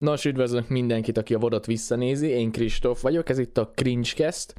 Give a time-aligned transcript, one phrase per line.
[0.00, 2.28] Nos, üdvözlök mindenkit, aki a vodot visszanézi.
[2.28, 4.54] Én Kristóf vagyok, ez itt a Cringecast.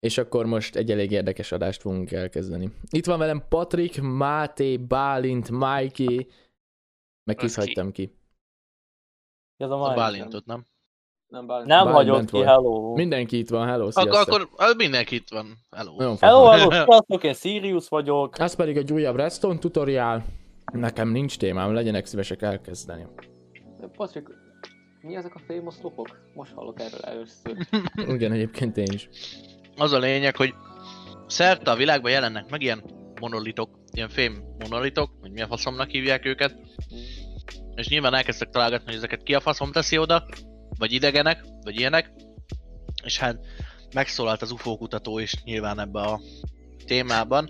[0.00, 2.72] És akkor most egy elég érdekes adást fogunk elkezdeni.
[2.90, 6.26] Itt van velem Patrik, Máté, Bálint, Mikey,
[7.24, 8.18] meg kit hagytam ki.
[9.56, 9.94] Ez a, A.
[9.94, 10.66] Bálintot, nem?
[11.26, 12.46] Nem, bár Nem Bálint hagyott ki, volt.
[12.46, 12.94] hello.
[12.94, 14.34] Mindenki itt van, hello, Akkor, sziasztok.
[14.34, 15.58] akkor ah, mindenki itt van.
[15.70, 15.96] Hello.
[15.96, 18.38] Nagyon Hello, hello, sziasztok, én Sirius vagyok.
[18.38, 20.24] Ez pedig egy újabb Redstone tutoriál.
[20.72, 23.06] Nekem nincs témám, legyenek szívesek elkezdeni.
[23.96, 24.28] Patrik,
[25.08, 26.18] mi ezek a famous lopok?
[26.34, 27.56] Most hallok erről először.
[28.14, 29.08] Igen, egyébként én is.
[29.76, 30.54] Az a lényeg, hogy
[31.26, 32.84] szerte a világban jelennek meg ilyen
[33.20, 36.56] monolitok, ilyen fém monolitok, hogy milyen faszomnak hívják őket.
[37.74, 40.26] És nyilván elkezdtek találgatni, hogy ezeket ki a faszom teszi oda,
[40.78, 42.10] vagy idegenek, vagy ilyenek.
[43.04, 43.46] És hát
[43.94, 46.20] megszólalt az UFO kutató is nyilván ebbe a
[46.84, 47.48] témában.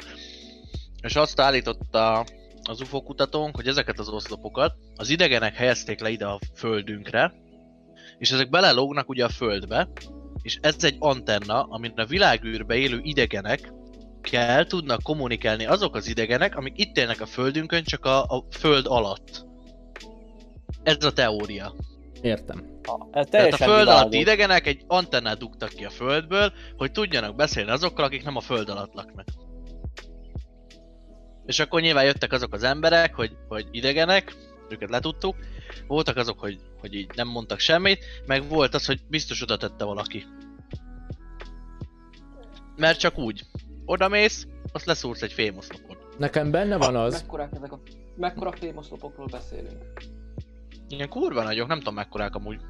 [1.02, 2.24] És azt állította
[2.62, 7.32] az UFO kutatónk, hogy ezeket az oszlopokat az idegenek helyezték le ide a földünkre,
[8.18, 9.88] és ezek belelógnak ugye a földbe,
[10.42, 13.72] és ez egy antenna, amin a világűrbe élő idegenek
[14.20, 18.86] kell tudnak kommunikálni azok az idegenek, amik itt élnek a földünkön, csak a, a föld
[18.86, 19.46] alatt.
[20.82, 21.74] Ez a teória.
[22.20, 22.66] Értem.
[22.84, 23.92] Ah, Ez Tehát a föld világos.
[24.00, 28.40] alatti idegenek egy antennát dugtak ki a földből, hogy tudjanak beszélni azokkal, akik nem a
[28.40, 29.26] föld alatt laknak.
[31.46, 34.34] És akkor nyilván jöttek azok az emberek, hogy, hogy idegenek,
[34.72, 35.36] őket letudtuk,
[35.86, 39.84] voltak azok, hogy, hogy így nem mondtak semmit, meg volt az, hogy biztos oda tette
[39.84, 40.26] valaki.
[42.76, 43.44] Mert csak úgy.
[43.84, 46.18] Oda mész, azt leszúrsz egy fémoszlopot.
[46.18, 47.80] Nekem benne van az, Mekkorák ezek a...
[48.16, 50.02] Mekkora famous lopokról beszélünk?
[50.88, 52.60] Ilyen kurva nagyok, nem tudom mekkorák amúgy.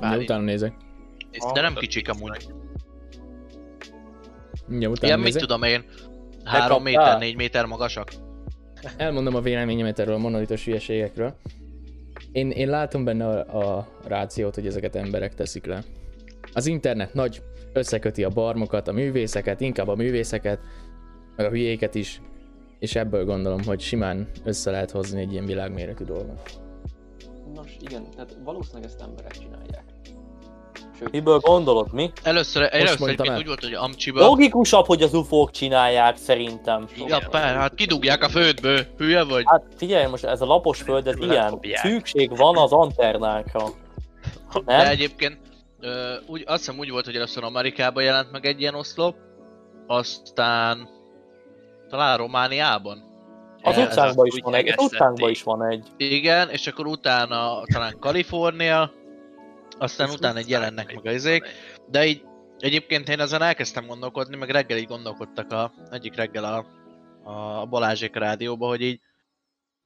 [0.00, 0.74] Mindjárt utána nézek.
[1.52, 2.48] De nem kicsik amúgy.
[4.66, 5.40] Mindjárt utána Ilyen mit nézek.
[5.40, 5.84] tudom én,
[6.44, 6.78] 3 kaptál?
[6.78, 8.12] méter, 4 méter magasak.
[8.96, 11.34] Elmondom a véleményemet erről a monolitos hülyeségekről.
[12.32, 15.82] Én, én látom benne a, a rációt, hogy ezeket emberek teszik le.
[16.52, 20.58] Az internet nagy, összeköti a barmokat, a művészeket, inkább a művészeket,
[21.36, 22.20] meg a hülyéket is,
[22.78, 26.60] és ebből gondolom, hogy simán össze lehet hozni egy ilyen világméretű dolgot.
[27.54, 29.85] Nos, igen, tehát valószínűleg ezt emberek csinálják.
[30.98, 32.10] Sőt, Miből gondolod, mi?
[32.22, 34.20] Először, először egyébként úgy volt, hogy Amcsiba...
[34.20, 36.86] Logikusabb, hogy az ufók csinálják, szerintem.
[37.06, 39.42] Ja, per, hát kidugják a földből, hülye vagy?
[39.46, 41.60] Hát figyelj, most ez a lapos föld, ez ilyen.
[41.74, 43.64] Szükség van az anternákra.
[44.64, 44.86] De Nem?
[44.86, 45.38] egyébként
[45.80, 49.14] ö, úgy, azt hiszem úgy volt, hogy először Amerikában jelent meg egy ilyen oszlop,
[49.86, 50.88] aztán
[51.88, 53.04] talán Romániában.
[53.62, 55.86] Az utcánkban is van egy, az utcánkban is van egy.
[55.96, 58.90] Igen, és akkor utána talán Kalifornia,
[59.78, 61.44] aztán utána egy jelennek meg a izék,
[61.90, 62.22] de így
[62.58, 66.66] egyébként én ezen elkezdtem gondolkodni, meg reggel így gondolkodtak a, egyik reggel a,
[67.30, 69.00] a Balázsék rádióba, hogy így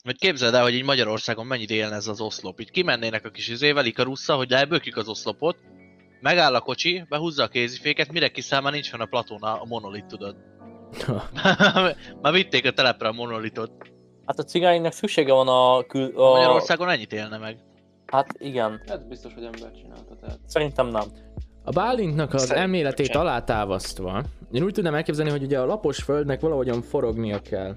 [0.03, 2.61] hogy képzeld el, hogy így Magyarországon mennyit élne ez az oszlop.
[2.61, 5.57] Így kimennének a kis izével, Ikarusszal, hogy lebökjük az oszlopot,
[6.21, 10.07] megáll a kocsi, behúzza a kéziféket, mire kiszáll, már nincs fenn a platón a, monolit,
[10.07, 10.37] tudod.
[12.23, 13.73] már vitték a telepre a monolitot.
[14.27, 16.21] Hát a cigánynak szüksége van a kül...
[16.21, 16.31] A...
[16.31, 17.59] Magyarországon ennyit élne meg.
[18.11, 20.39] Hát igen, ez biztos, hogy ember csinálta, tehát...
[20.47, 21.03] szerintem nem.
[21.65, 23.21] A Bálintnak az Szerintem elméletét sem.
[23.21, 24.23] alátámasztva,
[24.53, 27.75] én úgy tudnám elképzelni, hogy ugye a lapos földnek valahogyan forognia kell.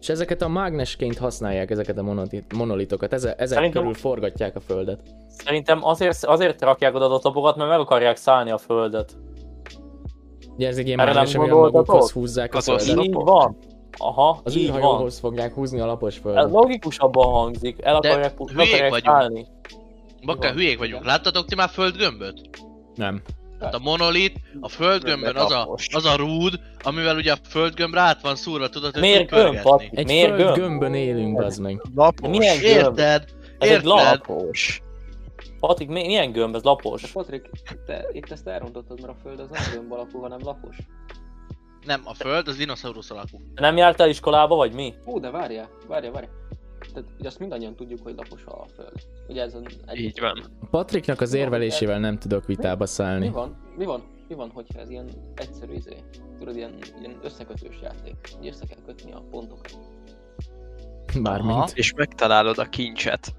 [0.00, 4.60] És ezeket a mágnesként használják, ezeket a monolit- monolitokat, Eze, ezek Szerintem- körül forgatják a
[4.60, 5.00] földet.
[5.28, 9.16] Szerintem azért, azért rakják oda az lapokat, mert meg akarják szállni a földet.
[10.56, 13.04] Ugye ez egy ilyen mágnes, amivel magukhoz húzzák a földet.
[13.04, 13.56] Így van.
[13.98, 14.76] Aha, Az így van.
[14.78, 16.50] űrhajóhoz fogják húzni a lapos Ez földet.
[16.50, 19.16] logikusabban hangzik, el De akarják, meg hülyék akarják vagyunk.
[19.16, 19.46] szállni.
[20.24, 21.04] Bakker, hülyék vagyunk.
[21.04, 22.40] Láttatok ti már földgömböt?
[22.94, 23.22] Nem.
[23.60, 25.88] Hát a monolit, a földgömbön az a, Lapos.
[25.94, 29.60] az a rúd, amivel ugye a földgömbre át van szúrva, tudod, hogy Miért tud gömb,
[29.62, 29.98] pörgetni.
[29.98, 30.56] Egy Miért föld gömb?
[30.56, 31.82] gömbön élünk, az meg.
[31.94, 32.28] Lapos.
[32.38, 32.76] Milyen gömb?
[32.76, 33.24] Érted?
[33.58, 33.84] Ez egy Érted?
[33.84, 34.82] Lapos.
[35.60, 36.54] Patrik, mi- milyen gömb?
[36.54, 37.10] Ez De lapos.
[37.12, 37.50] Patrik,
[37.86, 40.76] te itt ezt elrontottad, mert a föld az nem gömb alakú, hanem lapos.
[41.84, 43.40] Nem, a föld az dinoszaurusz alakú.
[43.54, 44.94] Nem jártál iskolába, vagy mi?
[45.06, 46.32] Ó, de várjál, várjál, várjál.
[46.92, 48.92] Tehát ugye azt mindannyian tudjuk, hogy lapos a föld.
[49.28, 49.98] Ugye ez az egy...
[49.98, 50.42] Így van.
[50.70, 53.28] Patriknak az érvelésével nem tudok vitába Mi szállni.
[53.28, 53.56] van?
[53.76, 54.02] Mi van?
[54.28, 55.96] Mi van, hogyha ez ilyen egyszerű izé?
[56.38, 58.14] Tudod, ilyen, ilyen összekötős játék.
[58.38, 59.78] Hogy össze kell kötni a pontokat.
[61.22, 61.52] Bármint.
[61.52, 61.68] Aha.
[61.74, 63.34] És megtalálod a kincset.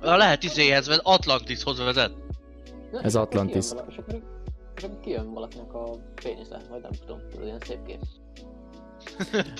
[0.00, 2.12] A lehet izéhez vezet, Atlantishoz vezet.
[2.92, 3.68] Na, Ez és akkor Atlantis.
[3.70, 3.86] vala-
[4.76, 5.90] És akkor, kijön valakinek a
[6.22, 7.98] pénisze, vagy nem tudom, tudod, ilyen szép kép.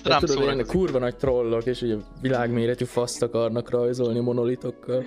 [0.02, 5.05] Trump tudod, ilyen kurva nagy trollok, és ugye világméretű faszt akarnak rajzolni monolitokkal.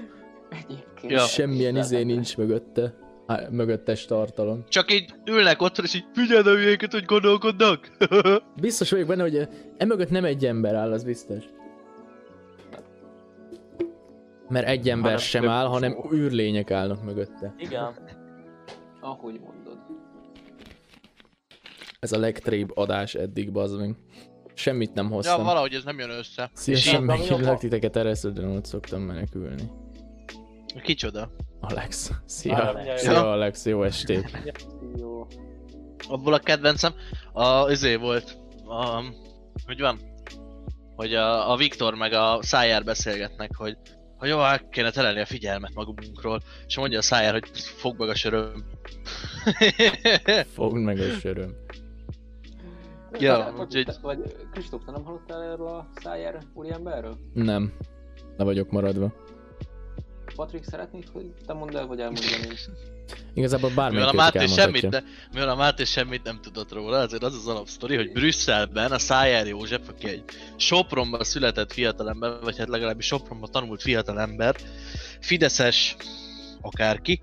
[0.50, 1.12] Egyébként.
[1.12, 1.20] Ja.
[1.20, 2.94] Semmilyen izé nincs mögötte.
[3.28, 4.64] Há, mögöttes tartalom.
[4.68, 7.92] Csak így ülnek otthon, és így figyeld a hülyéket, hogy gondolkodnak.
[8.62, 11.44] Biztos vagyok benne, hogy emögött nem egy ember áll, az biztos.
[14.50, 17.54] Mert egy ember Hanem sem áll, hanem űrlények állnak mögötte.
[17.58, 17.94] Igen.
[19.02, 19.67] Ahogy mondod.
[22.00, 23.96] Ez a legtrébb adás eddig, bazd meg.
[24.54, 25.44] Semmit nem Ja, hoztam.
[25.44, 26.50] valahogy ez nem jön össze.
[26.54, 29.72] Szívesen meghívlak titeket, erre ott szoktam menekülni.
[30.84, 31.32] Kicsoda?
[31.60, 32.12] Alex.
[32.26, 32.56] Szia.
[32.56, 33.02] Alex.
[33.02, 34.32] Szia Alex, jó estét.
[34.98, 35.28] Jó.
[36.08, 36.94] Abból a kedvencem,
[37.34, 39.04] a izé volt, a,
[39.66, 40.00] hogy van?
[40.96, 43.78] Hogy a, a Viktor meg a Szájár beszélgetnek, hogy
[44.18, 48.10] hogy jó, el kéne terelni a figyelmet magunkról, és mondja a Szájár, hogy fog meg
[48.10, 48.66] a söröm.
[50.54, 51.56] Fogd meg a söröm.
[53.20, 57.18] Ja, úgyhogy- Vagy Kristóf, te nem hallottál erről a Szájer úriemberről?
[57.34, 57.74] Nem.
[58.38, 59.14] Le vagyok maradva.
[60.36, 62.52] Patrik, szeretnéd, hogy te mondd el, vagy elmondjam én?
[63.34, 65.00] Igazából Mivel a bármelyik Máté semmit, ne,
[65.34, 69.48] mivel a Máté semmit nem tudott róla, ezért az az alapsztori, hogy Brüsszelben a Szájár
[69.48, 70.24] József, aki egy
[70.56, 74.56] Sopronban született fiatalember, vagy hát legalábbis Sopronban tanult fiatalember,
[75.20, 75.96] Fideszes
[76.62, 77.22] akárki,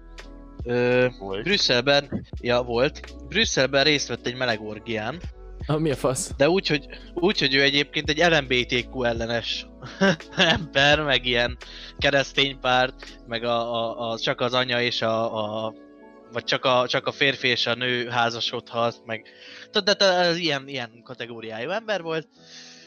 [0.64, 1.42] ö, Volt.
[1.42, 5.20] Brüsszelben, ja volt, Brüsszelben részt vett egy meleg orgián,
[5.66, 6.34] Ah, mi a fasz?
[6.36, 9.66] de úgy, hogy, úgy, hogy ő egyébként egy LMBTQ ellenes
[10.36, 11.56] ember, meg ilyen
[11.98, 15.74] keresztény párt, meg a, a, a, csak az anya és a, a
[16.32, 19.26] vagy csak a, csak a férfi és a nő házasodhat, meg
[19.70, 22.28] tudod, de ez ilyen, ilyen kategóriájú ember volt,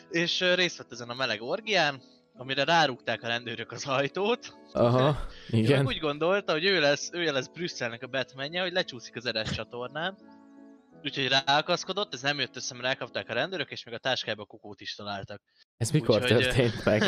[0.10, 2.02] és részt vett ezen a meleg orgián,
[2.38, 5.18] amire rárúgták a rendőrök az ajtót, Aha,
[5.50, 5.86] igen.
[5.86, 10.18] úgy gondolta, hogy ő lesz, ő lesz Brüsszelnek a Batmanje, hogy lecsúszik az eres csatornán.
[11.08, 14.82] Úgyhogy ráakaszkodott, ez nem jött össze, mert elkapták a rendőrök, és még a táskába kokót
[14.82, 15.42] is találtak.
[15.78, 17.04] Ez mikor Úgyhogy, történt meg?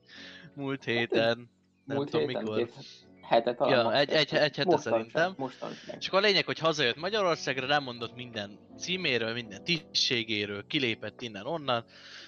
[0.54, 1.50] Múlt héten,
[1.84, 2.56] nem Múlt tudom héten, mikor.
[2.56, 2.74] két
[3.22, 3.84] hete talán.
[3.84, 5.22] Ja, egy- egy- egy hete Mostan szerintem.
[5.22, 5.96] sem, Mostan sem.
[5.98, 11.84] És akkor a lényeg, hogy hazajött Magyarországra, remondott minden címéről, minden tisztségéről, kilépett innen-onnan,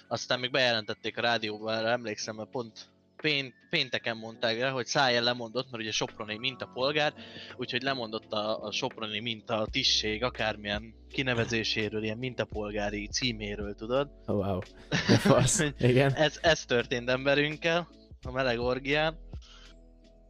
[0.07, 2.79] aztán még bejelentették a rádióban, emlékszem, mert pont
[3.21, 7.13] pént, pénteken mondták el, hogy Szájel lemondott, mert ugye Soproni mintapolgár,
[7.57, 14.09] úgyhogy lemondott a, a Soproni minta tisztség, akármilyen kinevezéséről, ilyen mintapolgári címéről, tudod?
[14.25, 14.59] Oh, wow.
[15.29, 15.63] Fasz.
[15.79, 16.13] Igen.
[16.13, 17.87] Ez, ez történt emberünkkel,
[18.27, 19.17] a meleg orgián.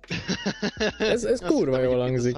[0.99, 2.37] Ez- ez kurva jól hangzik.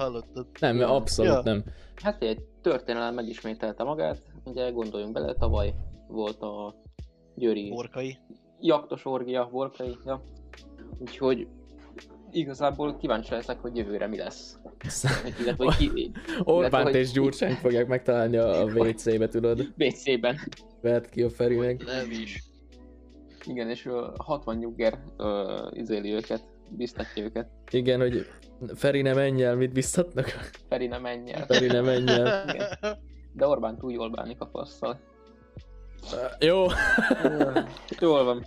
[0.60, 1.40] Nem, abszolút Ja.
[1.42, 1.64] nem.
[2.02, 5.74] Hát egy történelem megismételte magát, ugye gondoljunk bele, tavaly
[6.08, 6.74] volt a
[7.34, 8.18] Győri Orkai.
[8.60, 10.22] jaktos orgia, volkai, ja.
[11.00, 11.46] Úgyhogy
[12.30, 14.58] igazából kíváncsi leszek, hogy jövőre mi lesz.
[15.40, 16.10] Illetve, hogy ki,
[16.42, 19.60] Orbánt hogy- és Gyurcsányt fogják megtalálni a a WC-be, tudod?
[19.78, 20.38] WC-ben.
[20.80, 21.84] Vert ki a Ferinek.
[21.84, 22.42] Nem is.
[23.44, 25.26] Igen, és ö, 60 nyugger uh,
[25.72, 27.48] izéli őket, biztatja őket.
[27.70, 28.26] Igen, hogy
[28.74, 30.26] Feri ne menj el, mit biztatnak?
[30.68, 31.46] Feri nem menj el.
[31.46, 32.48] Feri ne menj el.
[32.54, 32.68] Igen.
[33.32, 35.00] De Orbán túl jól bánik a fasszal.
[36.38, 36.66] Jó.
[38.00, 38.46] Jól van.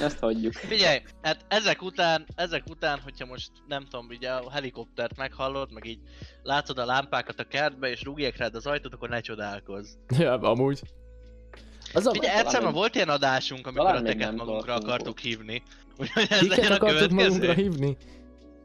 [0.00, 0.52] Ezt hagyjuk.
[0.52, 5.84] Figyelj, hát ezek után, ezek után, hogyha most nem tudom, ugye a helikoptert meghallod, meg
[5.86, 6.00] így
[6.42, 9.94] látod a lámpákat a kertbe, és rúgják rád az ajtót, akkor ne csodálkozz.
[10.18, 10.80] Ja, amúgy.
[11.94, 12.10] Az a...
[12.10, 15.62] Figyelj, talán egyszer már volt ilyen adásunk, amikor a teket magunkra akartuk hívni.
[15.96, 17.96] Úgyhogy ez Kiket legyen a akartuk magunkra hívni?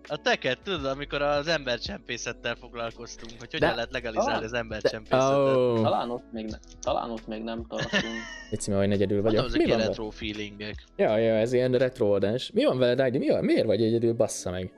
[0.08, 5.38] A teket, tudod, amikor az embercsempészettel foglalkoztunk, hogy hogyan De- lehet legalizálni Ah, az embercsempészetet.
[5.56, 5.82] Oh.
[5.82, 8.04] Talán ott még, ne, talán ott még nem tartunk.
[8.52, 9.46] Egy címe, hogy egyedül Mondom, vagyok.
[9.46, 9.98] ezek Mi ilyen van vele?
[9.98, 10.76] retro feelingek.
[10.96, 12.52] Ja, ja, ez ilyen retro adás.
[12.52, 13.18] Mi van veled, Heidi?
[13.18, 13.44] Mi van?
[13.46, 14.14] Miért vagy egyedül?
[14.14, 14.74] Bassza meg.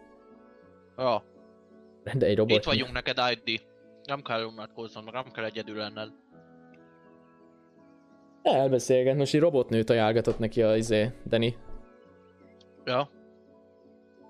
[0.98, 1.24] Ja,
[2.14, 2.58] De egy robot.
[2.58, 3.62] itt vagyunk neked, ID.
[4.04, 6.10] Nem kell unatkozzon, meg nem kell egyedül lenned.
[8.42, 11.56] Elbeszélget, most egy robotnőt ajánlgatott neki a izé, Dani.
[12.86, 13.10] Ja,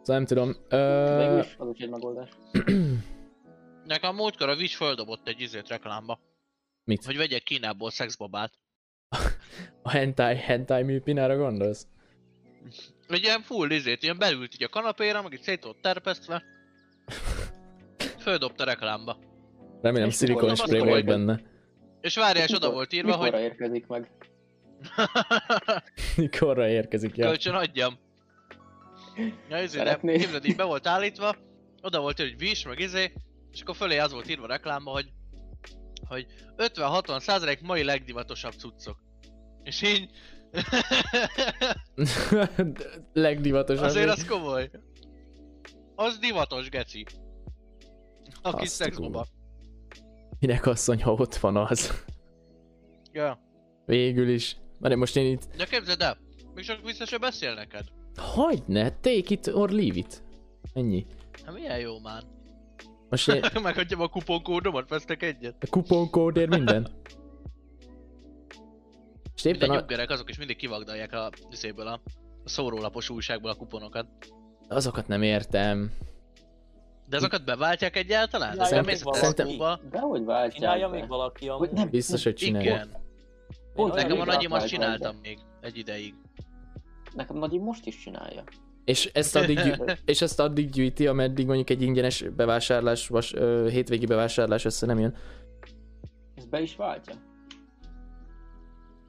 [0.08, 0.56] Szóval nem tudom.
[0.70, 1.40] Ö...
[1.58, 2.30] Az is egy megoldás.
[3.86, 6.20] nekem múltkor a Wish földobott egy izét reklámba,
[6.84, 7.06] Mit?
[7.06, 8.54] hogy vegyek Kínából szexbabát.
[9.84, 11.88] A hentai, hentai műpinára gondolsz?
[13.08, 16.44] Egy ilyen full izét, ilyen belült így a kanapéra, meg itt szét volt terpesztve.
[18.26, 19.18] Földobta reklámba.
[19.82, 21.42] Remélem szilikon mikor- spray mikor- volt benne.
[22.02, 24.12] És várjál, és oda volt írva, Mikorra hogy érkezik meg?
[26.18, 27.26] Mikorra érkezik, ja.
[27.26, 28.06] kölcsön adjam.
[29.50, 31.36] Ja, izé, de képzeld, így be volt állítva,
[31.82, 33.14] oda volt hogy Wish, meg izé,
[33.52, 35.12] és akkor fölé az volt írva a reklámba, hogy
[36.08, 38.98] hogy 50-60 százalék mai legdivatosabb cuccok.
[39.64, 40.10] És így...
[43.14, 43.86] Legdivatosabb.
[43.86, 44.70] Azért az komoly.
[45.96, 47.06] Az divatos, geci.
[48.42, 49.28] A kis Azt szexbaba.
[50.40, 52.04] Minek asszony, ha ott van az?
[53.12, 53.40] Ja.
[53.86, 54.58] Végül is.
[54.80, 55.56] Mert most én itt...
[55.56, 56.18] De képzeld el,
[56.54, 57.86] még csak vissza se beszél neked.
[58.18, 60.22] Hagyne, take it or leave it.
[60.74, 61.06] Ennyi.
[61.46, 62.24] Hát milyen jó már.
[63.10, 65.56] Most én Meghagyjam a kuponkódomat, vesztek egyet.
[65.64, 66.88] a kuponkódért minden.
[69.36, 69.80] És Minden éppen a...
[69.80, 71.26] nyuggerek azok is mindig kivagdalják a,
[71.76, 71.90] a,
[72.44, 74.08] a szórólapos újságból a kuponokat.
[74.68, 75.92] Azokat nem értem.
[77.10, 78.52] De azokat beváltják egyáltalán?
[78.52, 79.58] Csinálja a még valaki.
[79.90, 80.96] Dehogy váltják Csinálja be.
[81.00, 81.72] még valaki Hogy amúgy?
[81.72, 82.72] nem, Biztos, hogy csinálja.
[82.74, 82.90] Igen.
[83.74, 86.14] Pont Nekem a nagyim azt csináltam még egy ideig.
[87.18, 88.44] Nekem nagyim most is csinálja.
[88.86, 93.68] És ezt addig, gyű- és ezt addig gyűjti, ameddig mondjuk egy ingyenes bevásárlás, vas, ö,
[93.70, 95.16] hétvégi bevásárlás össze nem jön.
[96.36, 97.14] Ez be is váltja.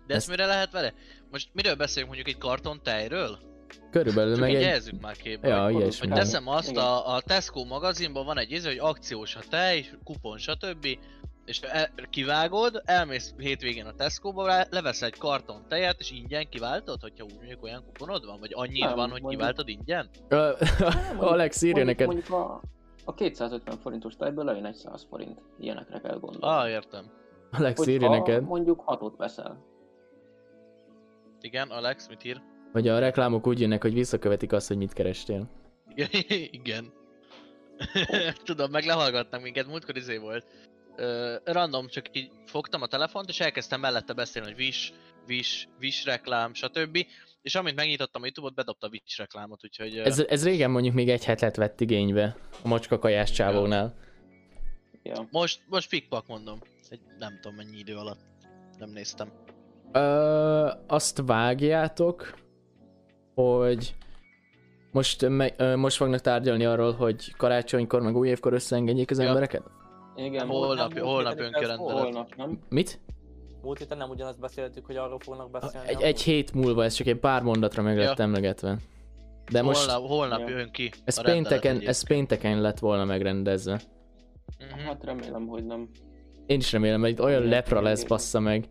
[0.07, 0.95] De ezt Ezt- mire lehet vele?
[1.31, 3.39] Most miről beszélünk mondjuk egy karton tejről?
[3.91, 5.01] Körülbelül Csak meg egy...
[5.01, 5.49] már képbe.
[5.49, 5.99] Ja, hogy-.
[5.99, 10.39] Hogy teszem azt, a, a Tesco magazinban van egy izé, hogy akciós a tej, kupon,
[10.39, 10.87] stb.
[11.49, 17.01] És e, kivágod, elmész hétvégén a Tesco-ba, le- levesz egy karton tejet, és ingyen kiváltod,
[17.01, 18.41] hogyha úgy mondjuk olyan kuponod van?
[18.41, 20.09] Vagy annyi Nem, van, hogy mondjuk- kiváltod ingyen?
[21.33, 22.07] Alex írja neked.
[22.07, 22.61] Mondjuk a,
[23.05, 25.43] a 250 forintos tejből lejön egy 100 forint.
[25.59, 26.57] Ilyenekre kell gondolni.
[26.57, 27.05] Ah, értem.
[27.51, 29.65] Alex Hogyha írja neked, mondjuk hatot veszel.
[31.41, 32.41] Igen, Alex, mit ír?
[32.73, 35.51] hogy a reklámok úgy jönnek, hogy visszakövetik azt, hogy mit kerestél.
[36.61, 36.93] Igen.
[38.45, 40.47] Tudom, meg lehallgatnak minket, múltkor izé volt.
[41.01, 44.93] Ö, random, csak így fogtam a telefont, és elkezdtem mellette beszélni, hogy Wish,
[45.29, 46.99] Wish, Wish reklám, stb.
[47.43, 49.97] És amint megnyitottam a Youtube-ot, bedobta a Wish reklámot, úgyhogy...
[49.97, 53.95] ö, Ez, ez régen mondjuk még egy hetet vett igénybe a macska kajás csávónál.
[55.03, 55.29] Ja.
[55.31, 56.59] Most, most pikpak mondom.
[56.89, 58.21] Egy nem tudom mennyi idő alatt.
[58.79, 59.33] Nem néztem.
[59.93, 62.35] Ö, azt vágjátok,
[63.35, 63.95] hogy
[64.93, 69.27] most, me, ö, most fognak tárgyalni arról, hogy karácsonykor meg új évkor összeengedjék az Ja.
[69.29, 69.63] embereket?
[70.19, 70.47] Igen.
[70.47, 71.91] Holnap, nem, holnap múlt héten jön ki a ez volt.
[71.93, 72.13] rendelet.
[72.15, 72.61] Holnap, nem?
[72.69, 73.01] Mit?
[73.63, 75.89] Múlt héten nem ugyanazt beszéltük, hogy arról fognak beszélni.
[75.89, 78.25] Egy, egy hét múlva, ez csak egy pár mondatra meg lett Ja.
[78.25, 78.77] emlegetve.
[79.51, 80.49] De most holnap, holnap Ja.
[80.49, 83.81] jön ki ez pénteken, ez pénteken lett volna megrendezve.
[84.59, 84.79] Mhm.
[84.87, 85.89] Hát remélem, hogy nem.
[86.47, 88.69] Én is remélem, itt olyan Igen, lepra lesz, bassza meg.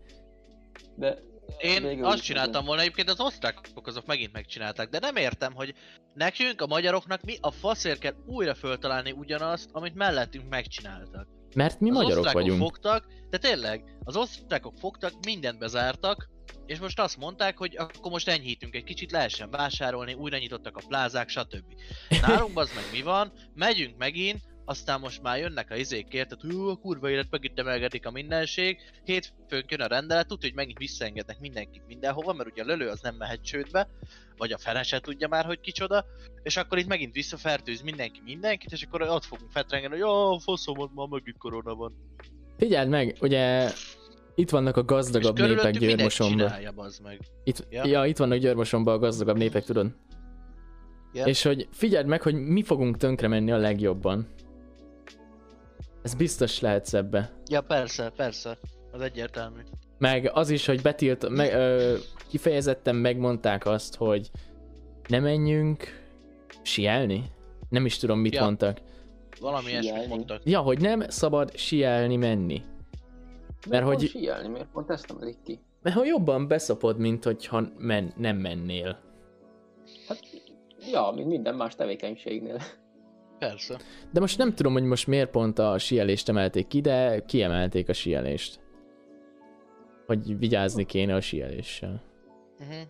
[0.95, 1.17] De
[1.57, 5.73] Én azt csináltam volna, egyébként az osztrákok azok megint megcsinálták, de nem értem, hogy
[6.13, 11.27] nekünk, a magyaroknak mi a faszért kell újra föltalálni ugyanazt, amit mellettünk megcsináltak.
[11.55, 12.61] Mert mi az magyarok osztrákok vagyunk.
[12.61, 16.29] fogtak, de tényleg, az osztrákok fogtak, mindent bezártak,
[16.65, 20.81] és most azt mondták, hogy akkor most enyhítünk egy kicsit, lehessen vásárolni, újra nyitottak a
[20.87, 21.73] plázák, stb.
[22.27, 26.67] Nálunk az meg mi van, megyünk megint, aztán most már jönnek a izékért, tehát hú,
[26.67, 31.39] a kurva élet megint emelgedik a mindenség, hétfőn jön a rendelet, tudja, hogy megint visszaengednek
[31.39, 33.87] mindenkit mindenhova, mert ugye a lölő az nem mehet csődbe,
[34.37, 36.05] vagy a fele se tudja már, hogy kicsoda,
[36.43, 40.91] és akkor itt megint visszafertőz mindenki mindenkit, és akkor ott fogunk fetrengeni, hogy jó, faszom,
[40.93, 41.93] ma megint korona van.
[42.57, 43.71] Figyeld meg, ugye
[44.35, 46.51] itt vannak a gazdagabb népek Győrmosomban.
[47.03, 47.19] meg.
[47.43, 47.85] Itt, Ja.
[47.85, 48.05] ja.
[48.05, 49.95] itt vannak Győrmosomban a gazdagabb népek, tudod?
[51.13, 51.25] Ja.
[51.25, 54.27] És hogy figyeld meg, hogy mi fogunk tönkre menni a legjobban.
[56.07, 57.31] Ez biztos lehetsz ebbe.
[57.49, 58.57] Ja, persze, persze.
[58.91, 59.59] Az egyértelmű.
[59.97, 61.95] Meg az is, hogy betilt, me, ö,
[62.29, 64.29] kifejezetten megmondták azt, hogy
[65.07, 65.83] ne menjünk
[66.61, 67.23] sielni.
[67.69, 68.43] Nem is tudom, mit Ja.
[68.43, 68.81] mondtak.
[69.39, 70.41] Valami ilyesmit mondtak.
[70.43, 72.61] Ja, hogy nem szabad sielni menni.
[73.69, 75.59] Mert pont hogy- Sielni, miért pont ezt emelik ki?
[75.81, 78.99] Mert ha jobban beszopod, mint hogyha men, nem mennél.
[80.07, 80.19] Hát,
[80.91, 82.61] ja, mint minden más tevékenységnél.
[83.39, 83.77] Persze.
[84.11, 87.93] De most nem tudom, hogy most miért pont a sielést emelték ki, de kiemelték a
[87.93, 88.59] sielést.
[90.05, 92.03] Hogy vigyázni kéne a sieléssel.
[92.59, 92.81] Uh-huh.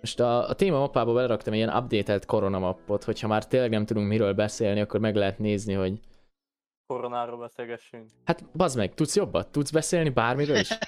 [0.00, 4.08] Most a, a téma mappába beleraktam egy ilyen updated koronamappot, hogyha már tényleg nem tudunk
[4.08, 6.00] miről beszélni, akkor meg lehet nézni, hogy
[6.86, 8.10] Koronáról beszélgessünk.
[8.24, 9.48] hát bazd meg, tudsz jobbat?
[9.48, 10.68] Tudsz beszélni bármiről is?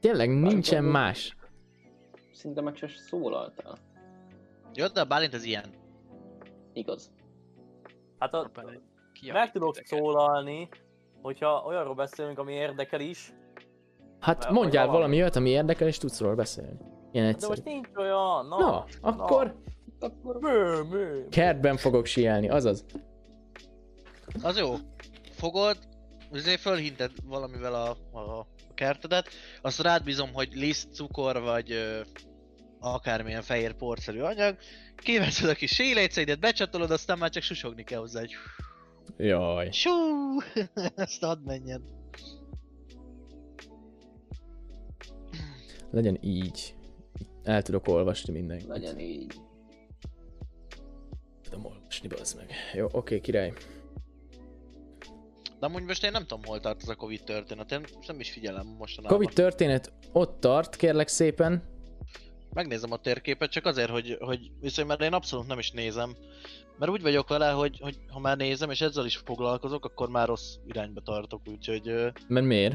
[0.00, 1.36] Tényleg nincsen más.
[2.32, 3.78] Szinte meg se szólaltál.
[4.74, 5.70] Jó, de a Bálint az ilyen.
[6.72, 7.12] Igaz.
[8.22, 8.50] Hát a,
[9.32, 10.68] meg tudok szólalni,
[11.22, 13.32] hogyha olyanról beszélünk, ami érdekel is,
[14.20, 16.78] Hát Mert mondjál valami- olyat, ami érdekel, és tudsz róla beszélni.
[17.12, 17.48] Ilyen de egyszerű.
[17.48, 18.58] most nincs olyan, na.
[18.58, 19.54] Na, akkor
[20.00, 21.28] Akkor Mű, mű.
[21.28, 22.84] kertben fogok sielni, azaz.
[24.42, 24.74] Az jó.
[25.30, 25.76] Fogod,
[26.32, 29.28] azért fölhinted valamivel a, a, a kertedet,
[29.62, 32.00] azt rád bízom, hogy liszt, cukor vagy ö,
[32.82, 34.56] akármilyen fehér porszerű anyag,
[34.96, 38.32] kiveszed a kis séléceidet, becsatolod, aztán már csak susogni kell hozzá, hogy
[39.16, 39.70] Jaj.
[39.70, 39.90] Sú,
[40.94, 41.82] ezt hadd menjen.
[45.90, 46.74] Legyen így.
[47.42, 48.68] El tudok olvasni mindenkit.
[48.68, 49.34] legyen így.
[51.42, 52.50] Tudom olvasni, bazd meg.
[52.74, 53.52] Jó, oké, király.
[55.60, 58.30] De amúgy most én nem tudom, hol tart ez a Covid történet, én nem is
[58.30, 59.16] figyelem mostanában.
[59.16, 61.71] Covid történet ott tart, kérlek szépen.
[62.54, 66.16] Megnézem a térképet, csak azért, hogy, hogy viszont mert én abszolút nem is nézem.
[66.78, 70.28] Mert úgy vagyok vele, hogy, hogy ha már nézem, és ezzel is foglalkozok, akkor már
[70.28, 72.12] rossz irányba tartok, úgyhogy...
[72.28, 72.74] Mert miért?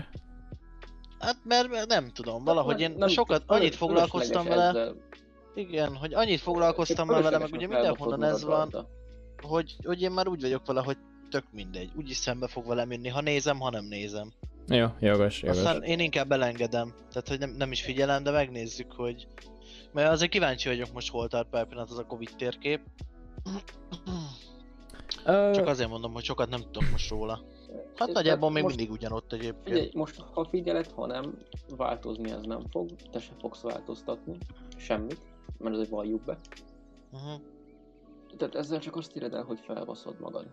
[1.20, 4.68] Hát mert mert nem tudom, valahogy én Nem- sokat, annyit foglalkoztam vele.
[4.68, 4.96] ezzel
[5.56, 8.88] Igen, hogy annyit foglalkoztam már vele, meg ugye mindenhonnan ez van,
[9.42, 10.98] hogy, hogy én már úgy vagyok vele, hogy
[11.30, 11.92] tök mindegy.
[11.96, 14.32] Úgyis szembe fog velem jönni, ha nézem, ha nem nézem.
[14.68, 15.58] Jó, jogos, jogos.
[15.58, 16.94] Aztán én inkább elengedem.
[17.10, 19.28] Tehát, hogy nem, nem is figyelem, de megnézzük, hogy...
[19.94, 22.82] Mert azért kíváncsi vagyok most hol tart per pillanat az a Covid térkép.
[25.26, 27.42] Ö, Csak azért mondom, hogy sokat nem tudok most róla.
[27.96, 29.64] Hát nagyjából még mindig ugyanott egyébként.
[29.64, 31.38] Figyelj, most ha figyeled, ha nem,
[31.78, 34.38] változni ez nem fog, te se fogsz változtatni,
[34.78, 35.22] semmit,
[35.58, 36.38] mert azért valljuk be.
[37.12, 37.42] Uh-huh.
[38.38, 40.46] Tehát ezzel csak azt éred el, hogy felbaszod magad.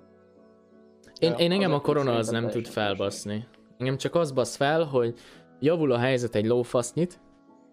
[1.19, 3.47] Én, Ja, én engem a korona az nem tud felbaszni.
[3.79, 5.15] Engem csak az basz fel, hogy
[5.61, 7.21] javul a helyzet egy lófasznyit,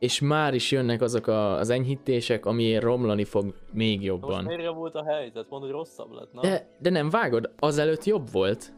[0.01, 4.43] és már is jönnek azok a, az enyhítések, amiért romlani fog még Most jobban.
[4.43, 5.49] miért volt a helyzet?
[5.49, 6.41] Mondod, hogy rosszabb lett, na?
[6.41, 8.73] De, de nem vágod, azelőtt jobb volt.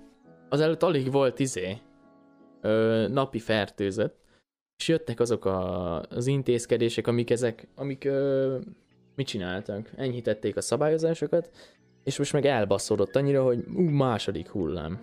[0.49, 1.77] Azelőtt alig volt izé.
[2.61, 4.17] Ö, napi fertőzött.
[4.77, 8.57] És jöttek azok a, az intézkedések, amik ezek, amik ö,
[9.15, 9.91] mit csináltak?
[9.95, 11.49] Enyhítették a szabályozásokat,
[12.03, 15.01] és most meg elbaszódott annyira, hogy ú, második hullám.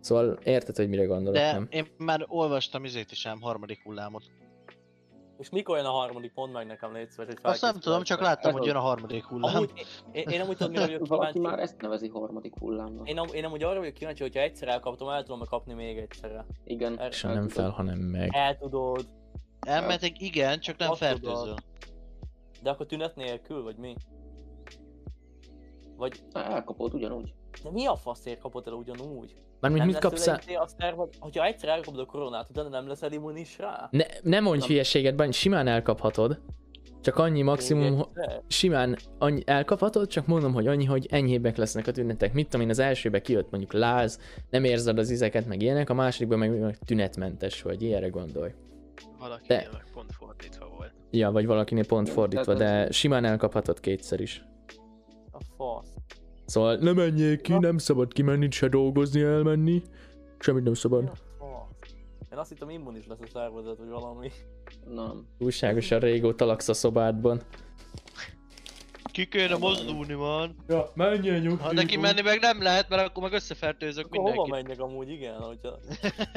[0.00, 1.66] Szóval érted, hogy mire gondolok, De nem?
[1.70, 4.22] én már olvastam izét is ám harmadik hullámot.
[5.40, 8.20] És mikor jön a harmadik pont meg nekem légy szíves, hogy Azt nem tudom, csak
[8.20, 9.54] láttam, hogy jön a harmadik hullám.
[9.56, 9.72] Amúgy,
[10.12, 11.54] én, én amúgy tudom, mire vagyok Valaki kíváncsi.
[11.56, 13.08] már ezt nevezi harmadik hullámnak.
[13.08, 16.46] Én, am, én amúgy arra vagyok kíváncsi, hogyha egyszer elkaptam, el tudom kapni még egyszerre.
[16.64, 16.98] Igen.
[16.98, 18.28] Er- És nem fel, hanem meg.
[18.32, 19.08] El tudod,
[19.60, 21.54] Elmetek, igen, csak nem fertőzöl.
[22.62, 23.94] de akkor tünet nélkül, vagy mi?
[25.96, 27.34] Vagy, Elkapod ugyanúgy.
[27.62, 29.34] De mi a faszért kapod el ugyanúgy?
[29.60, 30.38] Mármint mit kapsz el?
[30.42, 33.88] izé azt terv, hogy- hogyha egyszer elkapod a koronát, utána nem leszel immunis rá?
[33.90, 34.68] Ne, ne mondj Nem.
[34.68, 36.40] hülyeséget, Bány, simán elkaphatod.
[37.02, 38.42] Csak annyi maximum, Még ho- egyszer?
[38.48, 42.32] simán annyi elkaphatod, csak mondom, hogy annyi, hogy enyhébbek lesznek a tünetek.
[42.32, 44.18] Mit tudom én, az elsőbe kijött mondjuk láz,
[44.50, 48.50] nem érzed az izeket, meg ilyenek, a másodikban meg, meg tünetmentes vagy, ilyenre gondolj.
[49.18, 50.92] Valaki De- meg pont fordítva volt.
[51.10, 54.44] Ja, vagy valakinél pont fordítva, de simán elkaphatod kétszer is.
[55.32, 55.88] A fasz.
[56.50, 59.82] Szóval nem menjél ki, nem szabad kimenni, se dolgozni, elmenni.
[60.38, 61.12] Semmit nem szabad.
[62.32, 64.30] Én azt hittem immunis lesz a szervezet, vagy valami.
[64.94, 65.26] Nem.
[65.38, 67.42] Újságosan régóta laksz a szobádban.
[69.12, 70.56] Ki kéne mozdulni van.
[70.68, 74.66] Ja, menjél Ha neki menni meg nem lehet, mert akkor meg összefertőzök Akkor hova mindenkit.
[74.66, 75.78] menjek amúgy, igen, hogyha...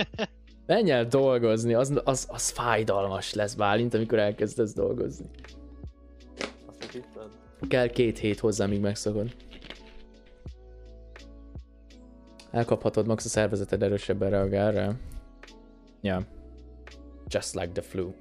[0.66, 5.26] Menj el dolgozni, az, az, az fájdalmas lesz Bálint, amikor elkezdesz dolgozni.
[6.66, 7.00] Azt.
[7.68, 9.36] Kell két hét hozzá, míg megszokod.
[12.54, 14.92] Elkaphatod, max a szervezeted erősebben reagál rá.
[16.02, 16.22] Ja.
[17.28, 18.12] Just like the flu.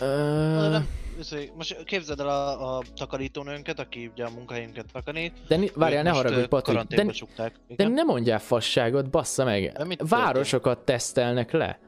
[0.00, 0.76] Uh,
[1.18, 5.32] izé, most képzeld el a, a takarítónőnket, aki ugye a munkahelyünket takarít.
[5.48, 6.74] de ni- várjál, ne haragudj, Patrik.
[6.74, 7.54] karanténba De, csukták.
[7.76, 9.86] de ne mondjál fasságot, bassza meg.
[9.98, 11.78] Városokat tesztelnek le.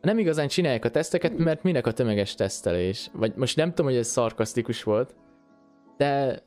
[0.00, 3.10] Nem igazán csinálják a teszteket, mert minek a tömeges tesztelés?
[3.12, 5.14] Vagy most nem tudom, hogy ez szarkasztikus volt,
[5.96, 6.42] de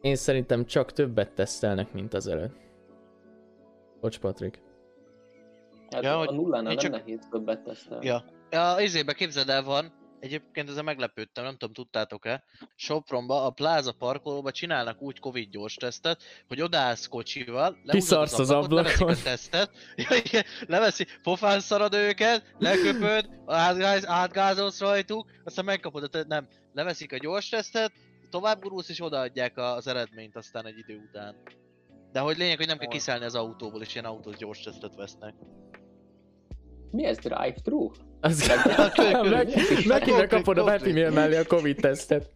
[0.00, 2.64] én szerintem csak többet tesztelnek, mint az előtt.
[4.06, 4.60] Bocs, Patrik.
[5.90, 8.06] Hát Ja, a nullánál nem csak- nehéz többet tesztelni.
[8.06, 8.24] Ja.
[8.50, 12.44] Ja, izébe képzeld el van, egyébként ezzel meglepődtem, nem tudom, tudtátok-e,
[12.76, 18.74] Sopronba, a Plaza parkolóba csinálnak úgy Covid gyors tesztet, hogy odaállsz kocsival, Kiszarsz az ablakon.
[18.74, 19.70] leveszik a tesztet,
[20.66, 27.16] leveszi, pofán szarad őket, leköpöd, átgáz, átgázolsz rajtuk, aztán megkapod, a te- nem, leveszik a
[27.18, 27.92] gyors tesztet,
[28.30, 31.34] tovább gurulsz és odaadják a- az eredményt aztán egy idő után.
[32.16, 35.34] De hogy lényeg, hogy nem kell kiszállni az autóból, és ilyen autós gyors tesztet vesznek.
[36.90, 37.90] Mi ez drive-thru?
[38.20, 38.46] Az
[39.86, 40.64] megint kapod a.
[40.64, 42.30] Betinél mellé a Covid tesztet.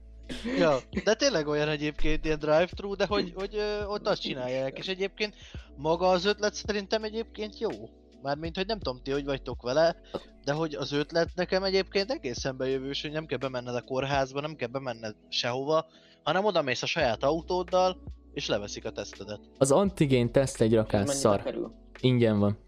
[0.59, 4.87] Ja, de tényleg olyan egyébként ilyen drive-thru, de hogy, hogy ö, ott azt csinálják, és
[4.89, 5.35] egyébként
[5.77, 7.71] maga az ötlet szerintem egyébként jó.
[8.23, 9.97] Mármint, hogy nem tudom ti, hogy vagytok vele,
[10.45, 14.57] de hogy az ötlet nekem egyébként egészen bejövős, hogy nem kell bemenned a kórházba, nem
[14.57, 15.87] kell bemenned sehova,
[16.23, 19.41] hanem oda mész a saját autóddal, és leveszik a tesztedet.
[19.59, 21.43] Az antigén teszt egy rakás szar.
[21.43, 21.73] kerül?
[22.01, 22.59] Ingyen van.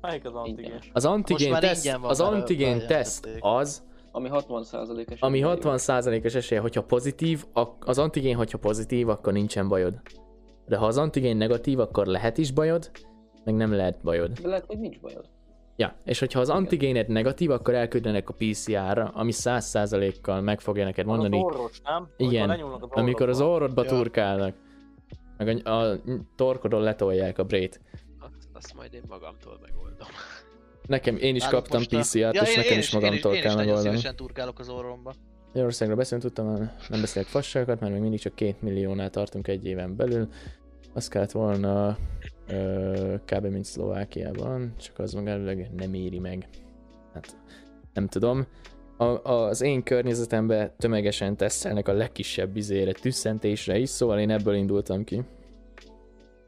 [0.00, 0.78] Melyik az antigén?
[0.92, 3.82] Az antigén már teszt, ingyen van, az antigén teszt az,
[4.12, 5.20] Ami 60%-es.
[5.20, 5.60] ami esélyű.
[5.62, 7.44] 60%-os esélye, hogyha pozitív,
[7.80, 9.94] az antigén, hogyha pozitív, akkor nincsen bajod.
[10.66, 12.90] De ha az antigén negatív, akkor lehet is bajod,
[13.44, 14.30] meg nem lehet bajod.
[14.32, 15.24] De lehet, hogy nincs bajod.
[15.76, 16.60] Ja, és hogyha az Igen.
[16.60, 22.08] antigéned negatív, akkor elküldenek a PCR-ra, ami 100%-kal meg fogja neked mondani, Az orvos, nem?
[22.16, 22.50] Igen,
[22.90, 23.88] Amikor az orrodba Ja.
[23.90, 24.54] turkálnak.
[25.38, 26.00] Meg a, a
[26.36, 27.80] torkodon letolják a brét.
[28.18, 30.08] Azt, azt majd én magamtól megoldom.
[30.86, 33.32] Nekem, én is Nálunk kaptam most a- PCR-t, és én, nekem én is én magamtól
[33.32, 33.96] én is kell nagyon megoldani.
[33.96, 35.14] szívesen turkálok az orromba.
[35.46, 39.96] Magyarországról beszélünk, tudtam, nem beszélek fasságokat, mert még mindig csak két milliónál tartunk egy éven
[39.96, 40.28] belül.
[40.94, 41.96] Az kellett volna
[42.48, 43.46] ö, kb.
[43.46, 46.48] mint Szlovákiában, csak az magának nem éri meg.
[47.14, 47.36] Hát
[47.92, 48.46] nem tudom.
[48.98, 55.04] A, az én környezetemben tömegesen tesztelnek a legkisebb izére, tüsszentésre is, szóval én ebből indultam
[55.04, 55.22] ki.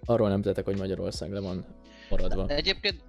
[0.05, 1.65] Arról nem tettek, hogy Magyarország le van
[2.11, 2.47] maradva.
[2.49, 3.03] Egyébként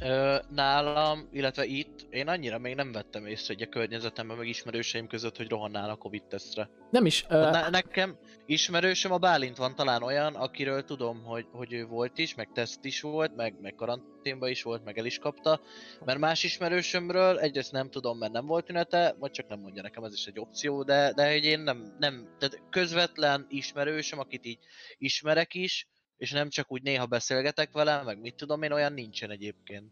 [0.00, 5.06] ö, nálam, illetve itt, én annyira még nem vettem észre, hogy a környezetemben, meg ismerőseim
[5.06, 6.68] között, hogy rohannál a Covid tesztre.
[6.90, 11.72] Nem is, uh, Ne, nekem ismerősöm a Bálint van talán olyan, akiről tudom, hogy, hogy
[11.72, 15.18] ő volt is, meg teszt is volt, meg, meg karanténba is volt, meg el is
[15.18, 15.60] kapta.
[16.04, 20.04] Mert más ismerősömről egyrészt nem tudom, mert nem volt tünete, vagy csak nem mondja nekem,
[20.04, 24.58] ez is egy opció, de, de hogy én nem, nem, tehát közvetlen ismerősöm, akit így
[24.98, 25.88] ismerek is,
[26.20, 29.84] és nem csak úgy néha beszélgetek vele, meg mit tudom én, olyan nincsen egyébként.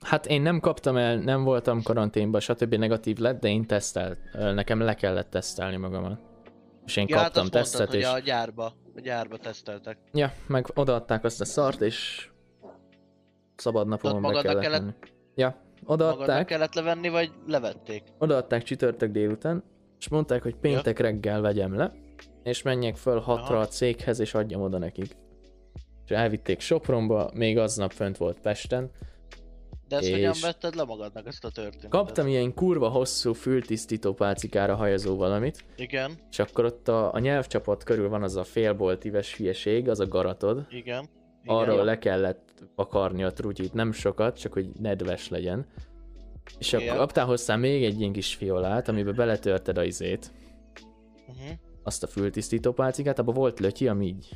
[0.00, 2.74] hát én nem kaptam el, nem voltam karanténban, stb.
[2.74, 6.20] negatív lett, de én tesztelt, nekem le kellett tesztelni magamat.
[6.86, 8.06] És én Ja, hát kaptam azt tesztet, mondtad, és...
[8.06, 8.64] hogy a gyárba,
[8.96, 9.98] a gyárba teszteltek.
[10.12, 12.28] Ja, meg odaadták azt a szart, és
[13.56, 14.94] szabad napomon be magadnak kellett, kellett- menni.
[15.34, 18.02] Ja, Magadnak odaadták, kellett levenni, vagy levették?
[18.18, 19.62] odaadták csütörtök délután,
[19.98, 21.92] és mondták, hogy péntek reggel vegyem le,
[22.42, 23.64] és menjek föl hatra Aha.
[23.64, 25.16] a céghez, és adjam oda nekik.
[26.04, 28.90] És elvitték Sopronba, még aznap fönt volt Pesten.
[29.88, 31.90] De ezt És- hogyan vetted le magadnak ezt a történetet?
[31.90, 37.84] Kaptam ilyen kurva hosszú fültisztító pálcikára hajazó valamit, Igen, és akkor ott a, a nyelvcsapat
[37.84, 40.66] körül van az a félboltíves hülyeség, az a garatod.
[40.70, 41.08] igen.
[41.46, 41.84] Arról igen.
[41.84, 45.66] le kellett akarni a trutyit, nem sokat, csak hogy nedves legyen.
[46.58, 46.96] És akkor Igen.
[46.96, 50.32] kaptál hozzá még egy ilyen kis fiolát, amibe beletörted a izét,
[51.28, 51.56] Uh-huh.
[51.82, 54.28] azt a fültisztító pálcikát, abban volt lötyi, ami így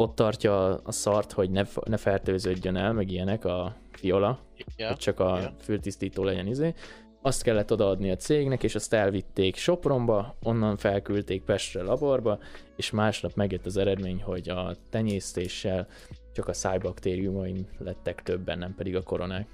[0.00, 4.38] ott tartja a szart, hogy ne, ne fertőződjön el, meg ilyenek a fiola,
[4.76, 4.88] Ja.
[4.88, 5.52] hogy csak a ja.
[5.60, 6.74] fültisztító legyen izé.
[7.22, 12.38] Azt kellett odaadni a cégnek, és azt elvitték Sopronba, onnan felküldték Pestre laborba,
[12.76, 15.86] és másnap megjött az eredmény, hogy a tenyésztéssel
[16.32, 19.48] csak a szájbaktériumaim lettek többen, nem pedig a koronák.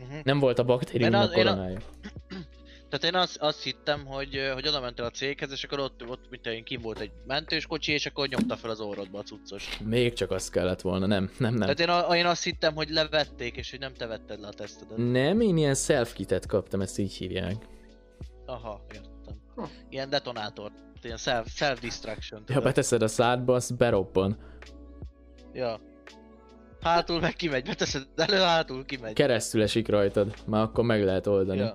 [0.00, 0.24] Uh-huh.
[0.24, 1.78] Nem volt a baktériumnak Én a- koronája.
[2.92, 6.30] Tehát én azt, azt hittem, hogy, hogy oda mentél a céghez, és akkor ott, ott
[6.30, 9.78] mint én kim volt egy mentős kocsi, és akkor nyomta fel az orrodba a cuccos.
[9.84, 11.60] Még csak azt kellett volna, nem, nem, nem.
[11.60, 14.52] Tehát én, a, én azt hittem, hogy levették, és hogy nem te vetted le a
[14.52, 14.96] tesztedet.
[14.96, 17.66] Nem, én ilyen self-kitet kaptam, ezt így hívják.
[18.46, 19.34] Aha, értem.
[19.54, 19.62] Hm.
[19.88, 20.70] Ilyen detonátor.
[21.02, 22.40] Ilyen self, self-destruction.
[22.40, 22.62] Ha tudod?
[22.62, 24.38] beteszed a szádba, az berobban.
[25.52, 25.80] Ja.
[26.80, 29.12] Hátul meg kimegy, beteszed elő, hátul kimegy.
[29.12, 31.58] Keresztül esik rajtad, már akkor meg lehet oldani.
[31.58, 31.74] Ja.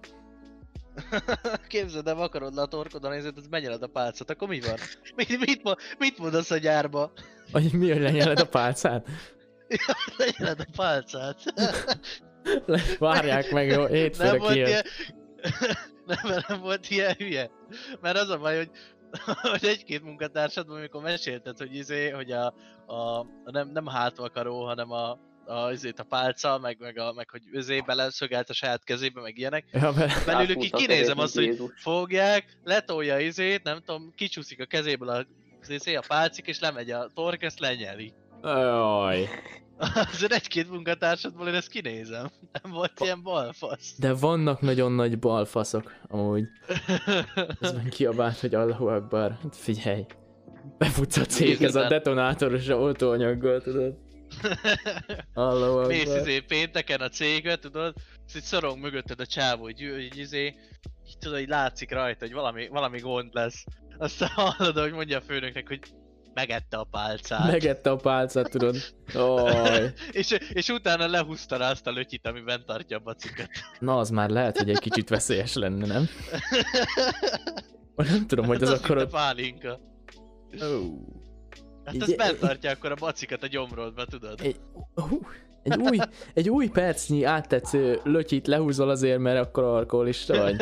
[1.67, 4.77] Képzeld el, akarod le a torkodon, nézed, ez benyeled a pálcát, akkor mi van?
[5.15, 5.61] Mit, mit,
[5.97, 7.11] mit mondasz a gyárba?
[7.51, 9.07] Hogy mi, hogy lenyeled a pálcát?
[10.17, 11.39] Lenyeled a pálcát.
[12.99, 14.67] Várják meg, jó, hétfőre nem volt kijön.
[14.67, 14.83] ilyen...
[16.05, 17.49] nem, mert nem volt ilyen hülye.
[18.01, 18.69] Mert az a baj, hogy,
[19.41, 22.45] hogy egy-két munkatársadban, amikor mesélted, hogy izé, hogy a,
[22.85, 27.41] a, nem, nem hátvakaró, hanem a, a, izét a pálca, meg, meg, a, meg hogy
[27.51, 29.65] özé beleszögelt a saját kezébe, meg ilyenek.
[29.71, 35.09] Ja, be, Belőlük így kinézem azt, hogy fogják, letolja izét, nem tudom, kicsúszik a kezéből
[35.09, 35.25] a,
[35.67, 38.13] izé, a pálcik, és lemegy a tork, ezt lenyeli.
[38.43, 39.29] Jaj.
[40.13, 42.29] Azért egy-két munkatársadból én ezt kinézem.
[42.61, 43.95] Nem volt ilyen balfasz.
[43.97, 46.43] De vannak nagyon nagy balfaszok, amúgy.
[47.61, 49.37] Ez meg kiabált, hogy Allahu Akbar.
[49.41, 50.05] Hát figyelj.
[50.77, 54.06] Befutsz a céghez a detonátoros oltóanyaggal, tudod?
[55.33, 57.93] Allahu Mész izé pénteken a cégbe, tudod,
[58.27, 60.45] és így szorong mögötted a csávó, hogy, hogy izé,
[61.07, 63.63] így tudod, hogy látszik rajta, hogy valami, valami gond lesz.
[63.97, 65.79] Aztán hallod, hogy mondja a főnöknek, hogy
[66.33, 67.51] megette a pálcát.
[67.51, 68.75] Megette a pálcát, tudod?
[69.15, 69.93] Oj.
[70.11, 73.49] És, és utána lehúzta rá azt a lötyit, ami bent tartja a bacikat.
[73.79, 76.07] Na, az már lehet, hogy egy kicsit veszélyes lenne, nem?
[77.95, 79.13] Nem tudom, hogy az Hát akkor mint ott...
[79.13, 79.79] a pálinka.
[80.61, 81.25] Ó.
[81.87, 84.39] Hát Így- ez bent tartja akkor a bacikat a gyomrodba, tudod?
[84.41, 84.59] Egy,
[84.95, 85.19] hú,
[85.63, 85.97] egy, új,
[86.33, 90.61] egy új percnyi áttetsző lötyit lehúzol azért, mert akkor alkoholista vagy.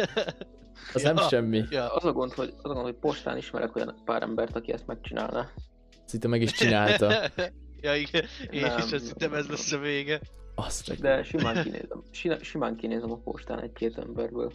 [0.94, 1.28] Az nem Ja.
[1.28, 1.64] semmi.
[1.70, 1.94] Ja.
[1.94, 4.88] Az a gond, hogy, az a gond, hogy postán ismerek olyan pár embert, aki ezt
[4.88, 5.50] megcsinálná.
[6.06, 7.14] Szinte meg is csinálta.
[7.82, 8.78] ja igen, én Nem.
[8.78, 10.20] is azt hittem ez lesz a vége.
[10.56, 11.00] Azt.
[11.02, 14.52] De simán kinézem, simán kinézem a postán egy-két emberből.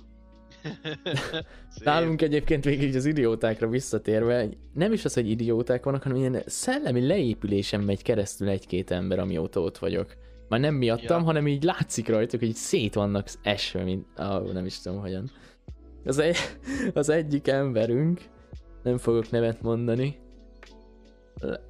[1.84, 6.42] Nálunk egyébként végig így az idiótákra visszatérve, nem is az, hogy idióták vannak, hanem ilyen
[6.46, 10.16] szellemi leépülésen megy keresztül egy-két ember, amióta ott vagyok.
[10.48, 11.24] Már nem miattam, Ja.
[11.24, 14.06] hanem így látszik rajtuk, hogy így szét vannak esve, mint...
[14.16, 15.30] Ah, nem is tudom hogyan.
[16.04, 16.36] Az, egy,
[16.94, 18.20] az egyik emberünk,
[18.82, 20.18] nem fogok nevet mondani.
[21.40, 21.60] Le-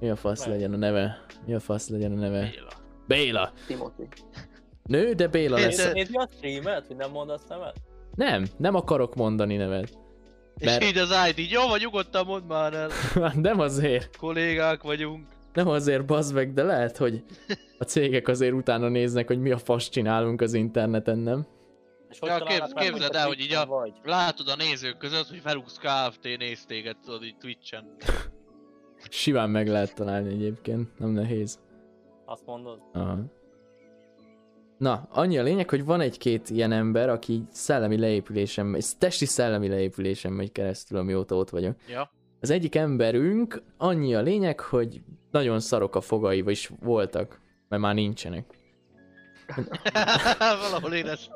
[0.00, 0.48] Mi a fasz Meg.
[0.54, 1.24] legyen a neve?
[1.46, 2.40] Mi a fasz legyen a neve?
[2.50, 2.70] Béla.
[3.06, 3.52] Béla!
[3.66, 4.08] Timothy.
[4.82, 5.92] Nő, de Béla lesz.
[5.92, 7.76] Nézd a streamet, hogy nem mondasz nevet?
[8.18, 9.98] Nem, nem akarok mondani nevet.
[10.56, 12.88] És Mert- így az IT, jó vagy, nyugodtan mondd már el,
[13.34, 14.16] nem azért.
[14.16, 15.26] kollégák vagyunk.
[15.52, 17.24] Nem azért bazd meg, de lehet, hogy
[17.78, 21.46] a cégek azért utána néznek, hogy mi a fasz csinálunk az interneten, nem?
[22.10, 23.92] És hogy Ja, találnak kép- meg, képzeld el, hogy így a- Vagy.
[24.04, 26.38] Látod a nézők között, hogy Felux Kft.
[26.38, 27.96] néz téged, tudod, így Twitchen.
[29.10, 31.58] Simán meg lehet találni egyébként, nem nehéz.
[32.24, 32.78] Azt mondod?
[32.92, 33.18] Aha.
[34.78, 39.68] Na, annyi a lényeg, hogy van egy-két ilyen ember, aki szellemi leépülésen megy, testi szellemi
[39.68, 41.76] leépülésen megy keresztül, amióta ott vagyok.
[41.88, 42.10] Ja.
[42.40, 47.94] Az egyik emberünk, annyi a lényeg, hogy nagyon szarok a fogai, vagyis voltak, mert már
[47.94, 48.44] nincsenek.
[50.70, 51.30] Valahol ezt...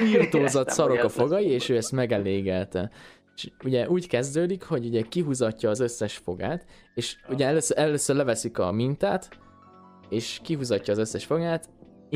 [0.00, 2.90] Írtózat szarok a fogai, és ő ezt megelégelte.
[3.36, 8.58] És ugye úgy kezdődik, hogy ugye kihúzatja az összes fogát, és ugye először, először leveszik
[8.58, 9.28] a mintát,
[10.08, 11.68] és kihúzatja az összes fogát,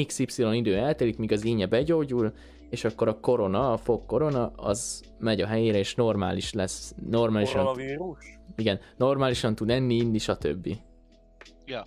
[0.07, 2.33] XY idő eltelik, míg az ínye begyógyul,
[2.71, 7.65] és akkor a korona, a fog korona, az megy a helyére, és normális lesz, normálisan,
[7.65, 8.39] Koronavírus?
[8.57, 10.77] igen, normálisan tud enni, inni, stb.
[11.67, 11.87] Ja.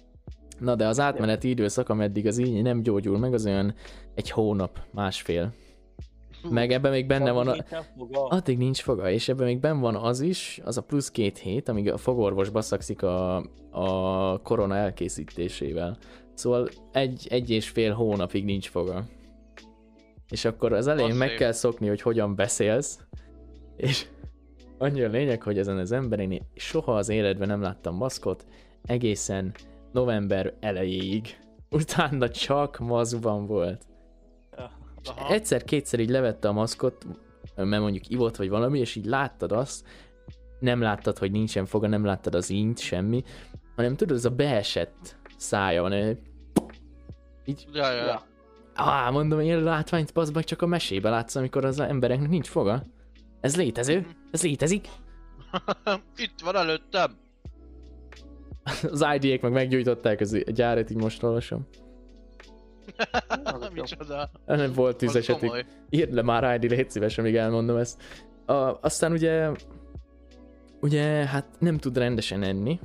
[0.60, 3.74] Na de az átmeneti időszak, ameddig az ínye nem gyógyul meg, az olyan
[4.16, 5.54] egy hónap, másfél.
[6.50, 7.56] Meg ebben még benne van a...
[8.12, 11.70] Addig nincs foga, és ebben még benne van az is, az a plusz két hét,
[11.70, 13.36] amíg a fogorvos baszakszik a,
[13.72, 15.98] a korona elkészítésével.
[16.40, 19.06] Szóval egy, egy és fél hónapig nincs foga.
[20.30, 21.38] És akkor az elején meg szép.
[21.38, 23.00] kell szokni, hogy hogyan beszélsz,
[23.76, 24.08] és
[24.78, 28.46] annyi a lényeg, hogy ezen az emberén én soha az életben nem láttam maszkot,
[28.84, 29.54] egészen
[29.92, 31.40] november elejéig.
[31.70, 33.86] Utána csak maszkban volt.
[35.30, 37.06] Egyszer-kétszer így levette a maszkot,
[37.56, 39.88] mert mondjuk ivott vagy valami, és így láttad azt,
[40.60, 43.24] nem láttad, hogy nincsen foga, nem láttad az ínyt, semmi,
[43.76, 46.18] hanem tudod, ez a beesett szája van,
[47.50, 48.06] így, Ja, ja.
[48.06, 48.24] Ja.
[48.74, 52.84] á, mondom, én látványt bazd meg csak a mesébe látsz, amikor az embereknek nincs foga.
[53.42, 54.08] Ez létező?
[54.32, 54.88] Ez létezik?
[56.18, 57.18] Itt van előttem.
[58.92, 61.68] Az ID-ék meg meggyújtották az gyárat, így most olvasom.
[63.74, 64.30] Micsoda.
[64.46, 65.66] Nem volt tüzeset, komoly.
[65.90, 68.02] írd le már ID, légy szíves, amíg elmondom ezt.
[68.46, 69.52] A, aztán ugye,
[70.82, 72.80] ugye hát nem tud rendesen enni,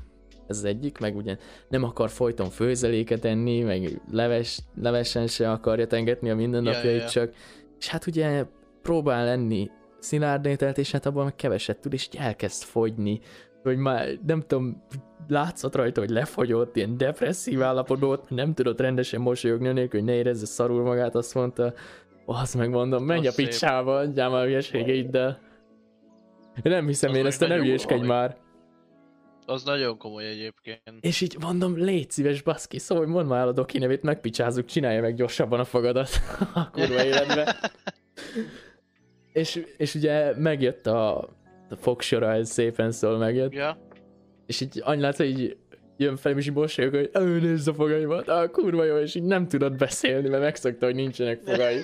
[0.46, 1.37] ez az egyik, meg ugye
[1.68, 7.02] nem akar folyton főzeléket enni, meg leves, levesen se akarja tengetni a mindennapjait Ja, ja,
[7.02, 7.09] ja.
[7.09, 7.33] csak,
[7.78, 8.44] és hát ugye
[8.83, 13.20] próbál enni szilárd ételt, és hát abban meg keveset tud, és elkezd fogyni,
[13.62, 14.83] hogy már nem tudom,
[15.28, 20.14] látszott rajta, hogy lefogyott, ilyen depresszív állapotban volt, nem tudott rendesen mosolyogni, nélkül, hogy ne
[20.14, 21.72] érezze szarul magát, azt mondta,
[22.26, 25.40] azt megmondom, menj a picsába, adjál már a hülyeségeiddel.
[26.62, 28.16] Nem hiszem Az én ezt, te ne nagyon hülyeskedj komoly.
[28.16, 28.37] már.
[29.46, 30.80] Az nagyon komoly egyébként.
[31.00, 35.00] És így mondom, légy szíves, baszki, szóval mondd már el a doki nevét, megpicsázzuk, csinálja
[35.00, 36.09] meg gyorsabban a fogadat
[36.54, 37.57] a kurva életbe.
[39.33, 41.18] és, és ugye megjött a,
[41.70, 43.78] a fogsora, ez szépen szól megjött, Ja.
[44.46, 45.57] és így annyi lát, hogy így
[45.96, 49.22] jön fel, és így mosolyog, hogy ő nézd a fogaimat, ah, kurva jó, és így
[49.22, 51.80] nem tudott beszélni, mert megszokta, hogy nincsenek fogai.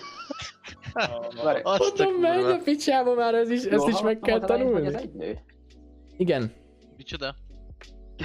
[1.63, 4.95] Mondom, menj a picsába már, ez is, ezt is meg kell tanulni.
[6.17, 6.53] Igen,
[6.97, 7.35] Micsoda?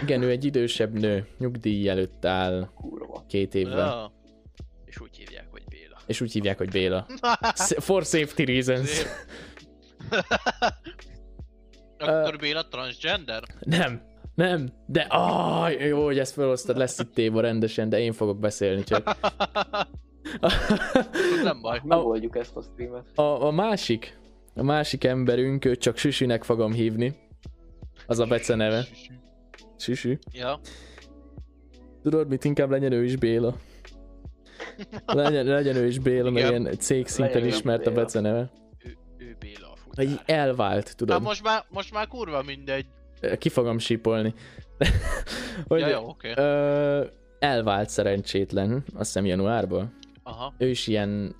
[0.01, 3.23] Igen, ő egy idősebb nő, nyugdíj előtt áll Kurva.
[3.27, 4.11] két évvel, Ja.
[4.85, 5.97] És úgy hívják, hogy Béla.
[6.05, 7.05] és úgy hívják, hogy Béla.
[7.87, 9.05] For safety reasons.
[11.97, 13.43] Akkor Béla transgender?
[13.59, 14.01] Nem,
[14.35, 18.83] nem, de ah, jó, hogy ezt felosztad, lesz itt téma rendesen, de én fogok beszélni
[18.83, 19.17] csak.
[21.43, 21.81] Nem baj.
[21.83, 23.05] Megoldjuk ezt a streamet.
[23.17, 24.17] A, a másik,
[24.55, 27.15] a másik emberünk, őt csak Süsünek fogom hívni.
[28.07, 28.85] Az a Bece neve.
[29.77, 30.17] Süsü.
[30.31, 30.59] Ja.
[32.03, 33.55] Tudod mit, inkább legyen ő is Béla.
[35.05, 38.01] Legyen, legyen ő is Béla, mert ilyen cég szinten ismert a Béla.
[38.01, 38.51] Bece neve.
[38.85, 40.39] Ő, ő Béla a Vagy így futár.
[40.39, 41.21] elvált, Hát tudod.
[41.21, 42.85] most már, most már kurva mindegy.
[43.37, 44.33] Ki fogom sípolni.
[45.67, 46.31] hogy, Ja, jó, oké.
[46.35, 47.05] ö,
[47.39, 48.83] elvált szerencsétlen, azt
[49.13, 49.93] hiszem januárban.
[50.23, 50.53] Aha.
[50.57, 51.35] ő is ilyen,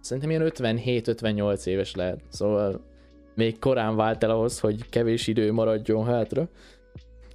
[0.00, 2.84] szerintem ilyen 57-58 éves lehet, szóval
[3.34, 6.48] még korán vált el ahhoz, hogy kevés idő maradjon hátra.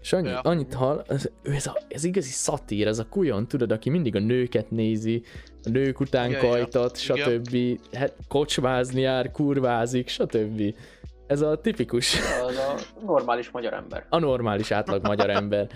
[0.02, 0.40] És annyi, Ja.
[0.40, 4.16] annyit hall, ez, ő ez, a, ez igazi szatír, ez a kujon, tudod, aki mindig
[4.16, 5.24] a nőket nézi,
[5.64, 6.50] a nők után Ja, ja.
[6.50, 7.18] kajtat, Igen.
[7.44, 7.80] stb.
[7.96, 10.76] Hát, kocsmázni jár, kurvázik, stb.
[11.28, 12.16] Ez a tipikus,
[12.48, 14.06] Az a normális magyar ember.
[14.10, 15.68] a normális átlag magyar ember.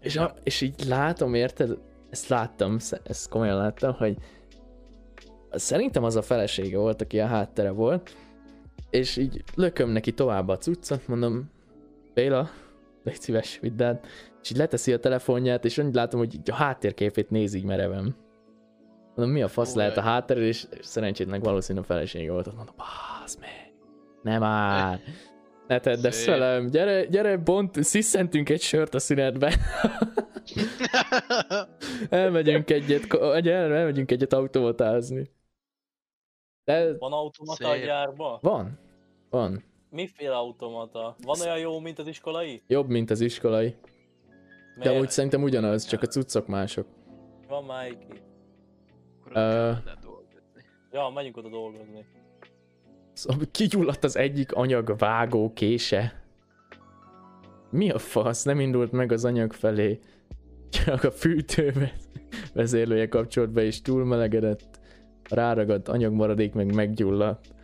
[0.00, 1.78] És, a, és így látom, érted?
[2.10, 4.16] Ezt láttam, ezt komolyan láttam, hogy
[5.50, 8.16] szerintem az a felesége volt, aki a háttere volt,
[8.90, 11.50] és így lököm neki tovább a cuccot, mondom,
[12.14, 12.50] Béla,
[13.06, 14.06] légy szíves, vidd át.
[14.42, 18.16] És így leteszi a telefonját, és úgy látom, hogy így a háttérképét nézi így mereven.
[19.14, 20.06] Mondom, mi a fasz Ó, lehet a egy.
[20.06, 22.46] háttere, és szerencsétleg valószínűleg a felesége volt.
[22.46, 23.72] Ott mondom, bász meg,
[24.22, 25.00] nem már.
[25.66, 29.54] Ne tedd ezt velem, gyere, gyere, bont, sziszentünk egy sört a szünetbe.
[32.10, 33.06] elmegyünk egyet,
[33.42, 35.30] gyere, elmegyünk egyet automatázni.
[36.64, 37.84] De Van automata a Szép.
[37.84, 38.38] gyárba?
[38.42, 38.78] van.
[39.30, 39.64] Van.
[39.96, 41.16] Miféle automata?
[41.22, 42.62] Van olyan jó, mint az iskolai?
[42.66, 43.74] Jobb, mint az iskolai.
[44.78, 46.86] De úgy szerintem ugyanaz, csak a cuccok mások.
[47.48, 48.06] Van már egy
[49.32, 49.70] Ö.
[49.70, 49.76] uh...
[50.92, 52.06] Ja, menjünk oda dolgozni.
[53.12, 56.22] Szóval kigyulladt az egyik anyag vágó kése.
[57.70, 58.42] Mi a fasz?
[58.42, 59.98] Nem indult meg az anyag felé.
[60.68, 61.92] Csak a fűtő
[62.54, 64.80] vezérlője kapcsolt be és túlmelegedett.
[65.28, 67.54] Ráragadt anyagmaradék meg meggyulladt.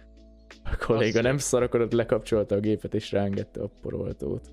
[0.64, 4.52] A kolléga Azt- nem szarakodott, lekapcsolta a gépet és ráengedte a poroltót.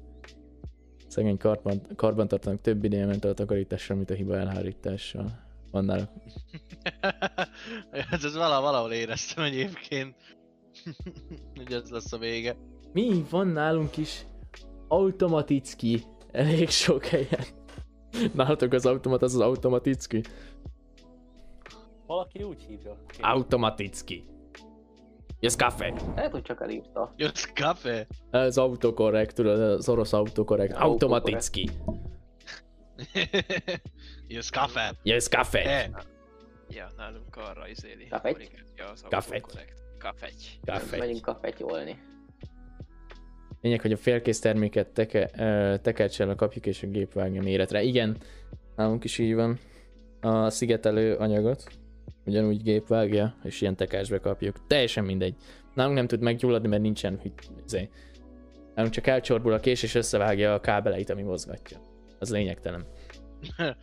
[1.07, 5.47] Szegény karban, karbantartanak több ideje ment a takarítással, mint a hiba elhárítással.
[5.71, 6.11] Annál
[8.11, 10.15] ez, ez vala, valahol éreztem egyébként.
[11.55, 12.55] hogy ez lesz a vége.
[12.93, 14.25] Mi van nálunk is?
[14.87, 16.03] Automaticki.
[16.31, 17.43] Elég sok helyen.
[18.33, 20.21] Nálatok az automat, az az automaticki.
[22.07, 22.97] Valaki úgy hívja.
[23.21, 24.23] Automaticki.
[25.39, 25.93] Jössz kafe.
[26.15, 27.13] Lehet, hogy csak elírta.
[27.17, 28.07] Jössz kafe?
[28.31, 30.73] Ez autokorrekt, tudod, az orosz autokorrekt.
[30.73, 31.69] Automaticki.
[34.27, 34.95] Jössz kafe?
[35.03, 35.63] Jössz kafe.
[35.63, 36.03] E.
[36.69, 38.07] Ja, nálunk arra izéli.
[38.07, 38.31] Kafegy?
[38.33, 39.43] korrigálja az Kafegy.
[39.97, 40.59] Kafegy.
[40.65, 40.97] Kafe.
[40.97, 41.99] Megyünk kafetyolni.
[43.61, 45.25] Lényeg, hogy a félkész terméket teke,
[45.81, 47.81] tekercsel kapjuk és a gép vágja méretre.
[47.81, 48.17] Igen,
[48.75, 49.59] nálunk is így van.
[50.21, 51.63] A szigetelő anyagot
[52.25, 54.67] ugyanúgy gép vágja, és ilyen tekercsbe kapjuk.
[54.67, 55.35] Teljesen mindegy.
[55.73, 57.21] Nálunk nem tud meggyulladni, mert nincsen.
[57.65, 57.89] Izé.
[58.75, 61.77] Nálunk csak elcsorbul a kés és összevágja a kábeleit, ami mozgatja.
[62.19, 62.85] Az lényegtelen.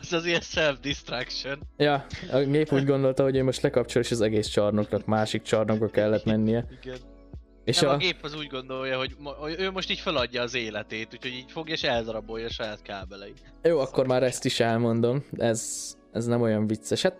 [0.00, 1.58] az az ilyen self-distraction.
[1.76, 5.88] Ja, a gép úgy gondolta, hogy ő most lekapcsol, és az egész csarnoknak másik csarnokba
[5.88, 6.66] kellett mennie.
[6.82, 6.96] Igen.
[7.64, 7.92] És Nem, a...
[7.92, 7.96] a...
[7.96, 11.74] gép az úgy gondolja, hogy hogy ő most így feladja az életét, úgyhogy így fogja
[11.74, 13.54] és eldarabolja a saját kábeleit.
[13.62, 15.24] Jó, akkor már ezt is elmondom.
[15.36, 17.02] Ez, ez nem olyan vicces.
[17.02, 17.16] Hát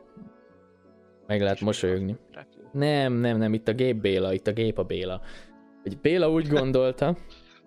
[1.26, 2.16] meg lehet mosolyogni.
[2.72, 5.20] Nem, nem, nem, itt a gép Béla, itt a gép a Béla.
[5.82, 7.16] Hogy Béla úgy gondolta,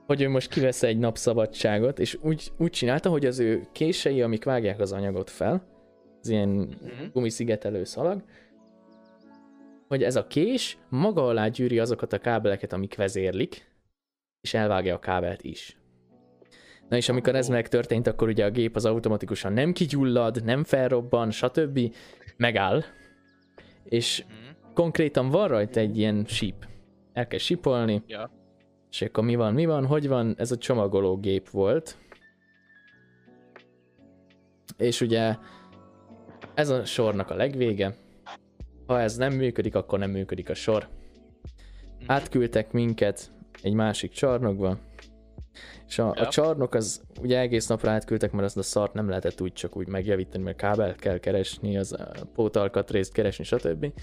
[0.05, 4.21] hogy ő most kivesz egy nap szabadságot, és úgy, úgy csinálta, hogy az ő kései,
[4.21, 5.63] amik vágják az anyagot fel,
[6.21, 7.03] az ilyen Mhm.
[7.13, 8.23] gumiszigetelő szalag,
[9.87, 13.71] hogy ez a kés maga alá gyűri azokat a kábeleket, amik vezérlik,
[14.41, 15.77] és elvágja a kábelt is.
[16.89, 21.31] Na és amikor ez megtörtént, akkor ugye a gép az automatikusan nem kigyullad, nem felrobban,
[21.31, 21.79] stb.
[22.37, 22.83] megáll,
[23.83, 24.23] és
[24.73, 26.67] konkrétan van rajta egy ilyen síp.
[27.13, 28.31] El kell sipolni, Ja.
[28.91, 31.97] és akkor mi van, mi van, hogy van, ez a csomagoló gép volt.
[34.77, 35.35] És ugye
[36.53, 37.95] ez a sornak a legvége.
[38.85, 40.87] Ha ez nem működik, akkor nem működik a sor.
[42.05, 44.77] Átküldtek minket egy másik csarnokba,
[45.87, 46.27] és a, a Ja.
[46.27, 49.87] csarnok az ugye egész napra átküldtek, mert azt a szart nem lehetett úgy csak úgy
[49.87, 53.93] megjavítani, mert kábelt kell keresni, az a pótalkatrészt keresni, stb.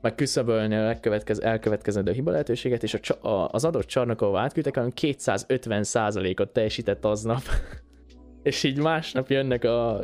[0.00, 4.74] Meg küszöbölni a legkövetkez, elkövetkezendő hiba lehetőséget, és a, a, az adott csarnok, ahol átküldtek,
[4.74, 7.42] hanem 250%-ot teljesített aznap.
[8.42, 10.00] és így másnap jönnek a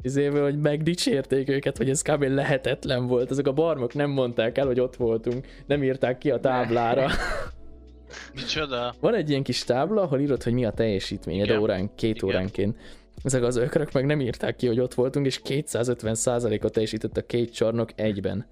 [0.00, 2.22] izéből, hogy megdicsérték őket, hogy ez kb.
[2.22, 3.30] lehetetlen volt.
[3.30, 7.08] Ezek a barmok nem mondták el, hogy ott voltunk, nem írták ki a táblára.
[8.34, 8.94] Micsoda?
[9.00, 11.58] Van egy ilyen kis tábla, ahol írod, hogy mi a teljesítményed Igen.
[11.58, 12.28] órán, két Igen.
[12.28, 12.76] óránként.
[13.22, 17.52] Ezek az ökrök meg nem írták ki, hogy ott voltunk, és 250%-ot teljesített a két
[17.52, 18.46] csarnok egyben.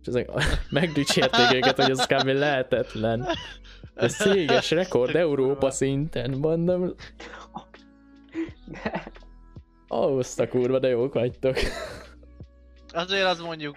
[0.00, 0.30] És ezek
[0.70, 2.26] megdicsérték őket, hogy ez kb.
[2.26, 3.26] lehetetlen.
[3.94, 6.94] De széges rekord Európa szinten, mondom.
[9.88, 11.56] Ahhoz a kurva, de jók vagytok.
[12.88, 13.76] Azért az mondjuk...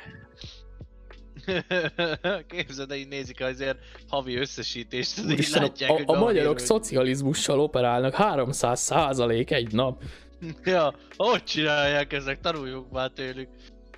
[2.48, 6.66] Képzeld, így nézik azért havi összesítést, így Úristen, látják, a, hogy a, a magyarok hogy-
[6.66, 10.04] szocializmussal operálnak 300 százalék egy nap.
[10.64, 13.50] Ja, hogy csinálják ezek, tanuljuk már tőlük.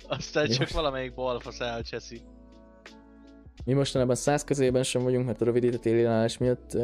[0.08, 2.20] Aztán Mi csak most- valamelyik balfasz elcseszi.
[3.64, 6.76] Mi mostanában 100 közében sem vagyunk, mert a rövidített élénállás miatt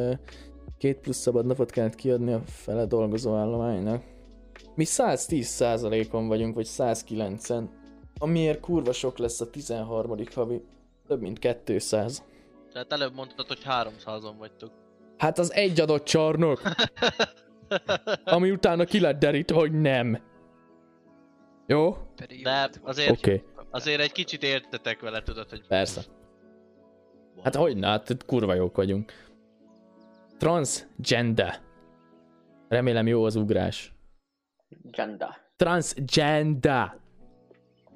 [0.79, 4.03] két plusz szabad napot kellett kiadni a fele dolgozó állománynak.
[4.75, 7.65] Mi 110%-on vagyunk, vagy 109-en.
[8.19, 10.17] Amiért kurva sok lesz a 13.
[10.35, 10.63] havi.
[11.07, 12.25] Több mint 200.
[12.73, 14.71] Tehát előbb mondtad, hogy 300-on vagytok.
[15.17, 16.63] Hát az egy adott csarnok,
[18.25, 20.23] ami utána ki lett derítve, hogy nem.
[21.67, 21.97] Jó?
[22.43, 25.67] De azért- okay, Azért egy kicsit értetek vele, tudod, hogy...
[25.67, 26.03] persze.
[27.43, 29.13] Hát hogy ne, hát kurva jók vagyunk.
[30.39, 31.61] Transgender.
[32.69, 33.93] Remélem jó az ugrás.
[34.91, 35.37] Janda.
[35.57, 36.97] Transgender.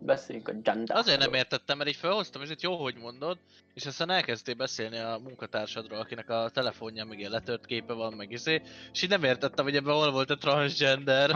[0.05, 0.94] Beszéljünk a Janda.
[0.94, 3.38] Azért nem értettem, mert így felhoztam, és itt jó, hogy mondod,
[3.74, 8.30] és aztán elkezdtél beszélni a munkatársadról, akinek a telefonja még ilyen letört képe van, meg
[8.30, 11.30] izé, és így nem értettem, hogy ebben hol volt a transgender.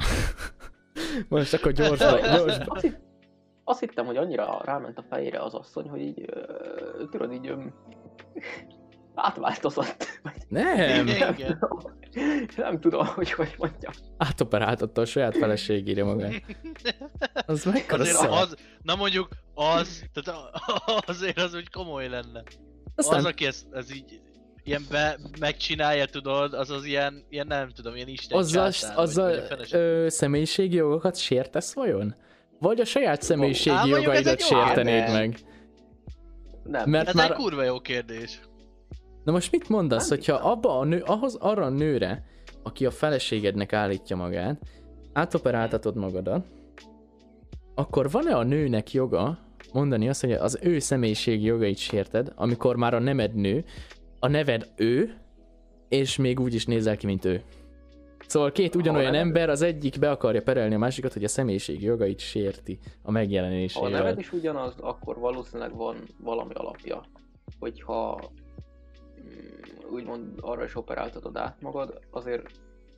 [1.29, 2.64] Most akkor gyorsba, gyorsba.
[2.75, 3.01] Azt, hitt-
[3.64, 7.75] azt hittem, hogy annyira ráment a fejére az asszony, hogy így, ö, tudod, így öm,
[9.17, 10.21] átváltozott.
[10.23, 11.07] Vagy Nem!
[11.07, 11.59] Igen.
[12.57, 13.93] nem tudom, hogy hogy mondjam.
[14.17, 16.43] Átoperáltatta a saját feleségére magát.
[17.47, 18.29] Az mekkora Azért szar.
[18.31, 20.41] az, na mondjuk az, tehát
[21.07, 22.43] azért az úgy komoly lenne.
[22.95, 24.21] Aztán Az, aki ezt, ez így
[24.62, 29.47] ilyen be, megcsinálja, tudod, az az ilyen, ilyen nem tudom, ilyen isten azzal, vagy- azzal
[29.49, 32.14] vagy ö, személyiségi jogokat sértesz vajon?
[32.59, 35.39] Vagy a saját személyiségi ez jogaidat sértenéd meg?
[36.64, 36.91] Nem.
[36.91, 37.31] Mert Ez már...
[37.31, 38.41] egy kurva jó kérdés.
[39.27, 42.24] Na most mit mondasz, Nem hogyha abba a nő, ahhoz arra a nőre,
[42.62, 44.61] aki a feleségednek állítja magát,
[45.12, 46.47] átoperáltatod magadat,
[47.74, 49.39] akkor van-e a nőnek joga
[49.72, 53.64] mondani azt, hogy az ő személyiségi jogait sérted, amikor már a nemed nő,
[54.18, 55.14] a neved ő,
[55.89, 57.43] és még úgy is nézel ki, mint ő.
[58.27, 62.18] Szóval két ugyanolyan ember, az egyik be akarja perelni a másikat, hogy a személyiségi jogait
[62.18, 63.91] sérti a Ha a megjelenésével.
[63.91, 67.03] neved is ugyanaz, akkor valószínűleg van valami alapja.
[67.59, 68.20] Hogyha
[69.91, 72.47] úgymond arra is operáltatod át magad, azért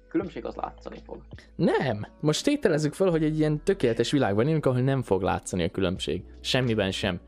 [0.08, 1.22] különbség az látszani fog.
[1.56, 2.06] Nem!
[2.20, 6.22] Most tételezzük fel, hogy egy ilyen tökéletes világban élünk, ahol nem fog látszani a különbség.
[6.40, 7.20] Semmiben sem.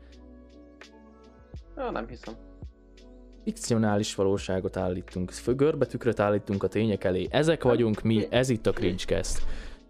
[1.77, 2.33] Ja, nem hiszem.
[3.43, 7.27] Fikcionális valóságot állítunk, fő- görbetükröt állítunk a tények elé.
[7.29, 9.41] Ezek vagyunk mi, ez itt a Cringecast.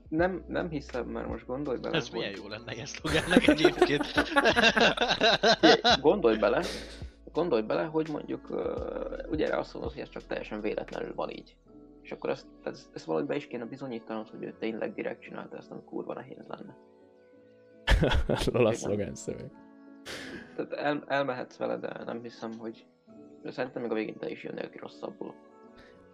[0.09, 1.95] Nem, nem hiszem, mert most gondolj bele.
[1.97, 4.03] Ez hogy- milyen jó lenne ilyen szlogánnak egyébként.
[6.01, 6.64] Gondolj bele,
[7.34, 8.50] gondolj bele, hogy mondjuk,
[9.30, 11.56] ugye erre azt mondod, hogy ez csak teljesen véletlenül van így.
[12.02, 15.58] És akkor ezt, ezt, ezt valahogy be is kéne bizonyítanod, hogy ő tényleg direkt csinálta,
[15.58, 16.78] ezt nem kurva nehéz lenne.
[18.28, 19.52] Arról a szlogán szöveg.
[20.56, 22.86] Tehát el, elmehetsz vele, de nem hiszem, hogy
[23.46, 25.34] szerintem még a végén te is jönnél ki rosszabbul.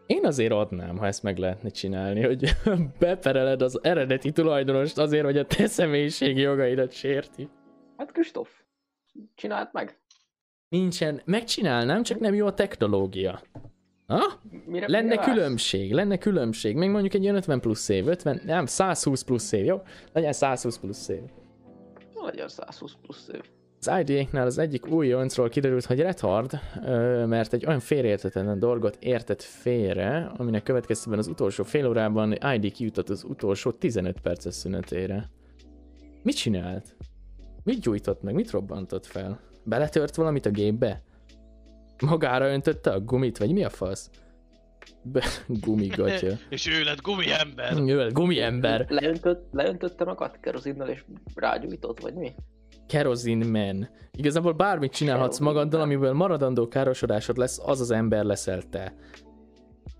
[0.05, 2.49] Én azért adnám, ha ezt meg lehetne csinálni, hogy
[2.99, 7.49] bepereled az eredeti tulajdonost azért, hogy a te személyiségi jogaidat sérti.
[7.97, 8.61] Hát Kristóf,
[9.35, 9.99] csináld meg!
[10.69, 13.41] Nincsen, megcsinálnám, csak nem jó a technológia.
[14.07, 14.39] Ha?
[14.65, 16.75] Mire, Lenne mire különbség, lenne különbség.
[16.75, 19.81] Még mondjuk egy ilyen 50 plusz év, 50, nem, 120 plusz év, jó?
[20.13, 21.21] Legyen 120 plusz év.
[22.25, 23.41] Legyen 120 plusz év.
[23.79, 26.59] Az IDA-knál az egyik újoncról kiderült, hogy retard,
[27.27, 33.09] mert egy olyan félreértetlen dolgot értett félre, aminek következtében az utolsó fél órában ID kijutott
[33.09, 35.29] az utolsó 15 perces szünetére.
[36.23, 36.95] Mit csinált?
[37.63, 38.33] Mit gyújtott meg?
[38.33, 39.46] Mit robbantott fel?
[39.67, 41.01] Beletört valamit a gépbe?
[42.05, 44.09] Magára öntötte a gumit, vagy mi a fasz?
[45.01, 45.23] Be,
[45.65, 46.37] gumigatja.
[46.49, 47.77] És ő lett gumiember.
[47.85, 48.85] Jó, gumi ember.
[48.89, 51.03] Leöntött, leöntötte magad kerozinnal és
[51.35, 52.33] rágyújtott, vagy mi?
[52.87, 53.89] Kerozin man.
[54.11, 58.93] Igazából bármit csinálhatsz Kerozin magaddal, amiből maradandó károsodásod lesz, az az ember leszel te.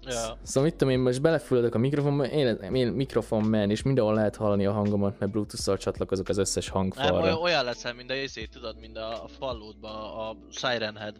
[0.07, 0.37] Ja.
[0.43, 4.35] Szóval mit tudom én, most belefülledök a mikrofonba, én, én mikrofon man, és mindenhol lehet
[4.35, 7.23] hallani a hangomat, mert Bluetooth-szal csatlakozok az összes Nem, hangfalra.
[7.23, 11.15] olyan, olyan leszel, mint a izé, tudod, mint a, a fallódba, a Siren Head.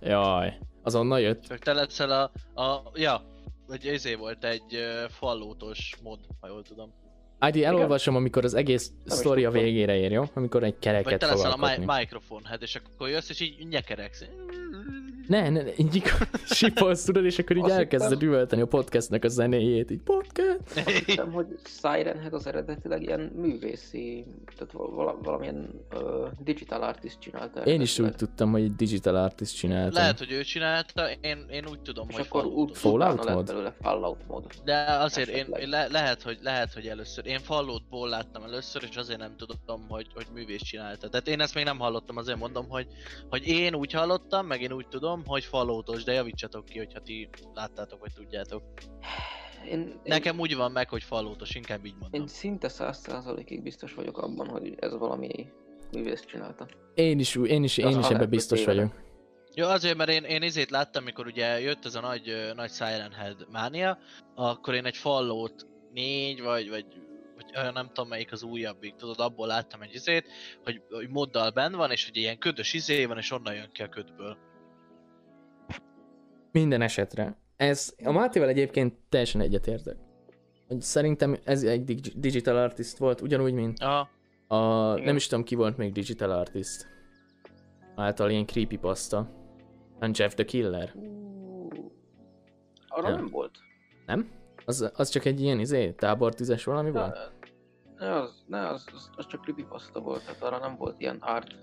[0.00, 1.42] Jaj, azonnal jött.
[1.42, 2.10] Csak te leszel
[2.54, 3.22] a, a ja,
[3.66, 4.78] vagy izé volt egy
[5.08, 6.92] fallótos mod, ha jól tudom.
[7.46, 10.24] ID, elolvasom, amikor az egész is sztori a végére ér, jó?
[10.34, 13.40] Amikor egy Vagy kereket te fog leszel a mi- microphone head, és akkor jössz, és
[13.40, 14.24] így nyekeregsz.
[15.30, 16.02] Ne, ne, ne, így
[16.44, 20.49] sipolsz, tudod, és akkor így elkezded üvölteni a podcastnek a zenéjét, így podcast.
[21.06, 24.24] Hiszem, hogy Siren Head az eredetileg ilyen művészi,
[24.56, 27.60] tehát val- valamilyen uh, digital artist csinálta.
[27.64, 29.92] Én is úgy tudtam, hogy egy digital artist csináltam.
[29.92, 32.76] Lehet, hogy ő csinálta, én, én úgy tudom, És hogy akkor úgy.
[32.76, 33.46] Fallout mod?
[33.46, 34.44] belőle Fallout mod.
[34.64, 35.62] De azért Esetleg.
[35.62, 37.26] én le, lehet, hogy, lehet, hogy először.
[37.26, 41.08] Én Falloutból láttam először, és azért nem tudom, hogy, hogy művés csinálta.
[41.08, 42.86] Tehát én ezt még nem hallottam, azért mondom, hogy,
[43.28, 47.28] hogy én úgy hallottam, meg én úgy tudom, hogy Falloutos, de javítsatok ki, hogyha ti
[47.54, 48.62] láttátok, vagy tudjátok.
[49.66, 52.20] Én, én, Nekem úgy van meg, hogy Falloutos, inkább így mondom.
[52.20, 55.46] én szinte 100%-ig biztos vagyok abban, hogy ez valami
[55.92, 56.66] művész csinálta.
[56.94, 58.92] Én is, ú- én is, én Az is ebben biztos vagyok.
[59.54, 63.12] Jó, azért, mert én, én izét láttam, mikor ugye jött ez a nagy, nagy Siren
[63.12, 63.98] Head mánia,
[64.34, 66.86] akkor én egy Fallout 4, vagy, vagy,
[67.36, 70.28] vagy olyan nem tudom melyik az újabbik, tudod, abból láttam egy izét,
[70.64, 73.82] hogy, hogy moddal benn van, és hogy ilyen ködös izé van, és onnan jön ki
[73.82, 74.36] a ködből.
[76.52, 77.36] Minden esetre.
[77.60, 79.96] Ez, a Mátéval egyébként teljesen egyetértek.
[80.78, 84.08] Szerintem ez egy dig- digital artist volt, ugyanúgy, mint Aha.
[84.46, 85.04] a, Igen.
[85.04, 86.86] nem is tudom ki volt még digital artist.
[87.96, 89.30] Által ilyen creepypasta.
[89.98, 90.94] Nem Jeff the Killer.
[92.88, 93.14] Arra Ja.
[93.14, 93.58] nem volt.
[94.06, 94.30] Nem?
[94.64, 97.18] Az, az csak egy ilyen izé, tábortüzes valami volt?
[97.98, 101.16] Ne, ne, az, ne az, az, az csak creepypasta volt, tehát arra nem volt ilyen
[101.20, 101.56] art.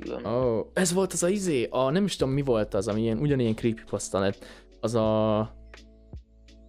[0.00, 0.26] Külön.
[0.26, 3.00] Ó, oh, ez volt az a izé, a nem is tudom mi volt az, ami
[3.00, 4.44] ilyen, ugyanilyen creepypasta lett.
[4.80, 5.38] Az a...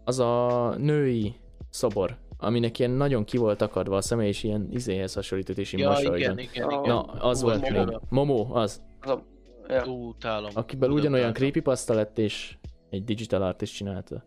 [0.04, 1.36] Az a női
[1.70, 2.18] szobor.
[2.38, 5.90] aminek ilyen nagyon ki volt akadva a szeme, és ilyen izéhez hasonlított, és így Ja,
[5.90, 6.18] mosolygon.
[6.18, 6.82] igen, igen, igen.
[6.82, 7.72] Na, az Ú, volt még.
[7.72, 8.00] Momo.
[8.10, 8.82] Momo, az.
[9.02, 9.24] Az a...
[9.68, 9.86] Ja.
[9.86, 10.50] Utálom.
[10.54, 12.58] Akiből ugyanolyan creepypasta lett, és
[12.90, 14.24] egy digital artist csinálta.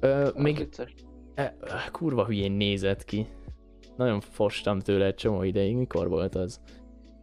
[0.00, 0.42] Ö, Még...
[0.42, 0.94] még Vicces.
[1.34, 1.56] e,
[1.92, 3.26] kurva hülyén nézett ki.
[3.96, 5.76] Nagyon fostam tőle egy csomó ideig.
[5.76, 6.60] Mikor volt az?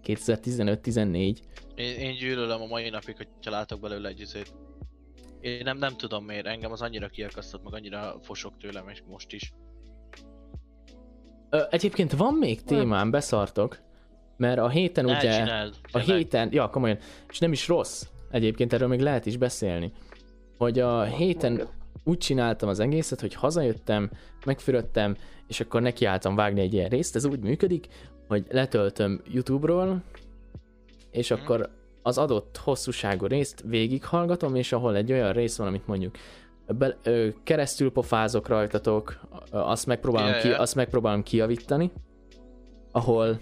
[0.06, 1.38] 2015-14.
[1.76, 4.54] Én, én gyűlölöm a mai napig, hogyha látok belőle egy izét.
[5.42, 9.34] Én nem, nem tudom miért, engem az annyira kiakasztott, meg annyira fosok tőlem, és most
[9.34, 9.54] is.
[11.50, 13.80] Ö, egyébként van még témám, beszartok.
[14.38, 15.38] Mert a héten Ne ugye...
[15.38, 15.76] csináld!
[15.92, 16.98] A héten, ja komolyan,
[17.30, 18.06] és nem is rossz.
[18.32, 19.92] Egyébként erről még lehet is beszélni.
[20.58, 21.68] Hogy a héten
[22.04, 24.10] úgy csináltam az egészet, hogy hazajöttem,
[24.46, 25.16] megfürödtem,
[25.48, 27.16] és akkor nekiálltam vágni egy ilyen részt.
[27.16, 27.88] Ez úgy működik,
[28.30, 30.02] hogy letöltöm YouTube-ról,
[31.12, 31.42] és Mhm.
[31.42, 31.70] akkor
[32.02, 36.16] az adott hosszúságú részt végighallgatom, és ahol egy olyan rész van, amit mondjuk
[36.78, 39.20] be, ö, keresztül pofázok rajtatok,
[39.52, 41.92] azt megpróbálom, ki, azt megpróbálom kijavítani,
[42.92, 43.40] ahol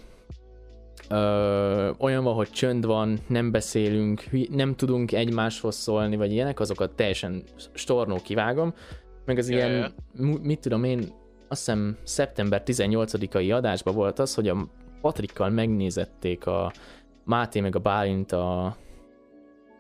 [1.10, 6.92] ö, olyan van, hogy csönd van, nem beszélünk, nem tudunk egymáshoz szólni, vagy ilyenek, azokat
[6.92, 8.74] teljesen stornó kivágom,
[9.26, 9.94] meg az ilyen,
[10.42, 11.14] mit tudom én,
[11.48, 14.68] azt hiszem szeptember 18-ai adásban volt az, hogy a
[15.02, 16.72] Patrikkal megnézették a
[17.24, 18.78] Máté meg a Bálint a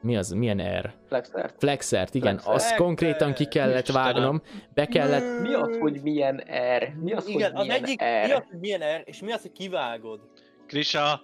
[0.01, 0.93] mi az, milyen R?
[1.07, 1.55] Flexert.
[1.57, 2.55] Flexert, igen, Flexert.
[2.55, 4.03] azt konkrétan ki kellett Istenem.
[4.03, 4.41] vágnom,
[4.73, 6.43] be kellett, Mi az, hogy milyen
[6.77, 6.93] R?
[7.01, 8.25] Mi az, Igen, hogy az milyen egyik, R?
[8.27, 10.19] mi az, hogy milyen R, és mi az, hogy kivágod?
[10.67, 11.21] Krisa!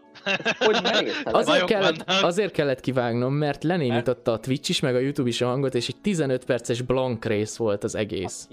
[0.57, 1.33] Hogy merészted?
[1.33, 5.47] Azért kellett, azért kellett kivágnom, mert lenémította a Twitch is, meg a YouTube is a
[5.47, 8.49] hangot, és egy 15 perces blank rész volt az egész.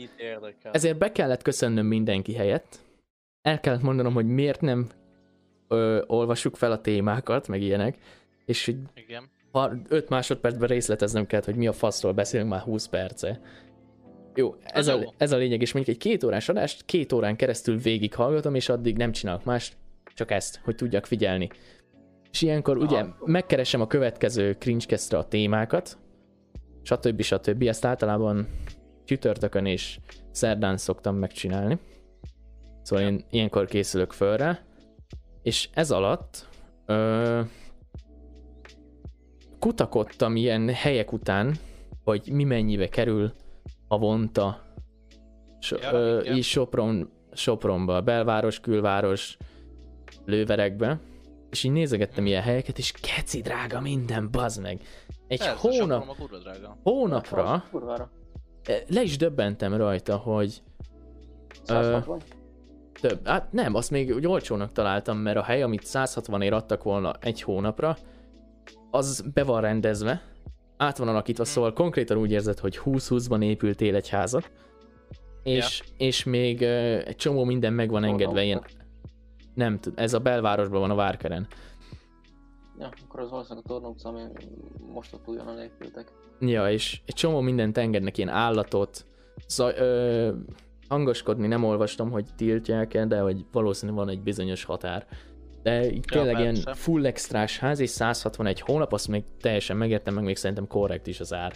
[0.72, 2.78] Ezért be kellett köszönnöm mindenki helyett.
[3.42, 4.86] El kellett mondanom, hogy miért nem
[5.68, 7.96] ö, olvassuk fel a témákat, meg ilyenek,
[8.46, 9.30] és hogy Igen.
[9.52, 13.40] ha 5 másodpercben részleteznem kellett, hogy mi a faszról beszélünk már 20 perce.
[14.34, 15.08] Jó, ez, Az a, jó.
[15.16, 18.96] ez a lényeg, és mondjuk egy két órás adást két órán keresztül végighallgatom, és addig
[18.96, 19.76] nem csinálok mást,
[20.20, 21.48] csak ezt, hogy tudjak figyelni.
[22.30, 23.16] És ilyenkor ugye Aha.
[23.24, 25.98] megkeresem a következő cringecastre a témákat,
[26.82, 27.22] stb.
[27.22, 27.62] stb.
[27.62, 28.48] Ezt általában
[29.04, 29.98] csütörtökön és
[30.30, 31.78] szerdán szoktam megcsinálni.
[32.82, 34.64] Szóval én ilyenkor készülök fölre,
[35.42, 36.48] és ez alatt
[36.86, 37.40] ö,
[39.58, 41.54] kutakodtam ilyen helyek után,
[42.04, 43.32] hogy mi mennyibe kerül
[43.88, 44.62] havonta
[45.60, 49.36] so, Ja, ö, így Sopron, Sopronba, belváros, külváros,
[50.26, 51.00] lőverekbe,
[51.50, 54.80] és így nézegettem ilyen helyeket, és keci drága minden, bazd meg.
[55.26, 56.76] Egy Persze, hónap, drága.
[56.82, 57.64] hónapra
[58.64, 60.62] eh, le is döbbentem rajta, hogy
[61.62, 62.20] 160?
[63.00, 63.26] több.
[63.26, 67.12] Hát nem, azt még úgy olcsónak találtam, mert a hely, amit 160 ér adtak volna
[67.20, 67.96] egy hónapra,
[68.90, 70.22] az be van rendezve,
[70.76, 74.50] át van alakítva, szóval konkrétan úgy érzed, hogy 20-20-ban épültél egy házat,
[75.42, 78.64] és, és még ö, egy csomó minden meg van engedve, ilyen,
[79.60, 81.46] nem tud, ez a belvárosban van a Várkeren.
[82.78, 84.20] Ja, akkor az valószínűleg a Torna utca, ami
[84.92, 86.12] most ott újonnan épültek.
[86.40, 89.06] Ja, és egy csomó mindent engednek, ilyen állatot,
[89.48, 90.32] zaj, ö,
[90.88, 95.06] hangoskodni nem olvastam, hogy tiltják-e, de hogy valószínűleg van egy bizonyos határ.
[95.62, 96.74] De így Ja, tényleg ilyen persze.
[96.74, 101.20] full extrás ház és 161 hónap, azt még teljesen megértem, meg még szerintem korrekt is
[101.20, 101.52] az ár.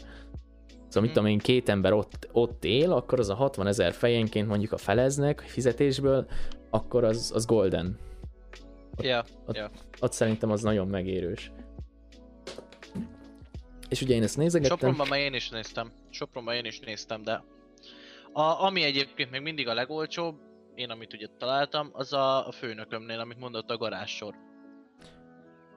[0.94, 1.24] Szóval mit Hm.
[1.24, 4.76] tudom én, két ember ott, ott él, akkor az a 60 ezer fejenként mondjuk a
[4.76, 6.26] feleznek fizetésből,
[6.70, 7.98] akkor az, az golden.
[9.00, 9.70] Ja, Ott- ja.
[10.00, 11.52] Ott szerintem az nagyon megérős.
[13.88, 14.76] És ugye én ezt nézegettem.
[14.76, 15.92] Sopronban már én is néztem.
[16.10, 17.44] Sopronban én is néztem, de...
[18.32, 20.36] A, ami egyébként még mindig a legolcsóbb,
[20.74, 24.34] én amit ugye találtam, az a, a főnökömnél, amit mondott a garázsor.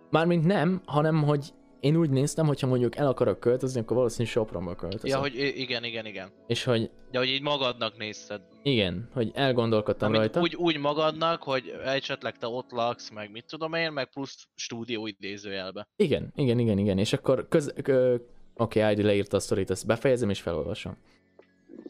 [0.09, 4.75] Mármint nem, hanem hogy én úgy néztem, hogyha mondjuk el akarok költözni, akkor valószínűleg Sopronba
[4.75, 5.09] költözök.
[5.09, 6.30] Ja, hogy igen, igen, igen.
[6.47, 8.41] És hogy De hogy így magadnak nézted.
[8.63, 10.39] igen, hogy elgondolkodtam Amit rajta.
[10.39, 15.07] úgy, úgy magadnak, hogy esetleg te ott laksz, meg mit tudom én, meg plusz stúdió
[15.07, 15.88] idézőjelbe.
[15.95, 16.97] Igen, igen, igen, igen.
[16.97, 17.73] És akkor köz...
[17.84, 18.15] Ö,
[18.59, 20.97] Oké, okay, ID leírta a sztorit, ezt befejezem és felolvasom.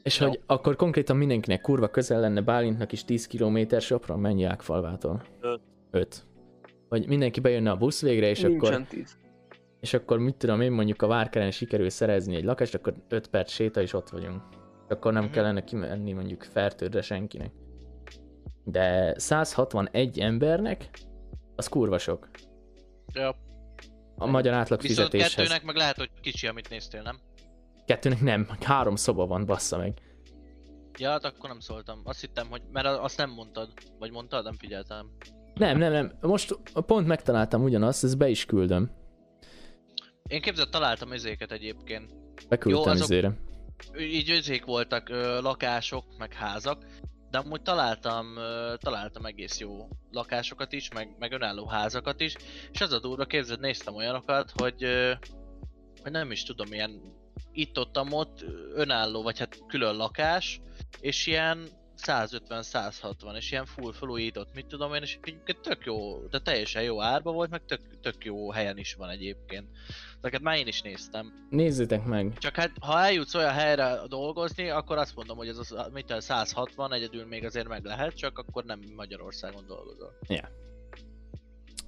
[0.04, 0.28] És Jó.
[0.28, 5.24] hogy akkor konkrétan mindenkinek kurva közel lenne Bálintnak is 10 km Sopron, mennyi Ágfalvától?
[5.42, 5.62] Öt.
[5.92, 6.26] 5.
[6.90, 9.18] Vagy mindenki bejönne a busz végre, és akkor Nincsen 10.
[9.80, 13.52] és akkor mit tudom én, mondjuk a Várkeren sikerül szerezni egy lakást, akkor 5 perc
[13.52, 14.42] séta és ott vagyunk.
[14.90, 15.32] Akkor nem Mhm.
[15.32, 17.52] kellene kimenni mondjuk Fertőrre senkinek.
[18.64, 20.90] De 161 embernek,
[21.56, 22.30] az kurva sok.
[23.14, 23.36] Ja.
[24.16, 25.34] A magyar átlag Viszont fizetéshez.
[25.34, 27.20] kettőnek meg lehet, hogy kicsi, amit néztél, nem?
[27.86, 29.94] Kettőnek nem, három szoba van, bassza meg.
[31.00, 32.02] Ja, hát akkor nem szóltam.
[32.04, 32.62] Azt hittem, hogy...
[32.72, 33.70] Mert azt nem mondtad.
[34.00, 34.44] Vagy mondtad?
[34.44, 35.12] Nem figyeltem.
[35.54, 36.12] Nem, nem, nem.
[36.22, 38.92] Most pont megtaláltam ugyanazt, ezt be is küldöm.
[40.28, 42.12] Én képzeld, találtam ezéket egyébként.
[42.50, 43.38] Beküldtem Jó, azok- izére.
[44.00, 46.86] így özék voltak ö, lakások, meg házak,
[47.30, 52.36] de amúgy találtam, ö, találtam egész jó lakásokat is, meg, meg önálló házakat is,
[52.72, 55.12] és az a durva, képzeld, néztem olyanokat, hogy, ö,
[56.02, 57.02] hogy nem is tudom, ilyen
[57.52, 60.62] itt-ott ott önálló, vagy hát külön lakás,
[61.00, 61.68] és ilyen
[62.06, 67.02] 150-160, és ilyen full felújított, mit tudom én, és egyébként tök jó, de teljesen jó
[67.02, 69.68] árba volt, meg tök, tök jó helyen is van egyébként.
[70.20, 71.48] Ezeket már én is néztem.
[71.50, 72.38] Nézzétek meg.
[72.38, 76.20] Csak hát, ha eljutsz olyan helyre dolgozni, akkor azt mondom, hogy az, az mit tudom,
[76.20, 80.18] 160 egyedül még azért meg lehet, csak akkor nem Magyarországon dolgozol.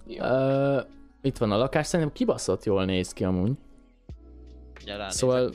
[0.06, 0.86] Uh,
[1.22, 3.52] itt van a lakás, szerintem kibaszott jól néz ki amúgy.
[4.86, 5.12] Ránézek.
[5.12, 5.54] Szóval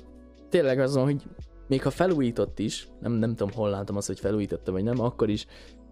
[0.48, 1.22] tényleg az van, hogy
[1.68, 5.30] még ha felújított is, nem, nem tudom hol látom azt, hogy felújította vagy nem, akkor
[5.30, 5.46] is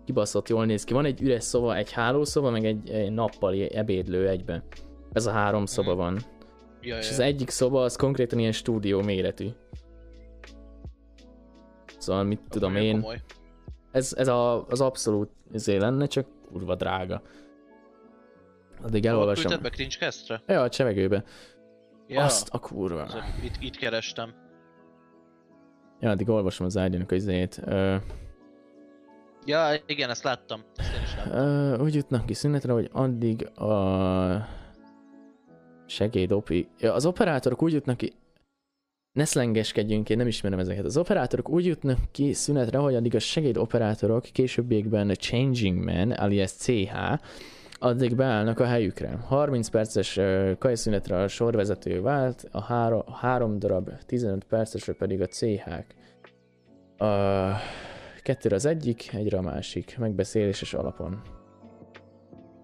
[0.05, 0.93] kibaszott jól néz ki.
[0.93, 4.65] Van egy üres szoba, egy hálószoba, meg egy, egy nappali ebédlő egybe.
[5.13, 5.99] Ez a három szoba Mhm.
[6.01, 6.19] van.
[6.81, 9.49] ja, És az egyik szoba az konkrétan ilyen stúdió méretű.
[11.99, 13.21] Szóval mit tudom én, komoly.
[13.93, 17.23] ez, ez a, az abszolút izé lenne, csak kurva drága.
[18.83, 19.43] Addig Hol elolvasom.
[19.45, 20.43] küldted be Cringecast-re?
[20.47, 21.25] Ja, a csevegőbe.
[22.07, 23.07] Ja, Azt a kurva.
[23.45, 24.35] itt, itt kerestem.
[26.03, 27.61] Ja, addig olvasom az ágyának a izét.
[27.65, 27.97] Ö,
[29.45, 30.61] Ja, igen, ezt láttam.
[30.77, 31.39] Ezt én is láttam.
[31.39, 34.49] Ö, úgy jutnak ki szünetre, hogy addig a
[35.87, 36.69] segédopi...
[36.79, 38.13] Ja, az operátorok úgy jutnak ki...
[39.13, 40.85] Ne szlengeskedjünk, én nem ismerem ezeket.
[40.85, 46.53] Az operátorok úgy jutnak ki szünetre, hogy addig a segédoperátorok későbbiekben a Changing Man, alias
[46.53, 46.95] CH,
[47.83, 49.19] addig beállnak a helyükre.
[49.27, 50.21] 30 perces
[50.59, 55.95] kajszünetre a sorvezető vált, a három, három darab 15 percesre pedig a CH-k.
[56.99, 57.57] A
[58.23, 61.23] kettőre az egyik, egyre a másik, megbeszéléses alapon.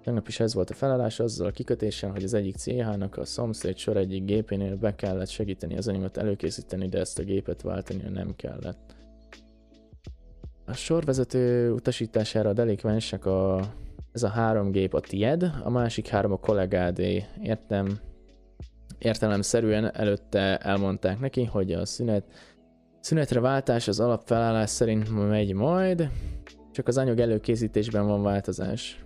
[0.02, 3.76] Tegnap is ez volt a felállás azzal a kikötéssel, hogy az egyik CH-nak a szomszéd
[3.76, 8.36] sor egyik gépénél be kellett segíteni az animat előkészíteni, de ezt a gépet váltani nem
[8.36, 8.96] kellett.
[10.66, 13.60] A sorvezető utasítására a delikvensek a...
[14.18, 17.24] Ez a három gép a tied, a másik három a kollégádé.
[17.42, 17.98] Értem,
[18.98, 22.24] értelemszerűen előtte elmondták neki, hogy a szünet
[23.00, 26.10] Szünetre váltás az alapfelállás szerint megy majd,
[26.72, 29.04] csak az anyag előkészítésben van változás.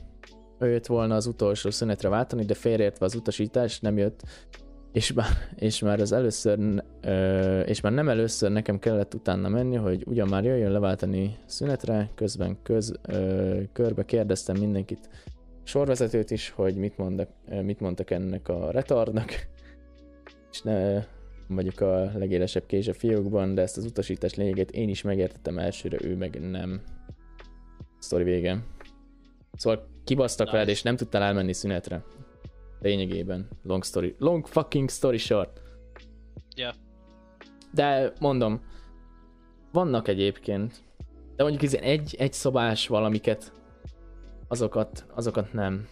[0.59, 4.23] Ő jött volna az utolsó szünetre váltani, de félreértve az utasítás nem jött,
[4.93, 5.26] és már,
[5.57, 6.59] és már az először,
[7.01, 12.11] ö, és már nem először nekem kellett utána menni, hogy ugyan már jöjjön leváltani szünetre,
[12.14, 15.09] közben köz, ö, körbe kérdeztem mindenkit,
[15.64, 17.28] sorvezetőt is, hogy mit, mondak,
[17.62, 19.30] mit mondtak ennek a retardnak,
[20.53, 21.05] és ne,
[21.49, 25.97] vagyok a legélesebb kés a fiókban, de ezt az utasítás lényegét én is megértettem elsőre,
[26.01, 26.80] ő meg nem.
[27.99, 28.64] Sztori vége.
[29.57, 32.05] Szóval kibasztak veled, és nem tudtál elmenni szünetre.
[32.83, 33.49] Lényegében.
[33.62, 34.14] Long story.
[34.18, 35.61] Long fucking story short.
[36.57, 36.72] Ja.
[37.72, 38.61] De mondom,
[39.72, 40.83] vannak egyébként.
[41.37, 43.53] De mondjuk ez egy, egy szobás valamiket,
[44.49, 45.89] azokat, azokat nem.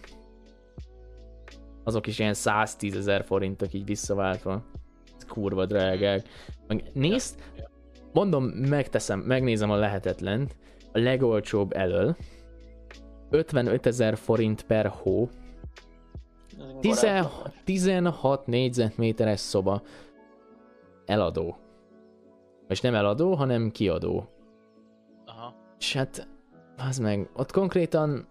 [1.83, 4.63] Azok is ilyen 110 ezer forintok így visszaváltva.
[5.17, 6.27] Ez kurva drágák.
[6.67, 7.39] Meg nézd,
[8.13, 10.55] mondom, megteszem, megnézem a lehetetlent,
[10.91, 12.17] a legolcsóbb elől,
[13.29, 15.29] 55 ezer forint per hó,
[16.81, 19.81] 16, 16 négyzetméteres szoba,
[21.05, 21.57] eladó.
[22.67, 24.29] És nem eladó, hanem kiadó.
[25.25, 25.55] Aha.
[25.79, 26.27] És hát,
[26.89, 28.27] az meg, ott konkrétan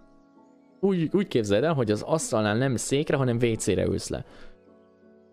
[0.80, 4.24] úgy, úgy képzeld el, hogy az asztalnál nem székre, hanem WC-re ülsz le.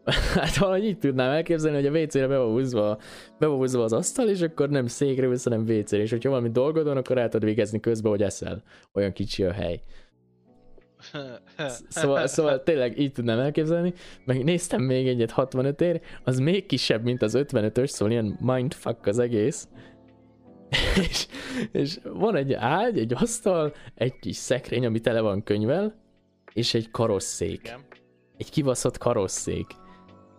[0.35, 2.97] Hát valahogy így tudnám elképzelni, hogy a WC-re be van húzva,
[3.39, 6.49] be van húzva az asztal, és akkor nem székre ülsz, hanem WC-re, és hogyha valami
[6.49, 8.63] dolgod van, akkor el tudod végezni közben, hogy eszel.
[8.93, 9.81] Olyan kicsi a hely.
[11.89, 13.93] Szóval, szóval tényleg így tudnám elképzelni.
[14.25, 19.05] Meg néztem még egyet 65 ér, az még kisebb, mint az 55-ös, szóval ilyen mindfuck
[19.05, 19.67] az egész.
[21.09, 21.27] és,
[21.71, 25.95] és van egy ágy, egy asztal, egy kis szekrény, ami tele van könyvel,
[26.53, 27.59] és egy karosszék.
[27.63, 27.79] Igen.
[28.37, 29.67] Egy kibaszott karosszék.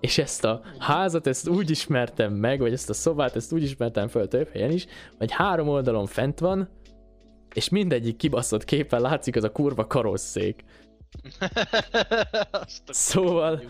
[0.01, 4.09] És ezt a házat, ezt úgy ismertem meg, vagy ezt a szobát, ezt úgy ismertem
[4.09, 4.87] fel több helyen is,
[5.19, 6.69] hogy három oldalon fent van,
[7.55, 10.65] és mindegyik kibaszott képen látszik az a kurva karosszék.
[12.87, 13.63] Szóval,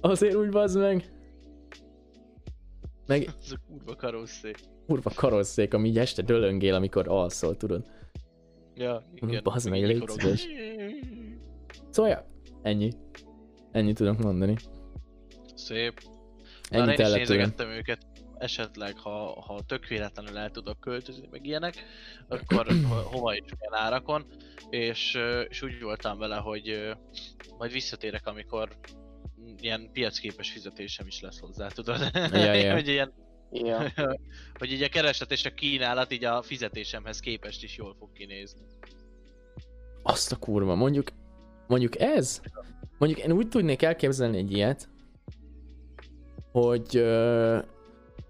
[0.00, 1.10] azért úgy bazd meg.
[3.06, 4.56] Meg Ez a kurva karosszék.
[4.86, 7.86] kurva karosszék, ami így este dölöngél, amikor alszol, tudod.
[8.74, 9.42] Ja, igen.
[9.42, 10.46] Bazd meg, légy szíves.
[11.90, 12.26] Szóval, ja,
[12.62, 12.92] ennyi.
[13.72, 14.56] Ennyit tudok mondani.
[15.54, 16.00] Szép.
[16.70, 18.06] Ennyit én is nézegettem őket,
[18.38, 21.74] esetleg, ha, ha tök véletlenül el tudok költözni, meg ilyenek,
[22.28, 24.26] akkor ho- hova is milyen árakon,
[24.70, 25.18] és,
[25.48, 26.96] és úgy voltam vele, hogy
[27.58, 28.68] majd visszatérek, amikor
[29.60, 32.10] ilyen piacképes fizetésem is lesz hozzá, tudod?
[32.32, 32.72] Ja, ja.
[32.78, 33.12] hogy ilyen
[33.50, 33.92] Ja.
[34.58, 38.60] hogy így a kereslet és a kínálat így a fizetésemhez képest is jól fog kinézni.
[40.02, 41.08] Azt a kurva, mondjuk,
[41.66, 42.40] mondjuk ez,
[42.98, 44.88] mondjuk én úgy tudnék elképzelni egy ilyet,
[46.52, 46.96] hogy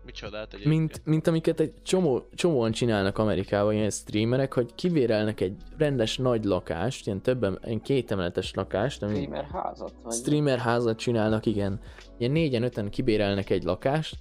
[0.08, 5.56] Micsodát egy mint, mint amiket egy csomó, csomóan csinálnak Amerikában ilyen streamerek, hogy kivérelnek egy
[5.76, 9.92] rendes nagy lakást, ilyen többen, ilyen kétemeletes lakást, ami Streamer házat?
[10.02, 11.80] Vagy streamer házat csinálnak, igen.
[12.18, 14.16] Ilyen négyen, öten kibérelnek egy lakást,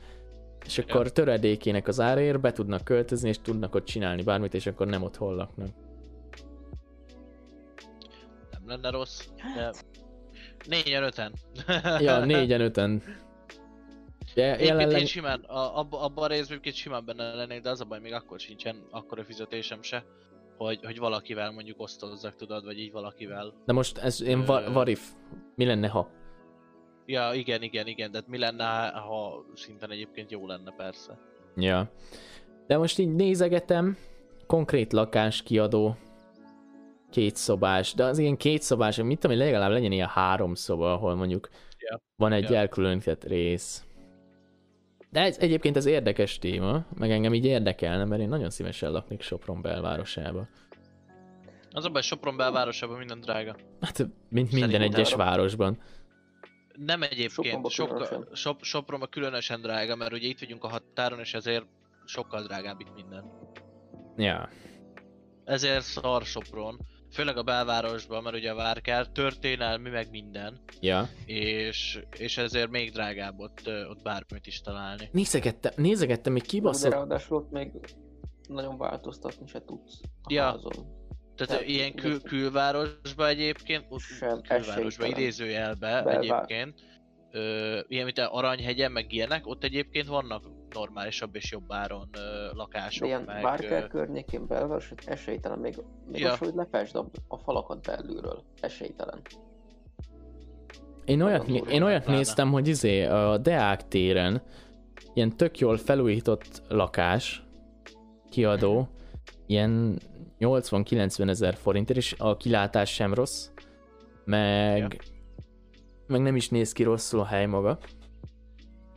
[0.66, 4.88] és akkor töredékének az áraért be tudnak költözni, és tudnak ott csinálni bármit, és akkor
[4.88, 5.70] nem otthon laknak.
[8.52, 9.72] Nem lenne rossz, de...
[10.68, 11.34] Négyen, öten.
[12.00, 13.04] Ja, négyen, öten.
[14.38, 15.00] De Egyébként jelenleg...
[15.00, 18.14] én simán, a, abba, abban a részben simán benne lennék, de az a baj, még
[18.14, 20.04] akkor sincsen akkora fizetésem se,
[20.58, 23.54] hogy, hogy valakivel mondjuk osztozzak, tudod, vagy így valakivel.
[23.66, 25.10] De most ez én va- what if?
[25.56, 26.10] Mi lenne, ha?
[27.06, 31.20] Ja, igen, igen, igen, de mi lenne, ha szinten egyébként jó lenne persze.
[31.56, 31.92] Ja.
[32.68, 33.98] De most így nézegetem,
[34.48, 35.96] konkrét lakás kiadó,
[37.10, 40.94] két szobás, de az ilyen két szobás, mit tudom én, legalább legyen ilyen három szoba,
[40.94, 42.02] ahol mondjuk Ja.
[42.16, 42.58] van egy Ja.
[42.58, 43.87] elkülönített rész.
[45.10, 49.22] De ez egyébként az érdekes téma, meg engem így érdekelne, mert én nagyon szívesen laknék
[49.22, 50.48] Sopron belvárosába.
[51.72, 53.56] Az a baj, Sopron belvárosában minden drága.
[53.82, 53.98] Hát,
[54.30, 55.78] mint minden Szerintem egyes arra- városban.
[56.74, 58.36] Nem egyébként, sokkal, különösen.
[58.36, 61.66] Sop, Sopronban különösen drága, mert ugye itt vagyunk a határon, és ezért
[62.06, 63.24] sokkal drágább itt minden.
[64.18, 64.50] Ja.
[65.46, 66.80] Ezért szar Sopron,
[67.18, 71.10] főleg a belvárosban, mert ugye a várkár történelmi, meg minden, Ja.
[71.26, 75.10] és, és ezért még drágább ott, ott bármit is találni.
[75.12, 76.92] Nézegettem, nézegettem egy De kibaszott...
[76.92, 77.72] ráadásul ott még
[78.48, 80.44] nagyon változtatni se tudsz a Ja.
[80.44, 80.72] házon.
[81.36, 86.82] Tehát Tehát ilyen kül, külvárosba egyébként, Sem külvárosba idézőjelbe egyébként,
[87.32, 90.44] ö, ilyen mint a Aranyhegyen, meg ilyenek, ott egyébként vannak
[90.74, 93.42] normálisabb és jobb áron ö, lakások, ilyen meg...
[93.42, 95.76] Barker ö, környékén belváros, hogy esélytelen, még,
[96.12, 96.32] még Ja.
[96.32, 98.44] az, hogy lefesd a, a falakat belülről.
[98.62, 99.22] Esélytelen.
[101.06, 102.18] Én olyat, durva én olyat pláne.
[102.18, 104.42] néztem, hogy izé a Deák téren
[105.14, 107.44] ilyen tök jól felújított lakás,
[108.30, 108.88] kiadó,
[109.46, 110.00] ilyen
[110.40, 113.50] 80-90 ezer forintért, és a kilátás sem rossz,
[114.26, 114.88] meg, Ja.
[116.08, 117.78] meg nem is néz ki rosszul a hely maga,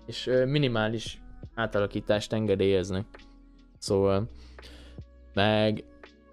[0.07, 1.20] és minimális
[1.61, 3.05] átalakítást engedélyeznek.
[3.79, 4.29] Szóval,
[5.35, 5.85] meg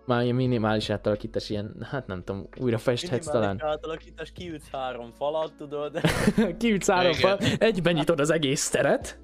[0.05, 3.49] már ilyen minimális átalakítás, ilyen, hát nem tudom, újra festhetsz talán.
[3.49, 5.99] Minimális átalakítás, kiütsz három falat, tudod?
[6.59, 7.37] Kiütsz három Igen.
[7.37, 9.19] fal, egyben nyitod az egész teret.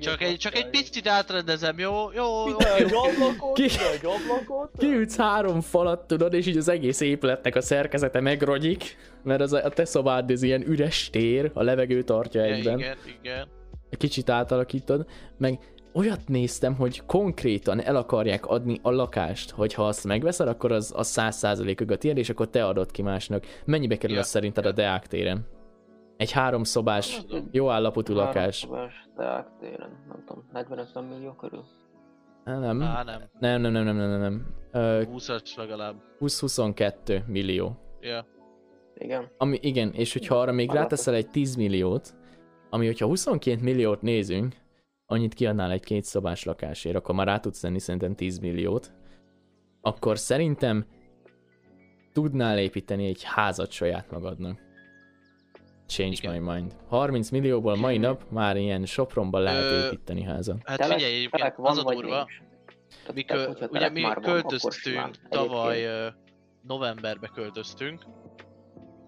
[0.00, 1.92] Csak egy, csak egy picit átrendezem, jó?
[2.14, 4.70] Jó, jó, egy ablakot, Ki- egy ablakot.
[4.78, 9.64] Kiütsz három falat, tudod, és így az egész épületnek a szerkezete megrogyik, mert az a
[9.64, 12.78] a te szobád ez ilyen üres tér, a levegő tartja Ja, egyben.
[12.78, 13.48] igen, igen.
[13.92, 15.06] Egy kicsit átalakítod,
[15.38, 15.58] meg
[15.94, 20.92] olyat néztem, hogy konkrétan el akarják adni a lakást, hogy ha azt megveszed, akkor az,
[20.96, 23.44] az 100%-ig a tiéd, és akkor te adod ki másnak.
[23.64, 25.46] Mennyibe kerül Ja, az szerinted a Deák téren?
[26.16, 27.48] Egy három szobás, Nem tudom.
[27.50, 28.64] jó állapotú lakás.
[28.64, 31.64] Háromszobás Deák téren, nem tudom, 40-50 millió körül.
[32.44, 33.22] Nem, Á, nem.
[33.40, 34.46] nem, nem, nem, nem, nem, nem.
[34.72, 35.94] Ö, 20 legalább.
[36.20, 37.76] 20-22 millió.
[38.00, 38.26] Ja.
[38.94, 39.30] Igen.
[39.38, 42.14] Ami, igen, és hogyha arra még ráteszel egy 10 milliót,
[42.74, 44.54] ami hogyha 22 milliót nézünk,
[45.06, 48.92] annyit kiadnál egy két szobás lakásért, akkor már rá tudsz tenni szerintem 10 milliót,
[49.80, 50.86] akkor szerintem
[52.12, 54.60] tudnál építeni egy házat saját magadnak.
[55.86, 56.42] Change Igen.
[56.42, 56.76] my mind.
[56.88, 60.60] 30 millióból mai nap már ilyen Sopronban lehet Ö, építeni házat.
[60.64, 62.42] Hát Telek- figyelj, egyébként telek az a durva, nincs.
[62.98, 65.86] Tehát mi, te- kö, hogyha ugye mi költöztünk, tavaly
[66.62, 68.02] novemberbe költöztünk,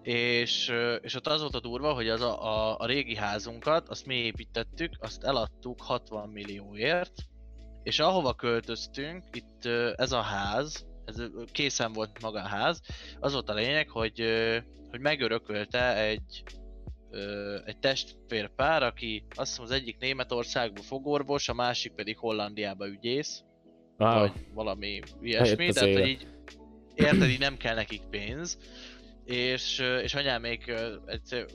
[0.05, 4.05] és, és ott az volt a durva, hogy az a, a, a régi házunkat, azt
[4.05, 7.13] mi építettük, azt eladtuk 60 millióért,
[7.83, 12.81] és ahova költöztünk, itt ez a ház, ez készen volt maga a ház,
[13.19, 14.23] az volt a lényeg, hogy,
[14.89, 16.43] hogy megörökölte egy,
[17.65, 23.43] egy testvérpár, aki azt hiszem az egyik Németországban fogorvos, a másik pedig Hollandiába ügyész,
[23.97, 24.19] Wow.
[24.19, 26.27] vagy valami ilyesmi, tehát hogy így
[26.95, 28.57] érted, így nem kell nekik pénz,
[29.25, 30.73] és, és anyám még
[31.05, 31.45] egyszer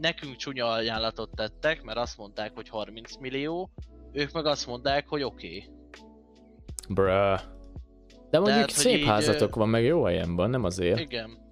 [0.00, 3.70] nekünk csúnya ajánlatot tettek, mert azt mondták, hogy 30 millió,
[4.12, 5.46] ők meg azt mondták, hogy oké.
[5.46, 5.68] Okay.
[6.88, 7.40] Bruh.
[8.30, 11.00] De mondjuk Tehát, szép így, házatok van, meg jó helyen van, nem azért.
[11.00, 11.46] Igen.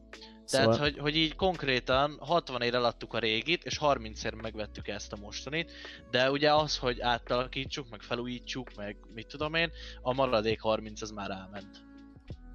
[0.50, 4.88] Tehát, Szóval, hogy, hogy így konkrétan 60 ér eladtuk a régit, és 30 ér megvettük
[4.88, 5.72] ezt a mostanit,
[6.10, 9.70] de ugye az, hogy átalakítsuk, meg felújítsuk, meg mit tudom én,
[10.02, 11.84] a maradék 30 az már elment.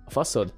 [0.05, 0.53] a faszod?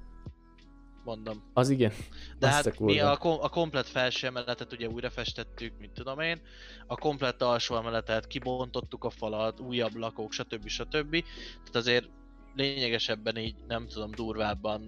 [1.04, 1.42] Mondom.
[1.52, 1.92] Az igen.
[2.38, 6.40] De hát mi a, kom- a komplet felső emeletet ugye újra festettük, mit tudom én,
[6.86, 10.68] a komplet alsó emeletet kibontottuk a falat, új ablakok, stb.
[10.68, 11.10] stb.
[11.10, 12.08] Tehát azért
[12.54, 14.86] lényegesebben így, nem tudom, durvábban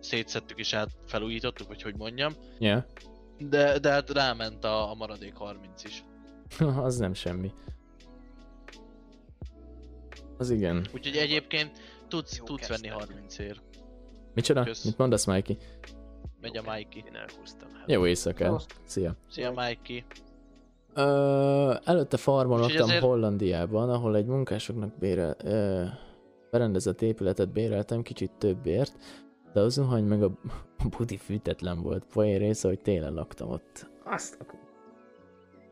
[0.00, 2.32] szétszettük és át felújítottuk, vagy hogy mondjam.
[2.58, 2.86] Ja.
[3.38, 6.04] De, de hát ráment a, a maradék 30 is.
[6.84, 7.52] az nem semmi.
[10.38, 10.86] Az igen.
[10.94, 13.08] Úgyhogy egyébként tudsz, Jó tudsz venni kezdtek.
[13.08, 13.60] 30 ér.
[14.34, 14.62] Micsoda?
[14.64, 14.84] Kösz.
[14.84, 15.56] Mit mondasz, Mikey?
[16.40, 17.02] Megy a Mikey.
[17.06, 17.68] Én elhúztam.
[17.86, 18.66] Jó éjszakát.
[18.84, 19.14] Szia.
[19.30, 20.04] Szia Mikey.
[20.94, 25.84] Ö, előtte farmon laktam azért- Hollandiában, ahol egy munkásoknak bérel, ö,
[26.50, 28.92] berendezett épületet béreltem kicsit többért,
[29.52, 30.30] de az zuhany meg a
[30.96, 32.04] budi fűtetlen volt.
[32.12, 33.90] Poén része, hogy télen laktam ott.
[34.04, 34.44] Azt a...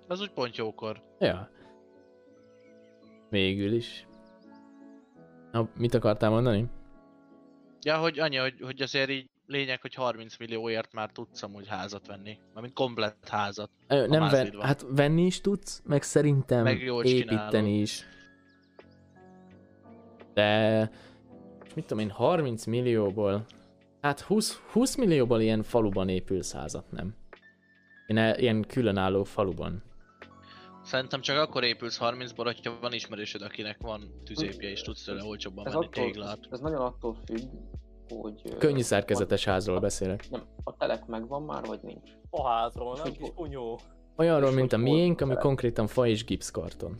[0.08, 1.02] Az úgy pont jókor.
[1.18, 1.50] Ja.
[3.30, 4.06] Végül is.
[5.52, 6.66] Na, mit akartál mondani?
[7.82, 12.06] Ja, hogy annyi, hogy, hogy azért így lényeg, hogy 30 millióért már tudsz amúgy házat
[12.06, 12.38] venni.
[12.54, 13.70] Mármint komplett házat.
[13.88, 14.66] Ö, nem ven, van.
[14.66, 17.64] hát venni is tudsz, meg szerintem Meg építeni csinálod.
[17.64, 18.04] is.
[20.34, 20.90] De
[21.74, 23.44] mit tudom én, 30 millióból,
[24.00, 27.14] hát 20, 20 millióból ilyen faluban épülsz házat, nem?
[28.06, 29.82] Ilyen, ilyen különálló faluban.
[30.88, 35.66] Szerintem csak akkor épülsz 30-ból, hogyha van ismerősöd, akinek van tüzépje, és tudsz tőle olcsóbban
[35.66, 36.38] Ez, attól, téglát.
[36.50, 37.48] ez nagyon attól függ,
[38.08, 38.56] hogy...
[38.58, 40.30] Könnyű szerkezetes házról beszélek.
[40.30, 42.10] Nem, a telek megvan már, vagy nincs?
[42.30, 43.80] A házról, nem kis kunyó.
[44.16, 46.96] Olyanról, És mint a miénk, ami konkrétan fa és gipszkarton.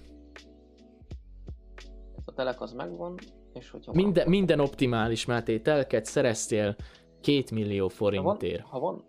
[2.24, 3.14] A telek az megvan,
[3.52, 6.76] és hogyha Minden, minden optimális, Máté, telket szereztél
[7.20, 8.62] 2 millió ha van, forintért.
[8.66, 9.04] ha van,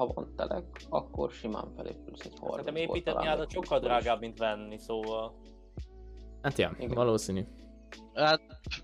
[0.00, 4.78] ha van telek, akkor simán felépülsz egy 30 Szerintem építeni házat sokkal drágább, mint venni,
[4.78, 5.34] szóval...
[6.42, 6.94] Hát ja, Igen.
[6.94, 7.44] valószínű.
[8.14, 8.40] Hát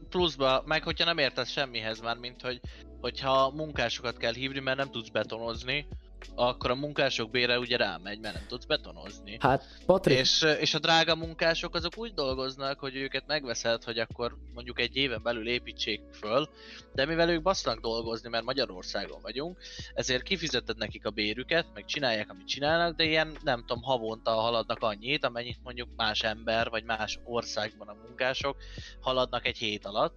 [0.09, 2.61] pluszba, meg hogyha nem értesz semmihez már, mint hogy
[3.01, 5.87] hogyha munkásokat kell hívni, mert nem tudsz betonozni,
[6.35, 9.37] akkor a munkások bére ugye rámegy, mert nem tudsz betonozni.
[9.41, 14.37] Hát, Patrik, És, és a drága munkások azok úgy dolgoznak, hogy őket megveszed, hogy akkor
[14.55, 16.49] mondjuk egy éven belül építsék föl,
[16.95, 19.59] de mivel ők basznak dolgozni, mert Magyarországon vagyunk,
[19.95, 24.83] ezért kifizeted nekik a bérüket, meg csinálják, amit csinálnak, de ilyen nem tudom, havonta haladnak
[24.83, 28.57] annyit, amennyit mondjuk más ember, vagy más országban a munkások
[29.01, 30.15] haladnak egy hét alatt,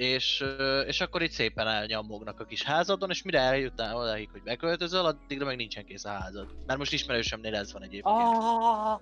[0.00, 0.44] és,
[0.86, 5.44] és akkor itt szépen elnyomognak a kis házadon, és mire eljutnál odáig, hogy beköltözöl, addigra
[5.44, 6.48] meg nincsen kész a házad.
[6.66, 8.16] Mert most ismerősömnél ez van egyébként.
[8.16, 9.00] Ah,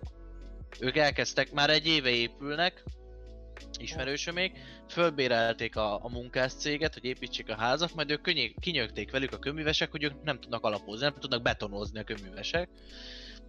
[0.81, 2.85] Ők elkezdtek, már egy éve épülnek,
[3.79, 9.33] ismerősömék, fölbérelték a, a munkás céget, hogy építsék a házat, majd ők könnyé, kinyögték velük
[9.33, 12.69] a köművesek, hogy ők nem tudnak alapozni, nem tudnak betonozni a köművesek.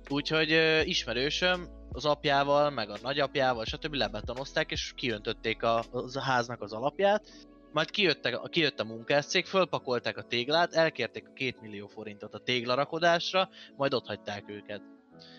[0.09, 3.93] Úgyhogy ö, ismerősöm az apjával, meg a nagyapjával, stb.
[3.93, 10.23] lebetonozták, és kiöntötték a, a háznak az alapját, majd kijöttek, kijött a munkáscég, fölpakolták a
[10.23, 14.81] téglát, elkérték a 2 millió forintot a téglarakodásra, majd ott hagyták őket.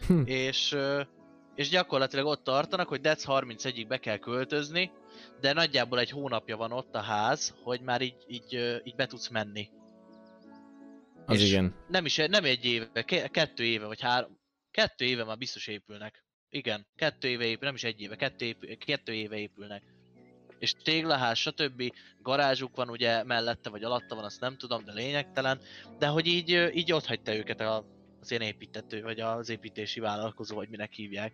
[0.07, 0.23] Hm.
[0.25, 0.77] És,
[1.55, 4.91] és gyakorlatilag ott tartanak, hogy Dec 31-ig be kell költözni,
[5.41, 9.29] de nagyjából egy hónapja van ott a ház, hogy már így, így, így be tudsz
[9.29, 9.69] menni.
[11.27, 11.75] az és- igen.
[11.89, 14.39] Nem is, nem egy éve, ke- kettő éve vagy három,
[14.71, 16.25] kettő éve már biztos épülnek.
[16.51, 19.83] Igen, kettő éve épül, nem is egy éve, kettő, épül, kettő éve épülnek.
[20.59, 21.83] És téglaház, stb.
[22.23, 25.61] garázsuk van ugye mellette vagy alatta van, azt nem tudom, de lényegtelen.
[25.99, 27.85] De hogy így, így ott hagyta őket a,
[28.21, 31.33] az ilyen építető, vagy az építési vállalkozó, vagy minek hívják.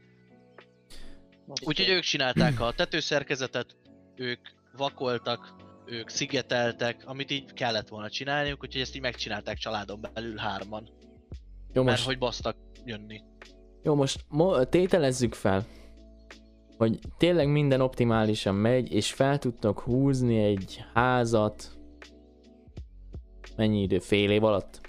[1.47, 3.76] Úgyhogy ők csinálták a tetőszerkezetet,
[4.16, 4.41] ők
[4.76, 5.55] vakoltak,
[5.87, 10.91] ők szigeteltek, amit így kellett volna csinálniuk, úgyhogy ezt így megcsinálták családon belül hárman.
[11.72, 13.20] Jó, Mert most, hogy basztak jönni.
[13.82, 15.64] jó, most mo- tételezzük fel,
[16.78, 21.70] hogy tényleg minden optimálisan megy, és fel tudtok húzni egy házat
[23.57, 23.99] mennyi idő?
[23.99, 24.80] Fél év alatt?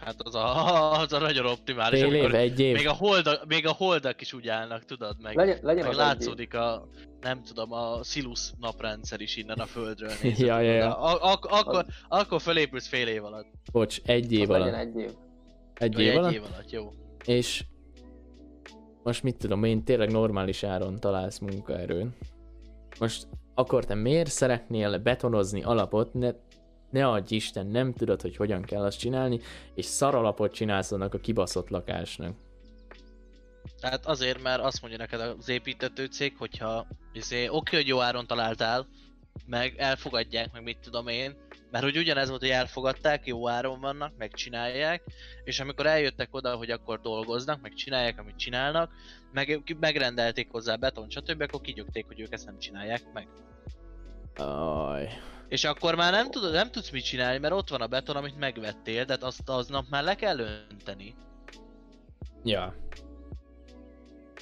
[0.00, 0.52] Hát az a,
[1.00, 2.00] az a nagyon optimális.
[2.00, 2.76] Fél év, egy év?
[2.76, 6.54] Még a, holdak, még a holdak is úgy állnak, tudod, meg, Legyen, legyen meg látszódik
[6.54, 6.88] a,
[7.20, 10.46] nem tudom, a Silus naprendszer is innen a földről nézett.
[10.46, 10.98] Ja, ja, ja.
[10.98, 13.46] A, ak- akkor, akkor felépülsz fél év alatt.
[13.72, 14.86] Bocs, egy év Az legyen alatt.
[14.86, 15.10] egy év.
[15.74, 16.32] Egy év egy alatt?
[16.32, 16.92] év alatt, jó.
[17.24, 17.64] És
[19.02, 22.14] most mit tudom én, tényleg normális áron találsz munkaerőn.
[22.98, 26.30] Most akkor te miért szeretnél betonozni alapot, ne,
[26.90, 29.40] ne adj Isten, nem tudod, hogy hogyan kell azt csinálni,
[29.74, 32.36] és szaralapot csinálsz annak a kibaszott lakásnak.
[33.80, 38.26] Tehát azért, mert azt mondja neked az építető cég, hogyha izé, oké, hogy jó áron
[38.26, 38.86] találtál,
[39.46, 41.36] meg elfogadják, meg mit tudom én,
[41.74, 45.02] mert hogy ugyanez volt, hogy elfogadták, jó áron vannak, megcsinálják,
[45.44, 48.92] és amikor eljöttek oda, hogy akkor dolgoznak, meg csinálják, amit csinálnak,
[49.32, 53.28] meg megrendelték hozzá beton, stb., akkor kigyögték, hogy ők ezt nem csinálják meg.
[54.36, 55.08] Aj.
[55.48, 58.38] És akkor már nem, tudod, nem tudsz mit csinálni, mert ott van a beton, amit
[58.38, 61.14] megvettél, tehát azt aznap már le kell önteni.
[62.44, 62.74] Ja.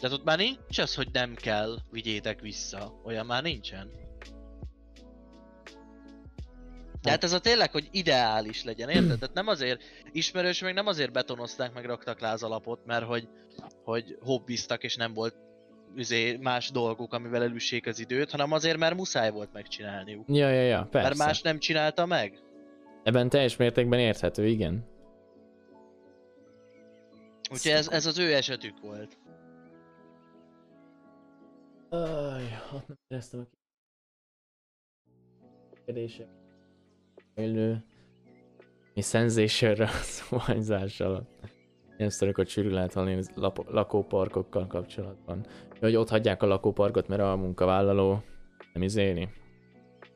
[0.01, 3.01] Tehát ott már nincs az, hogy nem kell, vigyétek vissza.
[3.05, 4.02] Olyan már nincsen.
[7.03, 9.19] Tehát ez a tényleg, hogy ideális legyen, érted?
[9.19, 9.83] Tehát nem azért,
[10.13, 13.29] ismerős még nem azért betonozták meg raktak le az alapot, mert hogy,
[13.85, 15.35] hogy hobbiztak és nem volt
[15.95, 20.25] üzé, más dolguk, amivel elüssék az időt, hanem azért, mert muszáj volt megcsinálniuk.
[20.29, 21.25] Ja, ja, ja, Mert persze.
[21.25, 22.39] más nem csinálta meg.
[23.03, 24.85] Ebben teljes mértékben érthető, igen.
[27.53, 29.19] Úgyhogy ez, ez az ő esetük volt.
[31.89, 32.43] Aj,
[32.75, 33.47] ott nem éreztem a
[35.85, 36.42] kérdések.
[37.35, 37.85] Élő.
[38.95, 41.27] Mi sensationre a szóhányzással.
[41.97, 45.47] Ilyen sztorikokat sűrű lehet hallani az lapo- lakóparkokkal kapcsolatban.
[45.81, 48.23] Hogy ott hagyják a lakóparkot, mert a munkavállaló
[48.73, 49.29] nem izéli.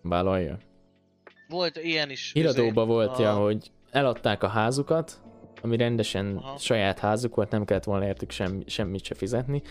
[0.03, 0.59] Vállalja.
[1.49, 2.33] Volt ilyen is.
[2.33, 5.23] Híradóba volt, a- ja, hogy eladták a házukat,
[5.63, 6.57] ami rendesen Aha.
[6.59, 9.63] saját házuk volt, nem kellett volna értük sem, semmit se fizetni.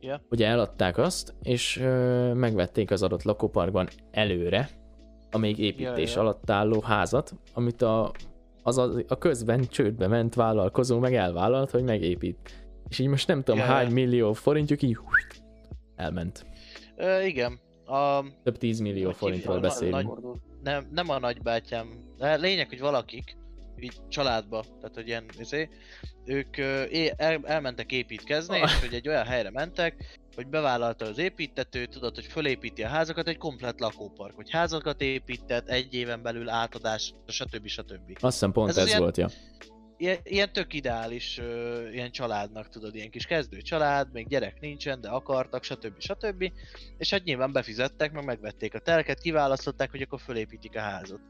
[0.00, 0.20] Ja.
[0.30, 4.68] Ugye eladták azt, és ö, megvették az adott lakóparkban előre,
[5.30, 6.20] a még építés Ja, ja.
[6.20, 8.12] alatt álló házat, amit a,
[8.62, 12.68] az a, a közben csődbe ment vállalkozó meg elvállalt, hogy megépít.
[12.88, 13.72] És így most nem tudom Ja, ja.
[13.72, 14.98] hány millió forintjuk így
[15.96, 16.46] elment.
[16.96, 17.58] Ö, igen.
[17.86, 20.22] A, Több tízmillió Hogy forintról beszélünk.
[20.22, 23.36] Nagy- nem, nem a nagybátyám, de lényeg, hogy valakik,
[23.82, 25.68] így családba, tehát hogy ilyen, izé,
[26.24, 26.56] ők
[26.90, 32.14] é- el, elmentek építkezni, és hogy egy olyan helyre mentek, hogy bevállalta az építető, tudod,
[32.14, 37.66] hogy fölépíti a házakat, egy komplet lakópark, hogy házakat épített, egy éven belül átadás, stb.
[37.66, 38.16] stb.
[38.20, 39.28] Azt hiszem pont Ez ez, az ilyen- volt, ja.
[39.96, 45.00] Ilyen, ilyen tök ideális ö, ilyen családnak, tudod, ilyen kis kezdő család, még gyerek nincsen,
[45.00, 46.00] de akartak, stb.
[46.00, 46.52] stb.
[46.98, 51.20] És hát nyilván befizettek, meg megvették a telket, kiválasztották, hogy akkor fölépítik a házat.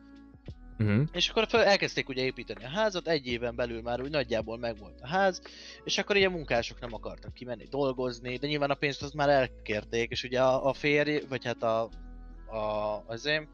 [0.81, 1.03] Uh-huh.
[1.13, 5.01] És akkor föl, elkezdték ugye építeni a házat, egy éven belül már úgy nagyjából megvolt
[5.01, 5.43] a ház,
[5.85, 10.11] és akkor ilyen munkások nem akartak kimenni dolgozni, de nyilván a pénzt azt már elkérték,
[10.11, 11.83] és ugye a, a férj, vagy hát a,
[12.47, 13.49] a, az én,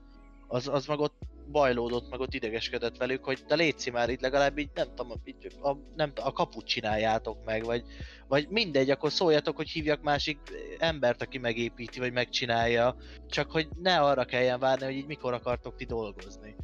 [0.49, 1.15] az, az meg ott
[1.51, 5.47] bajlódott, meg ott idegeskedett velük, hogy te létszi már itt legalább így, nem tudom, így,
[5.63, 7.83] a, nem, a kaput csináljátok meg, vagy,
[8.29, 10.39] vagy mindegy, akkor szóljatok, hogy hívjak másik
[10.79, 12.97] embert, aki megépíti, vagy megcsinálja,
[13.29, 16.57] csak hogy ne arra kelljen várni, hogy így mikor akartok ti dolgozni.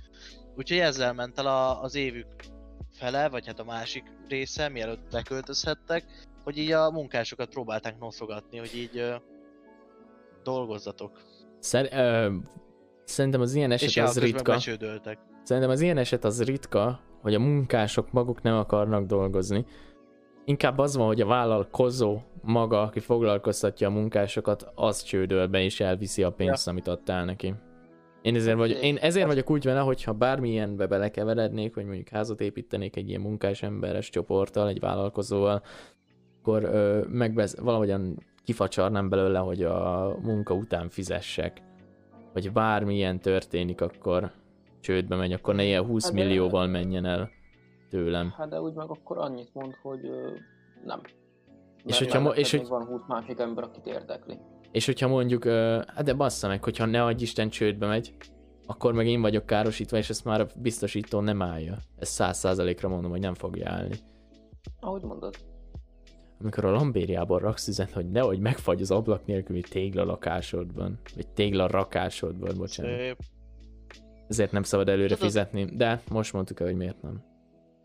[0.56, 2.26] Úgyhogy ezzel ment el a, az évük
[2.90, 6.04] fele, vagy hát a másik része, mielőtt leköltözhettek,
[6.44, 9.14] hogy így a munkásokat próbálták noszogatni, hogy így ö,
[10.42, 11.20] dolgozzatok.
[11.58, 12.34] Szer- ö,
[13.04, 14.52] szerintem az ilyen eset és ja, az ritka.
[14.52, 15.18] becsődöltek.
[15.42, 19.64] Szerintem az ilyen eset az ritka, hogy a munkások maguk nem akarnak dolgozni.
[20.44, 25.80] Inkább az van, hogy a vállalkozó maga, aki foglalkoztatja a munkásokat, az csődöl be és
[25.80, 27.54] elviszi a pénzt, amit adtál neki.
[28.22, 32.96] Én ezért, vagy, én ezért vagyok úgy vele, hogyha bármilyenbe belekeverednék, vagy mondjuk házat építenék
[32.96, 35.62] egy ilyen munkás emberes csoporttal, egy vállalkozóval,
[36.40, 41.62] akkor ö, megbesz- valahogyan kifacsarnám belőle, hogy a munka után fizessek.
[42.32, 44.30] Vagy bármilyen történik, akkor
[44.80, 47.30] csődbe megy, akkor ne ilyen 20 Hát de- millióval menjen el
[47.90, 48.32] tőlem.
[48.36, 50.28] Hát de úgy meg akkor annyit mond, hogy ö,
[50.84, 51.00] nem.
[51.04, 54.38] És Mert hogyha mo- és hogy- van 20 másik ember, akit érdekli.
[54.72, 58.14] És hogyha mondjuk, hát de bassza meg, hogyha ne adj Isten csődbe megy,
[58.66, 61.76] akkor meg én vagyok károsítva, és ezt már a biztosító nem állja.
[61.98, 63.94] Ez száz százalékra mondom, hogy nem fogja állni.
[64.80, 65.36] Ahogy mondod.
[66.40, 71.66] Amikor a lambériából raksz üzet, hogy nehogy megfagy az ablak nélküli tégla lakásodban, vagy tégla
[71.66, 72.98] rakásodban, bocsánat.
[72.98, 73.16] Szép.
[74.28, 77.22] Ezért nem szabad előre Tudod- fizetni, de most mondtuk el, hogy miért nem.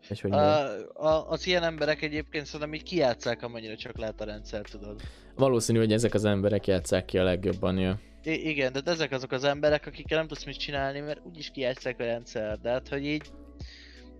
[0.08, 0.32] És hogy.
[0.32, 5.00] A, a, az ilyen emberek egyébként szerintem így kijátszák, amennyire csak lehet a rendszer, tudod.
[5.34, 8.00] Valószínű, hogy ezek az emberek játszák ki a legjobban, ja.
[8.22, 12.00] I- igen, de ezek azok az emberek, akikkel nem tudsz mit csinálni, mert úgyis kijátszák
[12.00, 13.30] a rendszer, de hát, hogy így...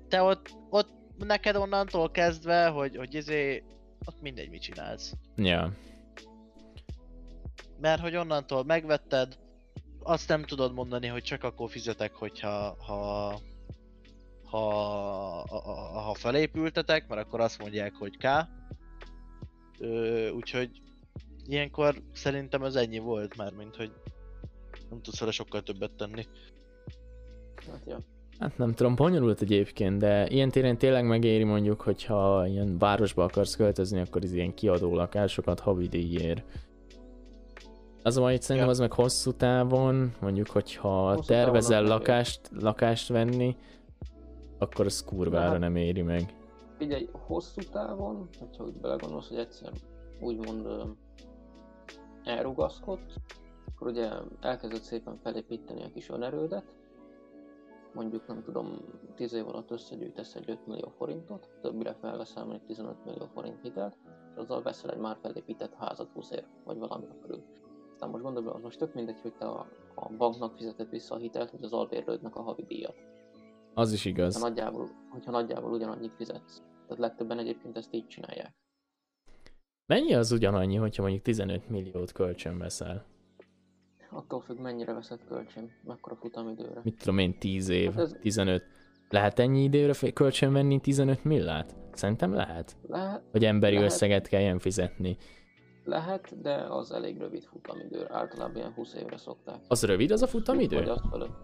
[0.09, 3.65] Te ott, ott neked onnantól kezdve, hogy, hogy izé,
[4.05, 5.13] ott mindegy mit csinálsz.
[5.37, 5.73] Ja.
[7.81, 9.37] Mert hogy onnantól megvetted,
[10.03, 13.41] azt nem tudod mondani, hogy csak akkor fizetek, hogyha ha,
[14.51, 14.59] ha,
[15.49, 15.61] ha,
[16.01, 18.25] ha, felépültetek, mert akkor azt mondják, hogy K.
[19.79, 20.71] Ö, úgyhogy
[21.47, 23.93] ilyenkor szerintem ez ennyi volt már, mint hogy
[24.91, 26.27] nem tudsz vele sokkal többet tenni.
[27.71, 27.99] Hát, ja.
[28.39, 33.57] Hát nem tudom, bonyolult egyébként, de ilyen téren tényleg megéri mondjuk, hogyha ilyen városba akarsz
[33.57, 36.43] költözni, akkor az ilyen kiadó lakásokat havidíjért.
[38.03, 38.71] Az a itt szerintem Ja.
[38.71, 43.57] az meg hosszú távon, mondjuk, hogyha Hosszú tervezel lakást, lakást venni,
[44.59, 46.37] akkor az kurvára hát- nem éri meg.
[46.77, 49.73] Figyelj, hosszú távon, hogyha úgy belegondolsz, hogy egyszer
[50.21, 50.69] úgymond
[52.25, 53.15] elrugaszkodsz,
[53.75, 56.75] akkor ugye elkezded szépen felépíteni a kis önerődet,
[57.95, 58.77] mondjuk nem tudom,
[59.15, 63.97] 10 év alatt összegyűjtesz egy 5 millió forintot, többire felveszel mondjuk 15 millió forint hitelt,
[64.31, 67.43] és azzal veszel egy már felépített házat 20 év, vagy valami körül.
[67.93, 71.19] Aztán most gondolom, az most tök mindegy, hogy te a, a banknak fizeted vissza a
[71.19, 72.97] hitelt, vagy az albérlődnek a havi díjat.
[73.79, 74.41] Az is Ha igaz.
[74.41, 76.63] nagyjából, hogyha nagyjából ugyanannyit fizetsz.
[76.83, 78.55] Tehát legtöbben egyébként ezt így csinálják.
[79.87, 83.05] Mennyi az ugyanannyi, hogyha mondjuk 15 milliót kölcsön veszel?
[84.11, 86.81] Attól függ, mennyire veszed kölcsön, mekkora futamidőre.
[86.85, 88.65] Mit tudom én, 10 év, Hát ez- 15.
[89.09, 91.75] Lehet ennyi időre kölcsön venni 15 millát?
[91.93, 92.77] Szerintem lehet.
[92.87, 93.91] Lehet, Hogy emberi Lehet.
[93.91, 95.17] összeget kelljen fizetni.
[95.85, 98.07] lehet, de az elég rövid futamidő.
[98.11, 99.61] Általában ilyen 20 évre szokták.
[99.69, 100.77] Az rövid az a Vagy futamidő?
[100.79, 101.37] azt fölött.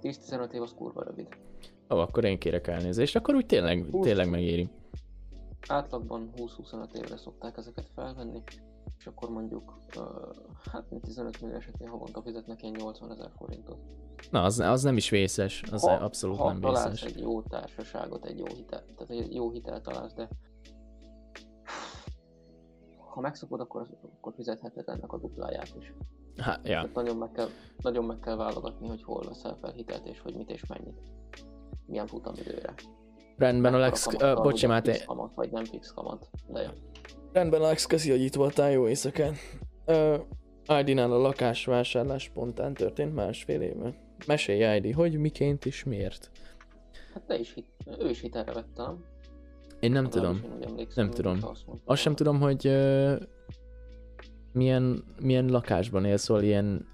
[0.00, 1.28] 10-15 év az kurva rövid.
[1.90, 4.04] Ó, akkor én kérek elnézést, akkor úgy tényleg, Húsz.
[4.04, 4.70] tényleg megéri.
[5.68, 8.42] Átlagban 20-25 évre szokták ezeket felvenni,
[8.98, 10.02] és akkor mondjuk, uh,
[10.72, 13.78] hát mint 15 millió esetén havonta fizetnek ilyen 80 ezer forintot.
[14.30, 17.12] Na, az, az nem is vészes, az ha, abszolút ha nem találsz vészes.
[17.12, 20.28] egy jó társaságot, egy jó hitel, tehát egy jó hitel találsz, de
[23.14, 25.94] ha megszokod, akkor, akkor fizetheted ennek a dupláját is.
[26.36, 26.80] Hát, ja.
[26.80, 30.34] Tehát nagyon meg, kell, nagyon meg kell válogatni, hogy hol veszel fel hitelt, és hogy
[30.34, 31.00] mit és mennyit.
[31.86, 32.74] Milyen futamidőre.
[33.36, 34.92] Rendben, Alex, uh, bocsi Máté.
[34.92, 36.30] Fix kamat, vagy nem fix kamat.
[36.48, 36.68] De jó.
[37.32, 39.34] Rendben, Alex, köszi, hogy itt voltál, jó éjszakát.
[39.86, 40.20] Uh,
[40.80, 43.94] ID-nál a lakásvásárlás spontán történt másfél éve.
[44.26, 46.30] Mesélj, ID, hogy miként és miért?
[47.14, 47.66] Hát te is hit,
[48.00, 49.04] ő is hitelre vette, nem?
[49.80, 50.76] Én nem Legalábbis tudom.
[50.76, 51.38] Én Nem tudom.
[51.42, 53.20] azt, Azt sem tudom, hogy uh,
[54.52, 56.86] milyen, milyen lakásban élsz, szóval ilyen,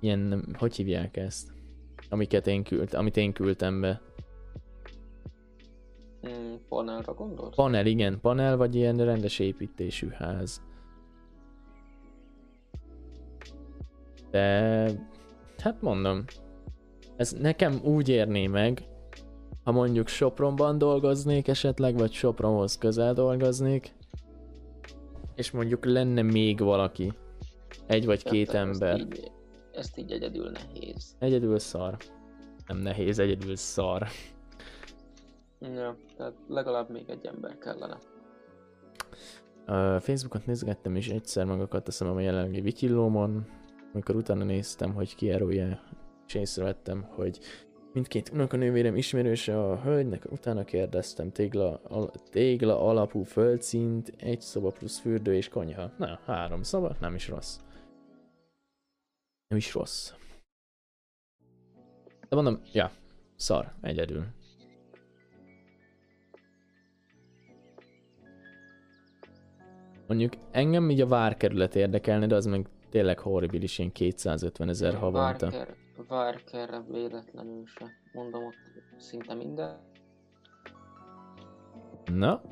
[0.00, 1.51] ilyen, hogy hívják ezt?
[2.12, 4.00] Amiket én küld, amit én küldtem be.
[6.28, 7.54] Mm, panelra gondolsz?
[7.54, 10.62] Panel, igen, panel, vagy ilyen rendes építésű ház.
[14.30, 14.90] De,
[15.58, 16.24] hát mondom,
[17.16, 18.82] ez nekem úgy érné meg,
[19.64, 23.94] ha mondjuk Sopronban dolgoznék esetleg, vagy Sopronhoz közel dolgoznék,
[25.34, 27.12] és mondjuk lenne még valaki,
[27.86, 28.60] egy vagy két Érted?
[28.60, 28.98] ember.
[28.98, 29.30] Így,
[29.74, 31.16] ezt így egyedül nehéz.
[31.18, 31.96] Egyedül szar.
[32.66, 34.06] Nem nehéz, egyedül szar.
[35.60, 37.98] Ja, tehát legalább még egy ember kellene.
[39.66, 43.46] A Facebookot nézgettem, és egyszer magakat teszem a jelenlegi Wikillómon,
[43.92, 45.82] amikor utána néztem, hogy ki erője,
[46.26, 47.38] és észrevettem, hogy
[47.92, 54.98] mindkét unokanővérem ismerőse a hölgynek, utána kérdeztem tégla, al, tégla alapú földszint, egy szoba plusz
[54.98, 55.90] fürdő és konyha.
[55.98, 57.58] Na, három szoba, nem is rossz.
[59.52, 60.12] Nem is rossz.
[62.28, 62.90] De mondom, ja,
[63.36, 64.24] szar, egyedül.
[70.06, 75.50] Mondjuk engem így a várkerület érdekelne, de az meg tényleg horribilis, ilyen 250 ezer havonta.
[75.50, 75.76] Várker,
[76.08, 77.86] Várkerre véletlenül se.
[78.12, 78.54] Mondom ott
[78.98, 79.80] szinte minden.
[82.04, 82.42] Na?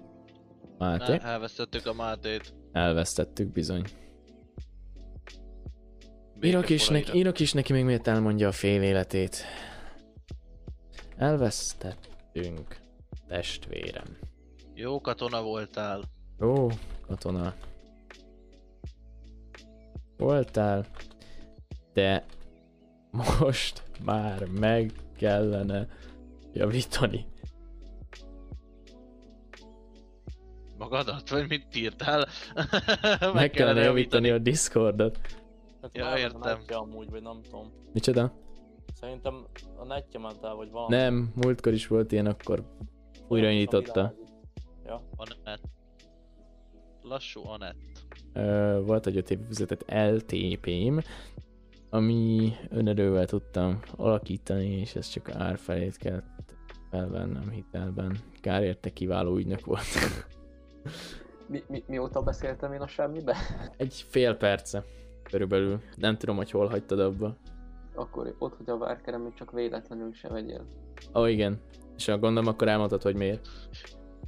[0.79, 1.13] Máté?
[1.13, 2.55] Ne, elvesztettük a Mátét.
[2.73, 3.85] Elvesztettük bizony.
[6.43, 9.45] Írok is, neki, írok is neki még miért elmondja a fél életét.
[11.17, 12.77] Elvesztettünk,
[13.29, 14.19] testvérem.
[14.75, 16.03] Jó katona voltál.
[16.41, 16.69] Ó,
[17.07, 17.55] katona.
[20.17, 20.87] Voltál,
[21.93, 22.25] de
[23.11, 25.89] most már meg kellene
[26.53, 27.27] javítani.
[30.79, 31.29] Magadat?
[31.29, 32.29] Vagy mit írtál?
[33.21, 35.19] Meg, meg kellene javítani a Discordot.
[35.83, 36.41] Hát Ja, már értem.
[36.41, 37.73] A netje amúgy, vagy nem tudom.
[37.93, 38.33] Micsoda?
[38.95, 40.97] Szerintem a netje ment el, vagy valami.
[40.97, 42.65] Nem, múltkor is volt ilyen, akkor
[43.29, 44.15] újraindította.
[44.85, 45.03] Ja.
[45.17, 45.63] Anett.
[47.03, 47.77] Lassú Anett.
[48.33, 50.99] Ö, volt egy 5 év fizetett LTP-m,
[51.91, 56.55] ami önerővel tudtam alakítani, és ez csak árfelét kellett
[56.91, 58.19] felvennem hitelben.
[58.41, 59.85] Kár érte kiváló ügynök volt.
[61.47, 63.37] Mi, mi, mióta beszéltem én a semmibe?
[63.77, 64.85] egy fél perce
[65.23, 65.81] körülbelül.
[65.97, 67.37] Nem tudom, hogy hol hagytad abba.
[67.95, 70.67] Akkor ott, hogy a várkerem még csak véletlenül se vegyél.
[71.15, 71.61] Ó, oh, igen.
[71.97, 73.49] És ha gondolom, akkor elmondhatod, hogy miért.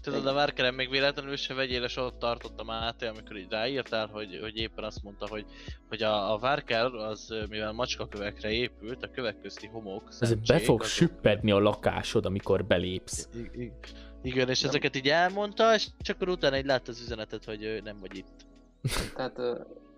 [0.01, 4.06] Tudod, a Várkerem még véletlenül se vegyél, és ott tartott a Máté, amikor így ráírtál,
[4.06, 5.44] hogy, hogy éppen azt mondta, hogy,
[5.89, 10.82] hogy a, a Várker az, mivel macskakövekre épült, a kövek közti homok, Ez be fog
[10.85, 13.28] süppedni a lakásod, amikor belépsz.
[13.35, 13.73] I- i-
[14.23, 17.81] Igen, és ezeket így elmondta, és csak akkor utána így látta az üzenetet, hogy ő
[17.85, 18.47] nem vagy itt.
[19.14, 19.39] Tehát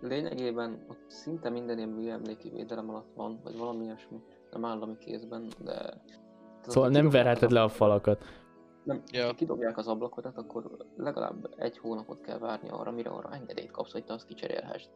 [0.01, 4.17] lényegében ott szinte minden ilyen műemléki védelem alatt van, vagy valami ilyesmi.
[4.51, 6.01] Nem állami kézben, de...
[6.67, 8.23] Szóval nem verheted az le a falakat.
[8.83, 9.25] Nem, Ja.
[9.25, 13.91] ha kidobják az ablakodat, akkor legalább egy hónapot kell várni arra, mire arra engedélyt kapsz,
[13.91, 14.89] hogy te azt kicserélhessd.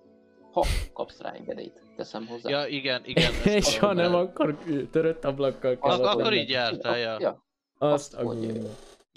[0.52, 2.50] Ha kapsz rá engedélyt, teszem hozzá.
[2.50, 3.32] Ja, igen, igen.
[3.58, 4.58] És ha nem, akkor
[4.92, 5.92] törött ablakkal kell.
[5.92, 7.16] Ak- akkor így jártál, ja.
[7.20, 7.44] ja.
[7.78, 8.40] Azt Azt.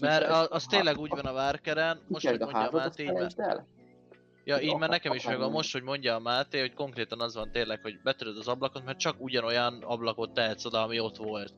[0.01, 2.63] Mert Kicsit- a- az tényleg úgy van a Várkeren, most hogy Kicserd a mondja a
[2.63, 3.67] házad, Máté, azt így el.
[4.45, 5.55] Ja, így mert nekem is akár meg a nem.
[5.55, 8.99] most, hogy mondja a Máté, hogy konkrétan az van tényleg, hogy betöröd az ablakot, mert
[8.99, 11.55] csak ugyanolyan ablakot tehetsz oda, ami ott volt.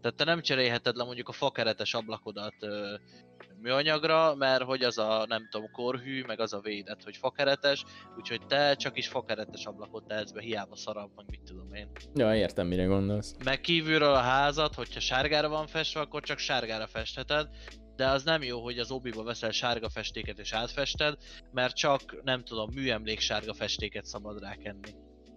[0.00, 2.94] Tehát te nem cserélheted le mondjuk a fakeretes ablakodat ö,
[3.60, 7.84] műanyagra, mert hogy az a nem tudom korhű, meg az a védett, hogy fakeretes,
[8.16, 11.90] úgyhogy te csak is fakeretes ablakot tehetsz be, hiába szarabb, meg mit tudom én.
[12.14, 13.34] Ja, értem, mire gondolsz.
[13.44, 17.48] Meg kívülről a házat, hogyha sárgára van festve, akkor csak sárgára festheted,
[17.98, 21.16] de az nem jó, hogy az obiba veszel sárga festéket és átfested,
[21.52, 24.90] mert csak, nem tudom, műemlék sárga festéket szabad rákenni.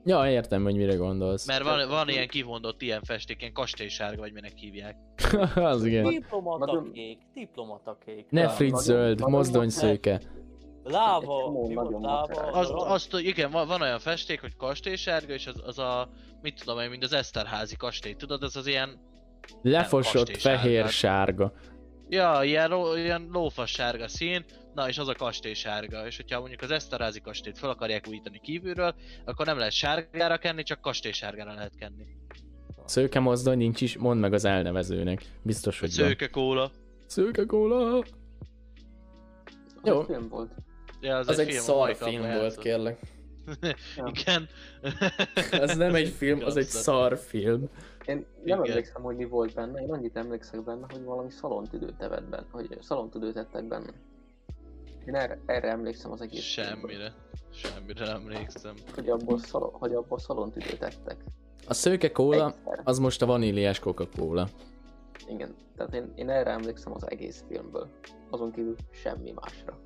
[0.05, 1.47] Ja, értem, hogy mire gondolsz.
[1.47, 4.95] Mert van, van ilyen kivondott ilyen festék, ilyen kastélysárga, vagy minek hívják.
[5.55, 6.03] az igen.
[6.07, 8.25] Diplomata Nagyon- kék, diplomata kék.
[8.29, 10.21] Nefrit nagyon- zöld, nagyon- mozdony szőke.
[10.83, 11.99] Láva, láva?
[11.99, 12.55] macerás.
[12.55, 12.91] Az, arany?
[12.91, 16.09] azt, igen, van, van olyan festék, hogy kastélysárga, és az, az a,
[16.41, 18.99] mit tudom én, mint az Eszterházi kastély, tudod, ez az ilyen,
[19.61, 20.91] Lefosott kastély fehér sárgát.
[20.91, 21.53] sárga.
[22.11, 26.61] Ja, ilyen, ló, ilyen lófas sárga szín, na és az a kastélysárga, és hogyha mondjuk
[26.61, 31.75] az Eszterházi kastélyt fel akarják újítani kívülről, akkor nem lehet sárgára kenni, csak kastélysárgára lehet
[31.75, 32.05] kenni.
[32.85, 35.25] Szőke mozdony nincs is, mondd meg az elnevezőnek.
[35.41, 36.07] Biztos, hogy van.
[36.07, 36.71] Szőke kóla.
[37.05, 38.03] Szőke kóla.
[39.83, 39.99] Jó.
[39.99, 40.51] egy film volt.
[41.01, 42.63] Ja, az, Az egy film, a szar Majka film abban volt, játszott.
[42.63, 42.99] kérlek.
[44.13, 44.47] Igen.
[45.51, 46.81] Ez nem egy film, az egy Abszolút.
[48.05, 48.69] Én nem Igen.
[48.69, 52.77] emlékszem, hogy mi volt benne, én annyit emlékszek benne, hogy valami szalontüdőt evett benne, hogy
[52.81, 53.93] szalontüdőt ettek benne.
[55.05, 57.13] Én erre, erre emlékszem az egész filmből, Semmire.
[57.53, 58.73] Semmire nem emlékszem.
[58.95, 61.23] Hogy abból, szalo, hogy abból szalontüdőt ettek.
[61.67, 62.81] A szőke kóla, Egyszer.
[62.83, 64.47] az most a vaníliás Coca-Cola.
[65.27, 67.89] Igen, tehát én, én erre emlékszem az egész filmből.
[68.29, 69.79] Azon kívül semmi másra.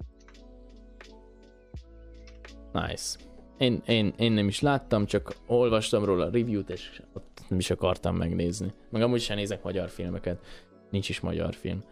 [2.72, 3.20] Nice.
[3.58, 7.70] Én, én, én nem is láttam, csak olvastam róla a review-t, és ott nem is
[7.70, 8.74] akartam megnézni.
[8.90, 10.46] Meg amúgy sem nézek magyar filmeket.
[10.90, 11.84] Nincs is magyar film.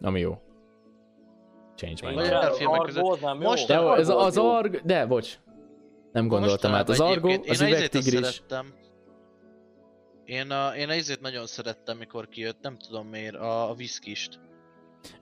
[0.00, 0.38] Ami jó.
[1.74, 2.14] Change my.
[2.14, 3.74] Magyar filmek között- nem Most- jó?
[3.74, 4.80] De az az arg...
[4.84, 5.38] De, bocs.
[6.12, 6.88] Nem gondoltam át.
[6.88, 8.42] Az egyébként az üvegtigris.
[10.24, 14.40] Én a, én a izét nagyon szerettem, mikor kijött, nem tudom miért, a, a viszkist.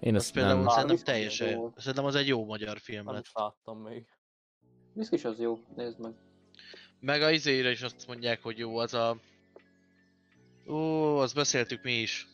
[0.00, 0.68] Én Az azt például nem...
[0.68, 3.22] Szerintem teljesen, szerintem az egy jó magyar film Nem lett.
[3.22, 4.06] is láttam még.
[4.92, 6.12] Viszkis az jó, nézd meg.
[7.00, 9.16] Meg a izére is azt mondják, hogy jó, az a...
[10.66, 12.26] Ó, azt beszéltük mi is.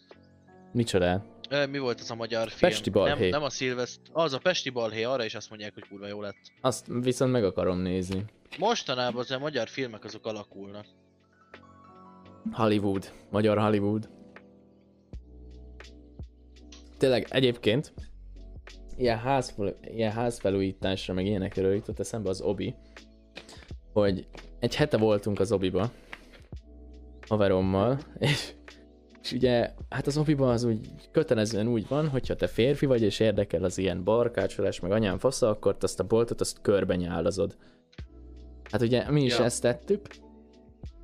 [0.72, 1.24] Micsoda?
[1.48, 2.70] Ö, mi volt az a magyar film?
[2.70, 3.20] Pesti balhé.
[3.20, 4.00] Nem, nem a Szilveszt...
[4.12, 6.36] Az a Pesti balhé, arra is azt mondják, hogy kurva jó lett.
[6.60, 8.24] Azt viszont meg akarom nézni.
[8.58, 10.86] Mostanában az a magyar filmek azok alakulnak.
[12.52, 13.12] Hollywood.
[13.30, 14.08] Magyar Hollywood.
[16.98, 17.92] Tényleg, egyébként
[18.96, 22.74] ilyen, házfel, ilyen házfelújításra, meg ilyenekről jutott eszembe az Obi,
[23.92, 24.26] hogy
[24.64, 25.90] egy hete voltunk az Obiba,
[27.28, 28.52] haverommal, és,
[29.22, 33.20] és ugye, hát az Obiban az úgy kötelezően úgy van, hogyha te férfi vagy, és
[33.20, 37.56] érdekel az ilyen barkácsolás, meg anyám fasza, akkor azt a boltot, azt körbe nyálazod.
[38.70, 39.44] Hát ugye mi is Ja.
[39.44, 40.06] ezt tettük,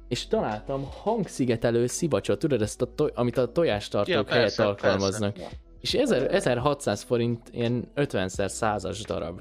[0.09, 4.67] és találtam hangszigetelő szivacsot, tudod ezt, a toj- amit a tojástartók Ja, ja, helyett persze,
[4.67, 5.37] alkalmaznak.
[5.81, 9.41] És 1000, 1600 forint ilyen 50 százas darab.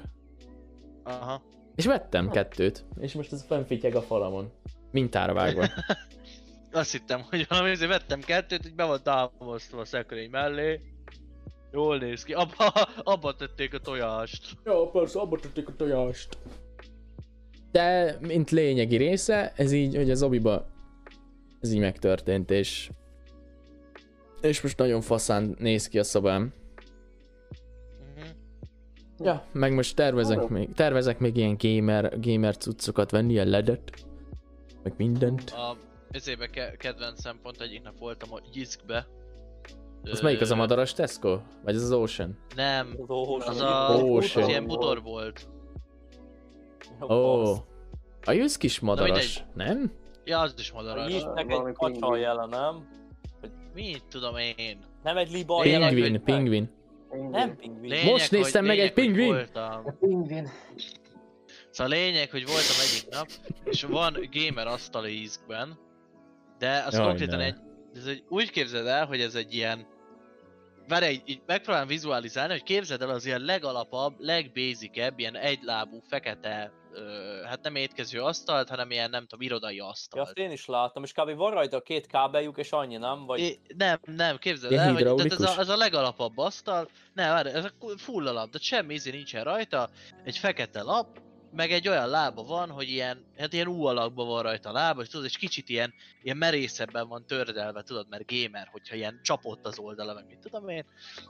[1.04, 1.42] Aha.
[1.80, 4.52] És vettem kettőt, és most ez fennfityeg a falamon.
[4.90, 5.66] Mintára vágva.
[6.72, 10.80] Azt hittem, hogy valami azért vettem kettőt, hogy be van támasztva a szekrény mellé.
[11.72, 12.32] Jól néz ki.
[12.32, 12.72] Abba,
[13.12, 14.56] abba tették a tojást.
[14.64, 16.38] Jó, persze, abba tették a tojást.
[17.72, 20.66] De, mint lényegi része, ez így, hogy az obiba
[21.60, 22.90] ez így megtörtént, és
[24.40, 26.52] és most nagyon faszán néz ki a szobám.
[29.20, 29.28] Mhm.
[29.28, 34.06] Ja, meg most tervezek még, tervezek még ilyen gamer, gamer cuccokat venni, ilyen ledet,
[34.82, 35.50] meg mindent.
[35.50, 35.76] A
[36.10, 39.06] ezébe ke- kedvenc szempont egyik nap voltam a Jiskbe.
[40.04, 41.38] Az melyik az a madaras Tesco?
[41.64, 42.38] Vagy az az Ocean?
[42.54, 43.44] Nem, Az óhós.
[43.46, 43.98] az a...
[44.02, 45.48] Ó, az ilyen butor volt.
[47.00, 47.58] Ó, oh.
[48.24, 49.92] a jössz kis madaras, nem?
[50.24, 51.12] Ja, az is madaras.
[51.12, 52.20] Jisknek egy kacsa pingvin.
[52.20, 52.88] jele, nem?
[53.74, 54.78] Mit tudom én?
[55.02, 55.60] Nem egy liba.
[55.60, 56.68] Pingvin, hogy-
[57.10, 57.30] pingvin.
[57.30, 57.90] Nem pingvin.
[57.90, 59.26] Lényeg, Most néztem hogy- meg egy pingvin.
[59.26, 59.98] Voltam.
[60.00, 60.48] Pingvin.
[61.70, 63.28] Szóval a lényeg, hogy voltam egyik nap,
[63.64, 65.78] és van gamer asztali ízkben,
[66.58, 67.44] de az Jaj, konkrétan ne.
[67.44, 67.56] egy,
[67.94, 69.86] ez egy, úgy képzeld el, hogy ez egy ilyen,
[70.90, 76.72] várj, így, így megpróbálom vizualizálni, hogy képzeld el az ilyen legalapabb, legbasicebb, ilyen egylábú, fekete,
[76.92, 77.02] ö,
[77.44, 80.26] hát nem étkező asztalt, hanem ilyen, nem tudom, irodai Ja, asztalt.
[80.26, 81.34] azt én is láttam, és kb.
[81.34, 83.26] van rajta két kábeljuk, és annyi, nem?
[83.26, 83.40] Vagy...
[83.40, 87.48] É, nem, nem, képzeld el, hogy tehát ez a, ez a legalapabb asztal, nem, várj,
[87.48, 89.90] ez a full alap, de semmi ízi nincsen rajta,
[90.24, 91.20] egy fekete lap,
[91.52, 95.02] meg egy olyan lába van, hogy ilyen, hát ilyen U alakban van rajta a lába,
[95.02, 99.66] és tudod, és kicsit ilyen, ilyen merészebben van tördelve, tudod, mert gamer, hogyha ilyen csapott
[99.66, 100.84] az oldala, meg mit tudom én.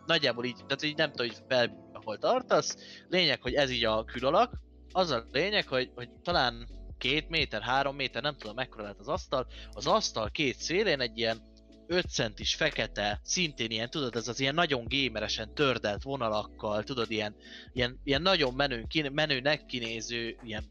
[0.06, 2.76] Nagyjából így, tehát így nem tudom, hogy fel, hol tartasz.
[3.08, 4.52] Lényeg, hogy ez így a külalak.
[4.92, 6.68] Az a lényeg, hogy, hogy talán
[6.98, 9.46] két méter, három méter, nem tudom mekkora lehet az asztal.
[9.72, 11.42] Az asztal két szélén egy ilyen
[11.90, 17.34] 5 centis fekete, szintén ilyen, tudod, ez az ilyen nagyon gémeresen tördelt vonalakkal, tudod, ilyen,
[17.72, 20.64] ilyen, ilyen nagyon menő, kin, menőnek kinéző, ilyen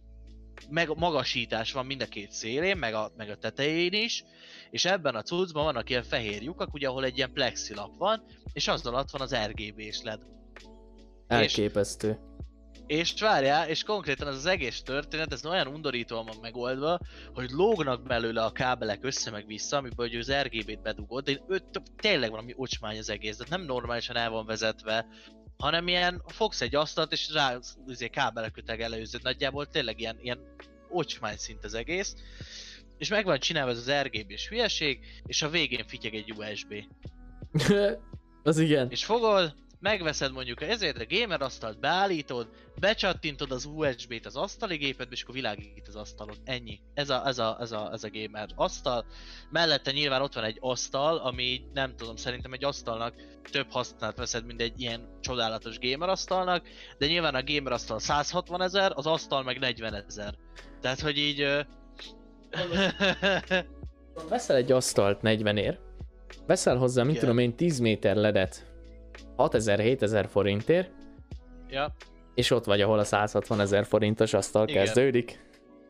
[0.69, 4.23] meg, magasítás van mind a két szélén, meg a, meg a tetején is,
[4.69, 8.23] és ebben a cuccban vannak ilyen fehér lyukak, ugye, ahol egy ilyen plexilap van,
[8.53, 10.21] és az alatt van az RGB-s LED.
[11.27, 12.09] Elképesztő.
[12.09, 12.28] És
[13.19, 16.99] várjál, és konkrétan ez az egész történet, ez olyan undorítóan van megoldva,
[17.33, 21.81] hogy lógnak belőle a kábelek össze meg vissza, amiből hogy az RGB-t bedugod, de öt,
[21.95, 25.05] tényleg valami ocsmány az egész, de nem normálisan el van vezetve,
[25.57, 27.57] hanem ilyen, fogsz egy asztalt és rá
[27.87, 30.39] izé, kábelek köteg előződ, nagyjából tényleg ilyen, ilyen
[30.89, 32.15] ocsmány szint az egész.
[32.97, 36.73] És meg van csinálva ez az RGB-s hülyeség, és a végén fityeg egy USB.
[38.43, 38.89] az igen.
[38.89, 42.47] És fogod, megveszed mondjuk ezért a gamer asztalt, beállítod,
[42.79, 46.35] becsattintod az USB-t az asztali gépedbe, és akkor világít az asztalon.
[46.43, 46.79] Ennyi.
[46.93, 49.05] Ez a, ez a, ez a, ez a gamer asztal.
[49.49, 53.13] Mellette nyilván ott van egy asztal, ami nem tudom, szerintem egy asztalnak
[53.51, 58.61] több hasznát veszed, mint egy ilyen csodálatos gamer asztalnak, de nyilván a gamer asztal 160
[58.61, 60.35] ezer, az asztal meg 40 ezer.
[60.81, 61.41] Tehát, hogy így...
[61.41, 61.59] ö,
[64.29, 65.79] Veszel egy asztalt 40 ér,
[66.47, 67.15] veszel hozzá, Igen.
[67.15, 68.68] tudom én, 10 méter ledet
[69.37, 70.91] 6000-7000 forintért,
[71.69, 71.95] ja.
[72.35, 74.83] és ott vagy, ahol a 160 ezer forintos asztal Igen.
[74.83, 75.47] kezdődik.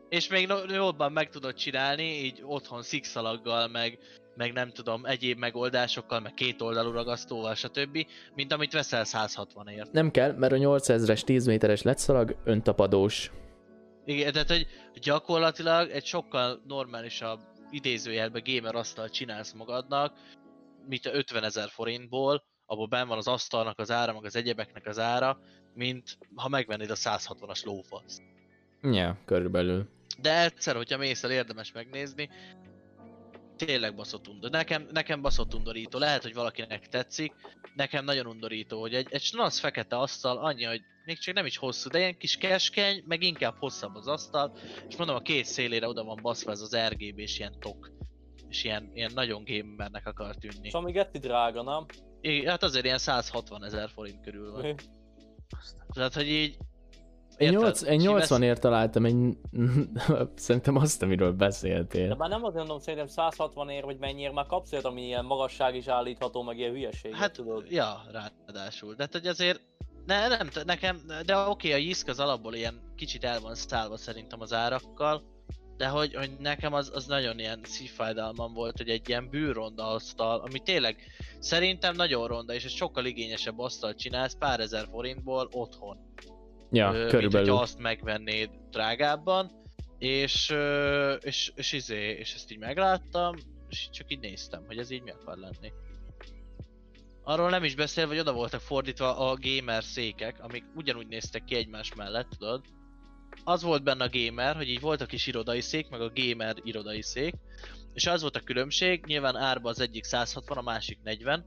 [0.08, 3.98] És még jobban meg tudod csinálni, így otthon szikszalaggal, meg,
[4.36, 8.06] meg nem tudom, egyéb megoldásokkal, meg két oldalú ragasztóval, stb.
[8.34, 9.92] Mint amit veszel 160 ért.
[9.92, 13.30] Nem kell, mert a 8000-es 10 méteres letszalag öntapadós.
[14.04, 17.40] Igen, tehát hogy gyakorlatilag egy sokkal normálisabb
[17.70, 20.12] idézőjelben gamer asztalt csinálsz magadnak,
[20.88, 24.86] mint a 50 ezer forintból, abból benn van az asztalnak az ára, meg az egyebeknek
[24.86, 25.40] az ára,
[25.74, 28.20] mint ha megvennéd a 160-as lófasz.
[28.82, 29.88] Ja, körülbelül.
[30.20, 32.30] De egyszer, hogyha mész el, érdemes megnézni.
[33.56, 34.50] Tényleg baszott undor.
[34.50, 35.98] Nekem, nekem baszott undorító.
[35.98, 37.32] Lehet, hogy valakinek tetszik.
[37.74, 41.56] Nekem nagyon undorító, hogy egy, egy snasz fekete asztal annyi, hogy még csak nem is
[41.56, 44.58] hosszú, de ilyen kis keskeny, meg inkább hosszabb az asztal.
[44.88, 47.90] És mondom, a két szélére oda van baszva ez az RGB és ilyen tok.
[48.48, 50.66] És ilyen, ilyen nagyon gamernek akar tűnni.
[50.66, 51.86] És ami getti drága, nem?
[52.20, 54.74] Igen, hát azért ilyen 160 ezer forint körül van.
[55.92, 56.56] Tehát, hogy így...
[57.36, 57.62] Én, érted?
[57.62, 59.16] 8, én És így 80 ért találtam egy...
[60.34, 62.14] Szerintem azt, amiről De beszéltél.
[62.14, 65.74] már nem azt mondom, szerintem 160 ér, vagy mennyiért már kapsz olyat, ami ilyen magasság
[65.74, 67.14] is állítható, meg ilyen hülyeség.
[67.14, 67.70] Hát, tudod.
[67.70, 68.94] ja, ráadásul.
[68.94, 69.60] De hát, hogy azért,
[70.06, 74.40] ne, nem, nekem, de oké, a Jisk az alapból ilyen kicsit el van szállva szerintem
[74.40, 75.22] az árakkal,
[75.80, 80.40] de hogy, hogy nekem az, az nagyon ilyen szívfájdalmam volt, hogy egy ilyen bűronda asztal,
[80.40, 80.96] ami tényleg
[81.38, 85.98] szerintem nagyon ronda, és egy sokkal igényesebb asztalt csinálsz pár ezer forintból otthon.
[86.70, 87.46] Ja, Ö, Mint körülbelül.
[87.48, 89.50] hogyha azt megvennéd drágábban,
[89.98, 93.36] és, ö, és, és, izé, és ezt így megláttam,
[93.68, 95.72] és csak így néztem, hogy ez így mi akar lenni.
[97.22, 101.54] Arról nem is beszélve, hogy oda voltak fordítva a gamer székek, amik ugyanúgy néztek ki
[101.54, 102.64] egymás mellett, tudod?
[103.44, 106.54] Az volt benne a gamer, hogy így volt a kis irodai szék, meg a gamer
[106.62, 107.34] irodai szék,
[107.94, 111.44] és az volt a különbség, nyilván árba az egyik 160, a másik 40,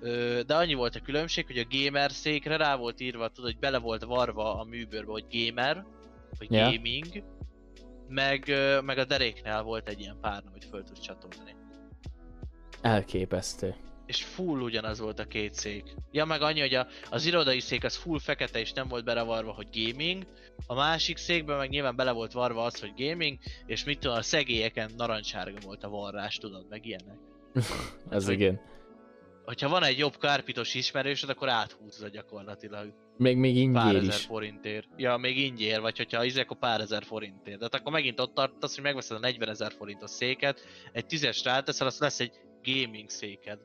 [0.00, 3.58] Ö, de annyi volt a különbség, hogy a gamer székre rá volt írva, tudod, hogy
[3.60, 5.84] bele volt varva a műbőrbe, hogy gamer,
[6.38, 6.70] vagy Ja.
[6.70, 7.22] gaming,
[8.08, 8.52] meg,
[8.84, 11.54] meg a deréknál volt egy ilyen párna, hogy föl tudsz csatolni.
[12.80, 13.74] Elképesztő.
[14.06, 15.94] És full ugyanaz volt a két szék.
[16.10, 19.52] Ja, meg annyi, hogy a, az irodai szék az full fekete és nem volt belevarva,
[19.52, 20.26] hogy gaming.
[20.66, 24.22] A másik székben meg nyilván bele volt varva az, hogy gaming, és mit tudom, a
[24.22, 27.18] szegélyeken narancsárga volt a varrás, tudod, meg ilyenek.
[28.10, 28.60] Ez hogy- igen.
[29.44, 32.92] Hogyha van egy jobb kárpitos ismerősöd, akkor áthúzza gyakorlatilag.
[33.16, 34.24] Még, még Pár ingyér ezer is.
[34.24, 34.86] forintért.
[34.96, 37.58] Ja, még ingyér, vagy hogyha izé, akkor pár ezer forintért.
[37.58, 40.60] De hát akkor megint ott tartasz, hogy megveszed a 40 ezer forintos széket,
[40.92, 42.32] egy tízes ráteszel, az lesz egy
[42.64, 43.58] gaming széked.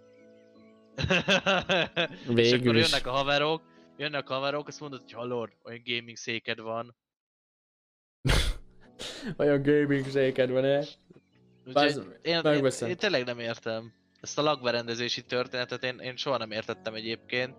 [2.36, 2.90] és Végül akkor is.
[2.90, 3.62] jönnek a haverok,
[4.02, 6.96] jönnek a haverok, azt mondod, hogy hallod, olyan gaming széked van.
[9.38, 10.78] Olyan gaming széked van-e?
[10.78, 12.90] Úgyhogy Bázd- én, én, megveszem.
[12.90, 13.94] én, tényleg nem értem.
[14.22, 17.56] Ezt a lakberendezési történetet én, én soha nem értettem egyébként.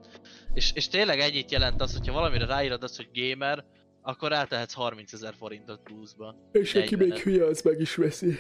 [0.55, 3.65] És, és tényleg ennyit jelent az, hogyha valamire ráírod azt, hogy gamer,
[4.03, 6.35] akkor rátehetsz 30 ezer forintot pluszba.
[6.53, 7.21] És aki még 40-et.
[7.23, 8.35] hülye, az meg is veszi.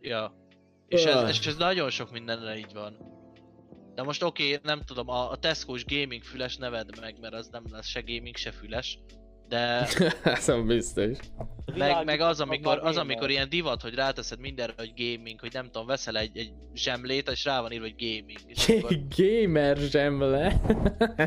[0.00, 0.46] Ja.
[0.88, 1.28] És ez, Ah.
[1.28, 2.96] és ez nagyon sok mindenre így van.
[3.98, 7.48] De most oké, okay, nem tudom, a, a Tesco-s gaming füles neved meg, mert az
[7.52, 8.98] nem lesz se gaming, se füles.
[9.48, 9.88] De
[10.22, 11.16] Ez a biztos.
[11.74, 15.64] Meg, meg az, amikor, az, amikor ilyen divat, hogy ráteszed mindenre, hogy gaming, hogy nem
[15.64, 18.40] tudom, veszel egy, egy zsemlét, és rá van írva, hogy gaming.
[18.46, 20.60] És akkor, Gamer zsemle.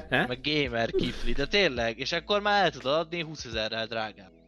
[0.10, 4.41] meg gamer kifli, de tényleg, és akkor már el tudod adni 20 ezerrel drágább.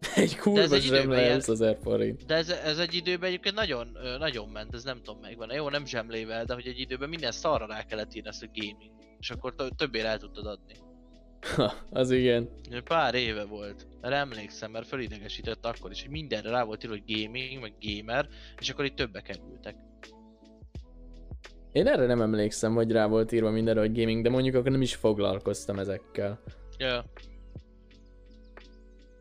[0.14, 2.26] Egy kurva zsemle ilyen- 20 ezer forint.
[2.26, 5.52] De ez, ez egy időben egyébként nagyon, nagyon ment, ez nem tudom megvan.
[5.54, 8.92] Jó, nem zsemlével, de hogy egy időben minden szarra rá kellett írni ezt, hogy gaming.
[9.18, 10.74] És akkor tö- többére el tudtad adni.
[11.56, 12.48] Ha, az igen.
[12.84, 13.86] Pár éve volt.
[14.00, 18.28] Erre emlékszem, mert fölidegesített akkor is, hogy mindenre rá volt írva, hogy gaming, meg gamer,
[18.60, 19.76] és akkor itt többe kerültek.
[21.72, 24.82] Én erre nem emlékszem, hogy rá volt írva mindenre, hogy gaming, de mondjuk akkor nem
[24.82, 26.40] is foglalkoztam ezekkel.
[26.78, 27.04] Ja,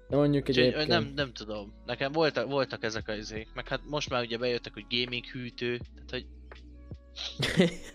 [0.09, 0.87] De mondjuk úgyhogy ö, egyébként...
[0.87, 1.73] nem, nem tudom.
[1.85, 3.47] Nekem voltak, voltak ezek a izék.
[3.53, 6.25] Meg hát most már ugye bejöttek, hogy gaming hűtő, tehát hogy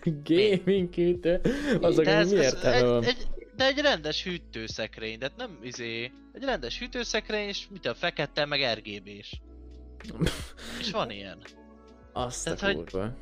[0.23, 1.41] gaming hűtő?
[1.81, 3.03] Azok De mi értelme van?
[3.03, 7.93] egy, egy, de egy rendes hűtőszekrény, de nem izé, egy rendes hűtőszekrény, és mit a
[7.93, 9.39] fekete, meg RGB-s.
[10.81, 11.37] és van ilyen.
[12.13, 13.17] Azt a tehát, hogy- kurva.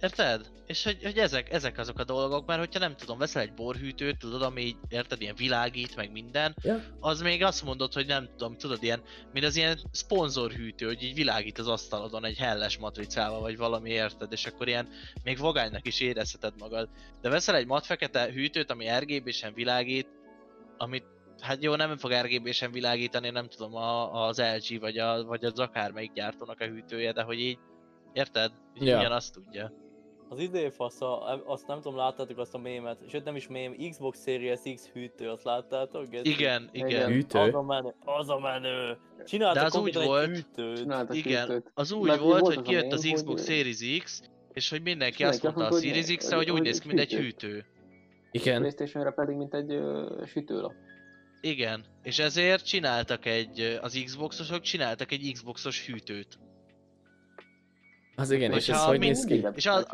[0.00, 0.50] Érted?
[0.66, 4.18] És hogy, hogy ezek, ezek azok a dolgok, mert hogyha nem tudom, veszel egy borhűtőt,
[4.18, 6.82] tudod, ami így, érted, ilyen világít, meg minden, Ja.
[7.00, 9.02] az még azt mondod, hogy nem tudom, tudod, ilyen,
[9.32, 14.32] mint az ilyen szponzorhűtő, hogy így világít az asztalodon egy helles matricával, vagy valami, érted,
[14.32, 14.88] és akkor ilyen,
[15.22, 16.88] még vagánynak is érezheted magad.
[17.20, 20.08] De veszel egy matfekete hűtőt, ami RGB-sen világít,
[20.76, 21.04] amit
[21.40, 25.58] Hát jó, nem fog RGB-sen világítani, nem tudom, a, az LG vagy, a, vagy az
[25.58, 27.58] akármelyik gyártónak a hűtője, de hogy így,
[28.12, 28.52] érted?
[28.80, 28.98] Így Ja.
[28.98, 29.72] ugyanazt tudja.
[30.30, 33.76] Az idő fasz, a, azt nem tudom, láttátok azt a mémet, sőt nem is mém,
[33.90, 36.08] Xbox Series X hűtő, azt láttátok?
[36.08, 36.30] Geci?
[36.30, 36.88] Igen, igen.
[36.88, 37.06] Igen.
[37.12, 37.38] Hűtő?
[37.38, 38.98] Az a menő, az a menő.
[39.26, 41.14] Csináltak De az úgy volt- hűtőt.
[41.14, 41.70] Igen, hűtőt.
[41.74, 44.22] az úgy Mert volt, volt hogy az a kijött mém, az Xbox Series X,
[44.52, 47.12] és hogy mindenki mindenki azt mondta a Series X-re, hogy úgy néz ki, mint egy
[47.14, 47.64] hűtő.
[48.30, 48.58] Igen.
[48.58, 50.72] Playstation-re pedig mint egy ö, sütőlap.
[51.40, 56.38] Igen, és ezért csináltak egy, az Xboxosok csináltak egy Xboxos hűtőt.
[58.18, 59.44] Az igen, és Hogyha ez hogy néz ki?
[59.54, 59.86] És a-.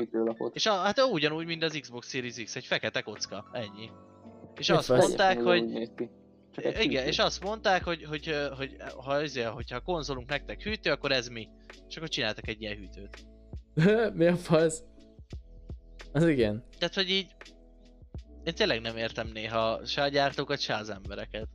[0.53, 3.91] És a, hát ugyanúgy, mint az Xbox Series X, egy fekete kocka, ennyi.
[4.57, 5.07] És Mi azt fasz?
[5.07, 5.71] mondták, hogy
[6.57, 7.09] Igen, hűtő.
[7.09, 11.13] és azt mondták, hogy, hogy, hogy, hogy ha, ezért, hogyha a konzolunk nektek hűtő, akkor
[11.13, 11.49] ez mi.
[11.89, 13.27] És akkor csináltak egy ilyen hűtőt.
[14.19, 14.83] Mi a fasz?
[16.13, 16.65] Az igen.
[16.79, 17.27] Tehát, hogy így...
[18.45, 21.49] Én tényleg nem értem néha se a gyártókat, se az embereket.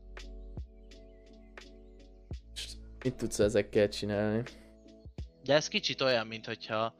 [3.03, 4.43] Mit tudsz ezekkel csinálni?
[5.49, 6.93] De ez kicsit olyan, mint hogyha...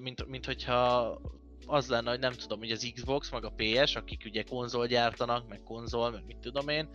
[0.00, 1.20] Mint, mint hogyha
[1.66, 5.48] az lenne, hogy nem tudom, hogy az Xbox, meg a PS, akik ugye konzol gyártanak,
[5.48, 6.88] meg konzol, meg mit tudom én,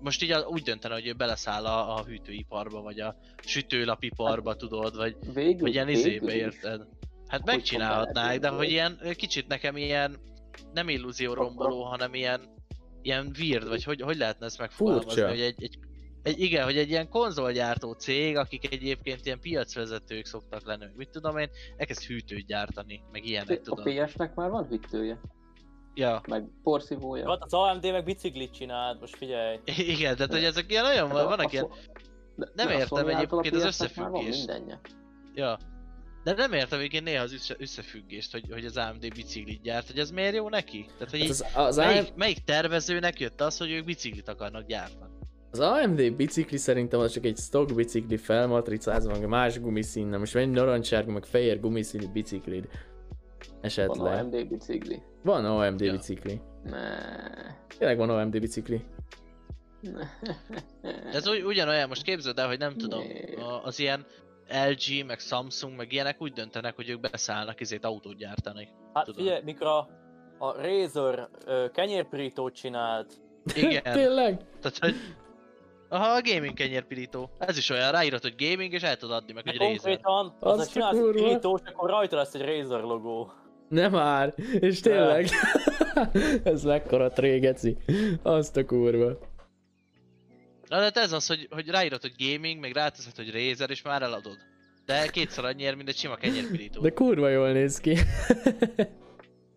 [0.00, 5.16] most így úgy döntene, hogy ő beleszáll a, a hűtőiparba, vagy a sütőlapiparba, tudod, vagy,
[5.34, 6.86] Végül, vagy ilyen izébe, érted?
[7.26, 10.18] Hát Hogy megcsinálhatnák, de hogy ilyen, kicsit nekem ilyen,
[10.72, 12.40] nem illúzió romboló, hanem ilyen,
[13.02, 15.28] ilyen weird, vagy hogy, hogy lehetne ezt megfogalmazni, Furcsa.
[15.28, 15.78] hogy egy, egy,
[16.26, 21.38] egy, igen, hogy egy ilyen konzolgyártó cég, akik egyébként ilyen piacvezetők szoktak lenni, mit tudom
[21.38, 23.84] én, elkezd hűtőt gyártani, meg ilyenek, A tudod.
[24.04, 25.20] PS-nek már van hűtője,
[25.94, 27.28] Ja, meg porszívója.
[27.30, 29.58] Hát az AMD meg biciklit csinált, most figyelj.
[29.94, 31.66] igen, tehát hogy ezek ilyen nagyon, a- vannak a ilyen,
[32.54, 34.62] nem a értem a egyébként az van összefüggést.
[35.34, 35.58] ja.
[36.24, 39.98] De nem értem egyébként néha az össze, összefüggést, hogy, hogy az AMD biciklit gyárt, hogy
[39.98, 40.86] ez miért jó neki?
[40.98, 44.66] Tehát, hogy Hát az, az, melyik, AM, melyik tervezőnek jött az, hogy ők biciklit akarnak
[44.66, 45.14] gyártani?
[45.58, 50.18] Az AMD bicikli szerintem az csak egy stock bicikli felmatricázva, meg más gumiszínnel.
[50.18, 52.68] Most van egy narancssárga, meg fehér gumiszínű biciklid.
[53.38, 54.18] Van Esetleg.
[54.24, 55.02] AMD bicikli.
[55.22, 55.92] Van AMD Ja.
[55.92, 56.40] bicikli.
[56.64, 56.96] Ne.
[57.78, 58.84] Tényleg van AMD bicikli.
[61.12, 63.02] Ez ugy, ugyanolyan, most képzeld el, hogy nem tudom,
[63.38, 64.06] a- az ilyen
[64.68, 68.68] LG, meg Samsung, meg ilyenek úgy döntenek, hogy ők beszállnak izét autót gyártani.
[68.94, 69.24] Hát Tudom.
[69.24, 69.88] figyelj, mikor a,
[70.38, 73.12] a Razer ö, kenyérpirítót csinált,
[73.54, 73.82] Igen.
[74.02, 74.36] Tényleg?
[74.60, 74.94] Tehát, hogy...
[75.88, 77.30] Aha, a gaming kenyérpirító.
[77.38, 79.80] Ez is olyan, ráírod, hogy gaming, és el tudod adni meg, hogy hát Razer.
[79.82, 81.24] konkrétan Azt az a csinálsz egy kurva.
[81.24, 83.32] pirítós, akkor rajta lesz egy Razer logó.
[83.68, 84.34] Nem már.
[84.60, 85.28] És tényleg.
[86.44, 87.76] Ez mekkora trégeci.
[88.22, 89.18] Azt a kurva.
[90.68, 94.02] Na, de ez az, hogy, hogy ráírod, hogy gaming, meg ráteszed, hogy Razer, és már
[94.02, 94.36] eladod.
[94.86, 96.80] De kétszer annyi ér, mint egy sima kenyérpirító.
[96.80, 97.96] De kurva jól néz ki.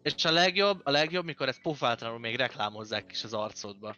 [0.04, 3.96] És a legjobb, a legjobb, mikor ezt pofátlanul még reklámozzák is az arcodba.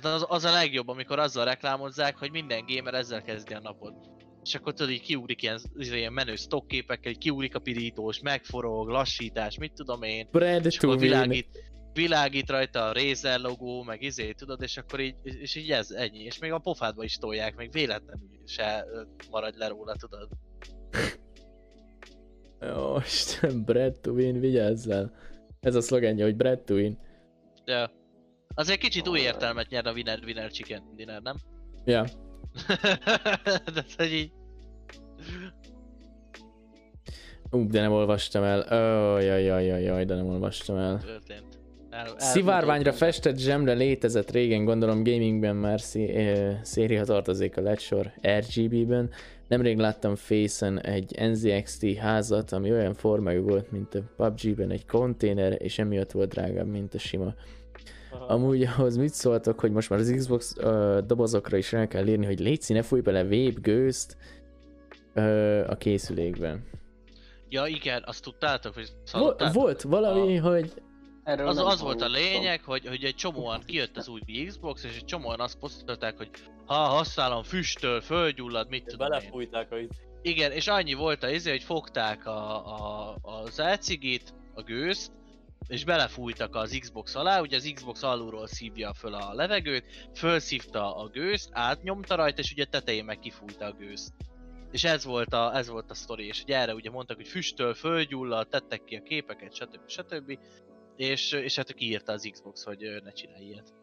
[0.00, 3.94] Tehát az, az a legjobb, amikor azzal reklámozzák, hogy minden gamer ezzel kezdi a napot.
[4.42, 9.58] És akkor tudod, így kiugrik ilyen, ilyen menő stockképekkel, így kiugrik a pirítós, megforog, lassítás,
[9.58, 10.28] mit tudom én.
[10.30, 11.48] Brad És akkor világít,
[11.92, 16.22] világít rajta a Razer logó, meg izé, tudod, és akkor így, és így ez, ennyi.
[16.22, 18.86] És még a pofádba is tolják, még véletlenül se
[19.30, 20.28] maradj le róla, tudod.
[22.68, 25.12] Jó, Isten, Brad to win, vigyázzál.
[25.60, 26.98] Ez a szlogenje, hogy Brad to win.
[27.64, 27.90] Ja.
[28.58, 31.36] Azért kicsit új értelmet nyer a winner winner chicken dinner, nem?
[31.84, 32.04] Ja.
[33.74, 34.32] de hogy így...
[37.50, 38.58] Ú, de nem olvastam el.
[38.60, 41.00] Ó, jaj, jaj, jaj, jaj, de nem olvastam el.
[41.04, 41.58] történt.
[41.90, 47.60] El, el- Szivárványra festett zsemle létezett régen, gondolom gamingben már szé- eh, széria tartozik a
[47.60, 49.10] ledsor RGB-ben.
[49.48, 55.56] Nemrég láttam Face-en egy NZXT házat, ami olyan formájú volt, mint a PUBG-ben egy konténer,
[55.62, 57.34] és emiatt volt drágább, mint a sima.
[58.28, 62.26] Amúgy ahhoz mit szóltok, hogy most már az Xbox uh, dobozokra is rá kell írni,
[62.26, 64.16] hogy légy ne fúj bele vép gőzt
[65.14, 66.64] uh, a készülékben.
[67.48, 69.54] Ja igen, azt tudtátok, hogy Vo- szalottátok?
[69.54, 70.72] volt valami, hogy
[71.26, 74.96] Erről Az, az volt a lényeg, hogy, hogy egy csomóan kijött az új Xbox, és
[74.96, 76.30] egy csomóan azt posztolták, hogy
[76.66, 79.18] ha használom füstöl, fölgyullad, mit tudom én.
[79.18, 79.90] Belefújták a itt.
[80.22, 85.12] Igen, és annyi volt a izé, hogy fogták a, a, az elcigit, a gőzt,
[85.68, 91.08] és belefújtak az Xbox alá, ugye az Xbox alulról szívja föl a levegőt, fölszívta a
[91.08, 94.12] gőzt, átnyomta rajta, és ugye tetején meg kifújta a gőzt.
[94.70, 97.74] És ez volt a, ez volt a sztori, és ugye erre ugye mondtak, hogy füstöl,
[97.74, 99.88] fölgyullad, tettek ki a képeket, stb.
[99.88, 100.38] stb.
[100.96, 103.74] És, és hát kiírta az Xbox, hogy ne csinálj ilyet.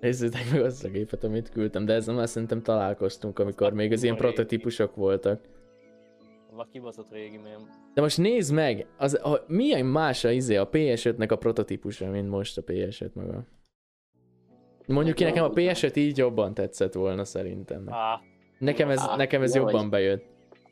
[0.00, 4.02] Nézzétek meg azt a gépet, amit küldtem, de ezzel már szerintem találkoztunk, amikor még az
[4.02, 5.51] ilyen prototípusok voltak.
[6.54, 7.70] Van kibaszott régi mém.
[7.94, 12.28] De most nézd meg, az, a, milyen más a izé a PS5-nek a prototípusa, mint
[12.28, 13.44] most a PS5 maga.
[14.86, 17.92] Mondjuk ki nekem a PS5 így jobban tetszett volna szerintem.
[17.92, 18.20] Á,
[18.58, 19.88] Nekem ez, Á, nekem ez jobban vagy.
[19.88, 20.24] bejött.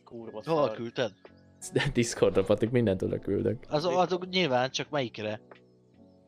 [0.04, 0.74] kurva Hol szar.
[0.76, 1.12] küldted?
[1.92, 3.64] Discordra, Patrik, mindent oda küldök.
[3.68, 5.40] Az, azok nyilván, csak melyikre?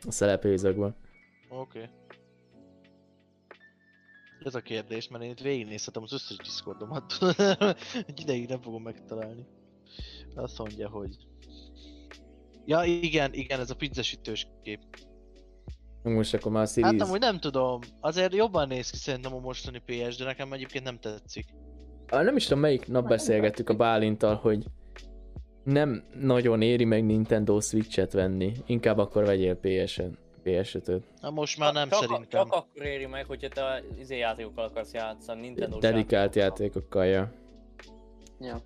[0.06, 0.96] A szelepézakban.
[1.48, 1.78] Oké.
[1.78, 1.90] Okay.
[4.44, 7.12] Ez a kérdés, mert én itt végignézhetem az összes Discordomat.
[8.08, 9.46] Egy ideig nem fogom megtalálni.
[10.34, 11.16] Azt mondja, hogy...
[12.64, 14.80] Ja igen, igen, ez a pizzasütős kép.
[16.02, 17.02] Most akkor már Hát Series...
[17.02, 20.98] amúgy nem tudom, azért jobban néz ki szerintem a mostani PS, de nekem egyébként nem
[20.98, 21.46] tetszik.
[22.08, 24.66] Ah, nem is tudom melyik nap beszélgettük a Bálintal, hogy
[25.64, 28.52] nem nagyon éri meg Nintendo Switch-et venni.
[28.66, 30.18] Inkább akkor vegyél PS-et.
[30.44, 31.02] PS5-öt.
[31.20, 32.28] Na most már nem csak, szerintem.
[32.28, 37.32] Csak akkor éri meg, hogyha te izé játékokkal akarsz játszani, Nintendo Dedikált játékokkal, ja.
[38.40, 38.62] Ja.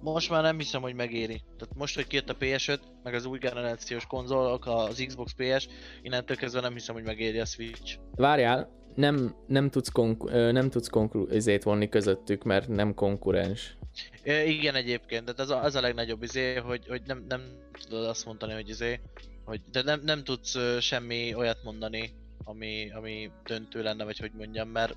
[0.00, 1.42] Most már nem hiszem, hogy megéri.
[1.58, 5.68] Tehát most, hogy kijött a PS5, meg az új generációs konzolok, az Xbox PS,
[6.02, 7.98] innentől kezdve nem hiszem, hogy megéri a Switch.
[8.14, 13.76] Várjál, nem, nem tudsz, konku- nem tudsz konklúziót vonni közöttük, mert nem konkurens.
[14.22, 17.42] É, igen egyébként, de ez a, ez a legnagyobb izé, hogy, hogy nem, nem
[17.88, 19.00] tudod azt mondani, hogy izé,
[19.44, 22.12] hogy de nem, nem tudsz semmi olyat mondani,
[22.44, 24.96] ami, ami döntő lenne, vagy hogy mondjam, mert,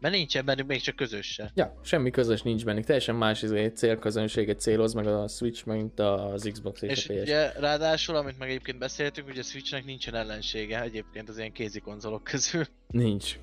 [0.00, 1.50] mert nincsen bennük még csak közös se.
[1.54, 6.48] Ja, semmi közös nincs bennük, teljesen más izé, célközönséget céloz meg a Switch, mint az
[6.52, 7.20] Xbox és, És a PS.
[7.20, 11.80] ugye ráadásul, amit meg egyébként beszéltünk, hogy a Switchnek nincsen ellensége egyébként az ilyen kézi
[11.80, 12.64] konzolok közül.
[12.88, 13.38] Nincs.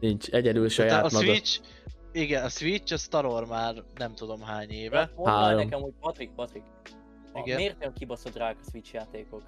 [0.00, 1.24] Nincs, egyedül Tehát saját a maga.
[1.24, 1.60] Switch,
[2.12, 5.10] igen, a Switch a Wars már nem tudom hány éve.
[5.16, 5.58] Mondd már Három.
[5.58, 6.62] nekem, hogy Patrik, Patrik.
[7.32, 7.56] A, Igen.
[7.56, 9.42] miért nem kibaszott rák a Switch játékok?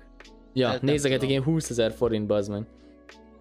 [0.52, 1.30] Ja, nem nézegetik tudom.
[1.30, 2.62] ilyen 20 ezer forint, bazd meg.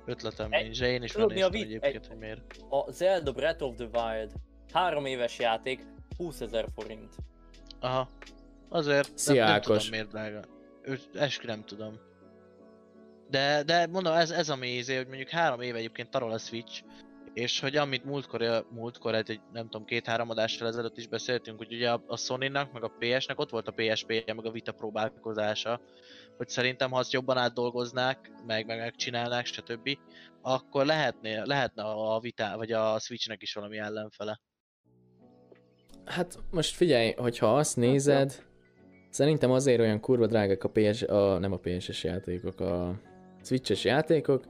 [0.06, 1.62] Ötletem Egy- nincs, én is tudod, mi a vicc?
[1.64, 2.56] egyébként, hogy miért.
[2.70, 4.32] A Zelda Breath of the Wild.
[4.74, 5.80] Három éves játék,
[6.18, 7.16] 20 ezer forint.
[7.80, 8.10] Aha.
[8.70, 9.66] Azért Szia, nem, nem Ákos.
[9.84, 10.40] tudom miért drága.
[11.14, 12.00] Eskü nem tudom.
[13.30, 16.82] De, de mondom, ez, ez a mézé, hogy mondjuk három éve egyébként tarol a Switch,
[17.34, 21.74] és hogy amit múltkor, múltkor hát egy nem tudom, két-három adással ezelőtt is beszéltünk, hogy
[21.74, 25.82] ugye a, a Sony-nak, meg a PS-nek ott volt a PSP-je, meg a Vita próbálkozása,
[26.38, 29.98] hogy szerintem ha azt jobban átdolgoznák, meg, meg megcsinálnák, stb.,
[30.42, 34.40] akkor lehetne, lehetne a Vita, vagy a Switchnek is valami ellenfele.
[36.06, 38.44] Hát most figyelj, hogyha azt nézed,
[39.10, 43.02] szerintem azért olyan kurva drágák a PS, a, nem a PS-es játékok, a
[43.44, 44.44] Switch-es játékok,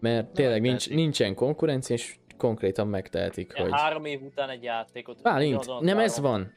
[0.00, 3.62] mert tényleg nincs, nincsen konkurencia, és konkrétan megtehetik, Hogy...
[3.62, 3.70] hogy...
[3.72, 5.22] Három év után egy játékot.
[5.22, 6.52] Bálint, nem ez van.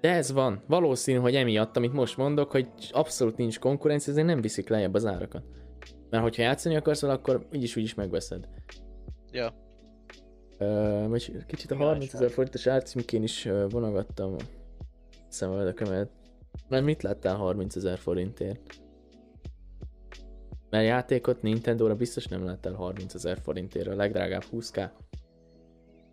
[0.00, 0.62] De ez van.
[0.66, 5.06] Valószínű, hogy emiatt, amit most mondok, hogy abszolút nincs konkurencia, ezért nem viszik lejjebb az
[5.06, 5.42] árakat.
[6.10, 8.48] Mert hogyha játszani akarsz vele, akkor úgyis úgyis megveszed.
[9.32, 9.54] Ja.
[10.58, 14.42] Uh, vagy kicsit a Igen, 30 ezer forintos árcímkén is uh, vonogattam a
[15.28, 16.10] szemöldökömet.
[16.68, 18.83] Mert mit láttál 30 ezer forintért?
[20.74, 24.90] Mert játékot Nintendo-ra biztos nem láttál 30 ezer forintért, a legdrágább 20k.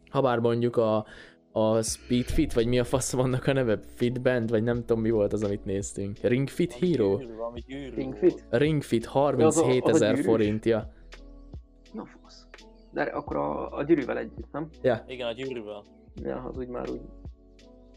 [0.09, 1.05] Habár mondjuk a,
[1.51, 3.79] a Speed Fit, vagy mi a fasz vannak a neve?
[3.95, 6.17] Fitband, vagy nem tudom mi volt az, amit néztünk.
[6.17, 7.17] Ring Fit Hero?
[7.95, 8.15] Ring.
[8.15, 8.45] Fit?
[8.49, 10.93] Ring Fit az a- 37 az a ezer forintja.
[11.93, 12.47] Na fasz.
[12.91, 14.69] De akkor a, a gyűrűvel együtt, nem?
[14.81, 15.83] Ja, Igen, a gyűrűvel.
[16.15, 17.01] Ja, az úgy már úgy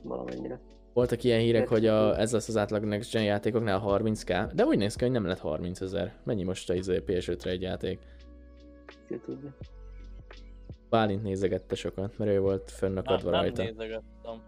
[0.03, 0.61] valamennyire.
[0.95, 4.79] Voltak ilyen hírek, hogy a, ez lesz az átlag Next Gen játékoknál 30k, de úgy
[4.79, 6.15] néz ki, hogy nem lett 30 ezer.
[6.25, 7.99] Mennyi most a izé PS5-re egy játék?
[9.09, 9.57] Ki tudja.
[10.91, 13.63] Bálint nézegette sokat, mert ő volt fönnakadva Nem, nem rajta.
[13.63, 14.43] nézegettem.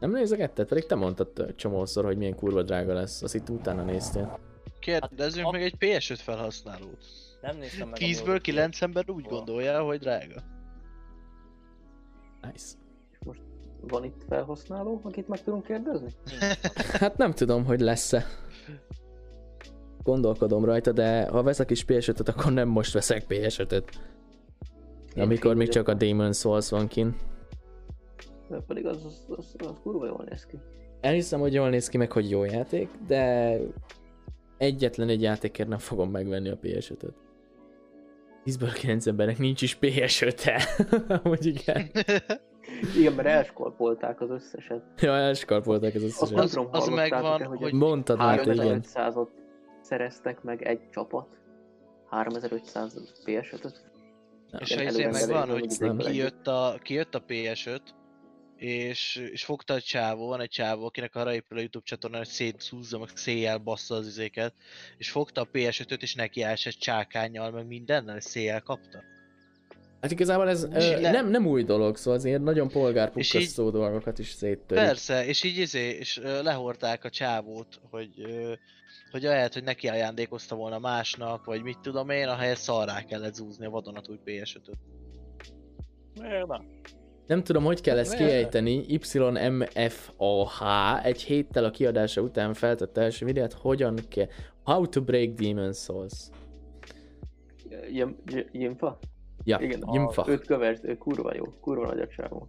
[0.00, 0.68] Nem nézegetted?
[0.68, 3.22] Pedig te mondtad csomószor, hogy milyen kurva drága lesz.
[3.22, 4.38] Azt itt utána néztél.
[4.78, 7.04] Kérdezzünk Hát, meg egy PS5 felhasználót.
[7.40, 8.40] Nem néztem meg a 10-ből múltkor.
[8.40, 10.42] 9 ember úgy gondolja, hogy drága.
[12.42, 12.74] Nice.
[13.88, 16.08] Van itt felhasználó, akit meg tudunk kérdezni?
[17.00, 18.26] Hát nem tudom, hogy lesz-e.
[20.02, 23.84] Gondolkodom rajta, de ha veszek is PS5-öt, akkor nem most veszek PS5-öt.
[25.16, 27.16] Amikor még csak a Demon Souls van kin.
[28.48, 30.58] De pedig az, az, az, az kurva jól néz ki.
[31.00, 33.56] Elhiszem, hogy jól néz ki, meg hogy jó játék, de
[34.58, 37.14] egyetlen egy játékért nem fogom megvenni a PS5-öt.
[38.44, 40.62] 10-ből 9 embernek nincs is PS5-e.
[41.22, 41.90] Hogy igen.
[42.96, 44.82] Igen, mert elskorpolták az összeset.
[45.00, 46.34] Ja, elskarpolták ez Azt összeset.
[46.34, 48.82] nem Az- az hallottátok-e, megvan, hogy, hogy Mondtad már, igen.
[48.82, 49.28] 3500-ot
[49.80, 51.26] szereztek meg egy csapat.
[52.10, 53.92] 3500 PS5-öt.
[54.58, 55.96] És ezért megvan, van, hogy nem.
[55.98, 57.80] kijött a, kijött a PS5,
[58.56, 62.28] és, és fogta egy csávó, van egy csávó, akinek arra épül a Youtube csatornán, hogy
[62.28, 64.54] szétszúzza, meg széjjel bassza az izéket,
[64.96, 69.02] és fogta a PS5-öt, és neki esett csákányjal, meg mindennel, és széjjel kapta.
[70.04, 74.30] Hát igazából ez ö, le- nem, nem új dolog, szóval azért nagyon polgárpukkasztó dolgokat is
[74.30, 74.84] széttörik.
[74.84, 78.52] Persze, és így izé, és ö, lehordták a csávót, hogy, ö,
[79.10, 83.66] hogy ahelyett, hogy neki ajándékozta volna másnak, vagy mit tudom én, ahelyett szarrá kellett zúzni
[83.66, 84.78] a vadonatúj PS5-öt.
[86.20, 86.66] Miért nem?
[87.26, 88.30] Nem tudom, hogy kell ezt Miért?
[88.30, 88.84] kiejteni.
[88.88, 94.26] YMFAH egy héttel a kiadása után feltette első videót, hogyan kell...
[94.62, 96.12] How to break Demon Souls.
[98.52, 98.98] Jimfa?
[99.44, 100.24] Ja, Igen, Jimfa.
[100.28, 102.48] Őt kövert, ő kurva jó, kurva nagy a csávó.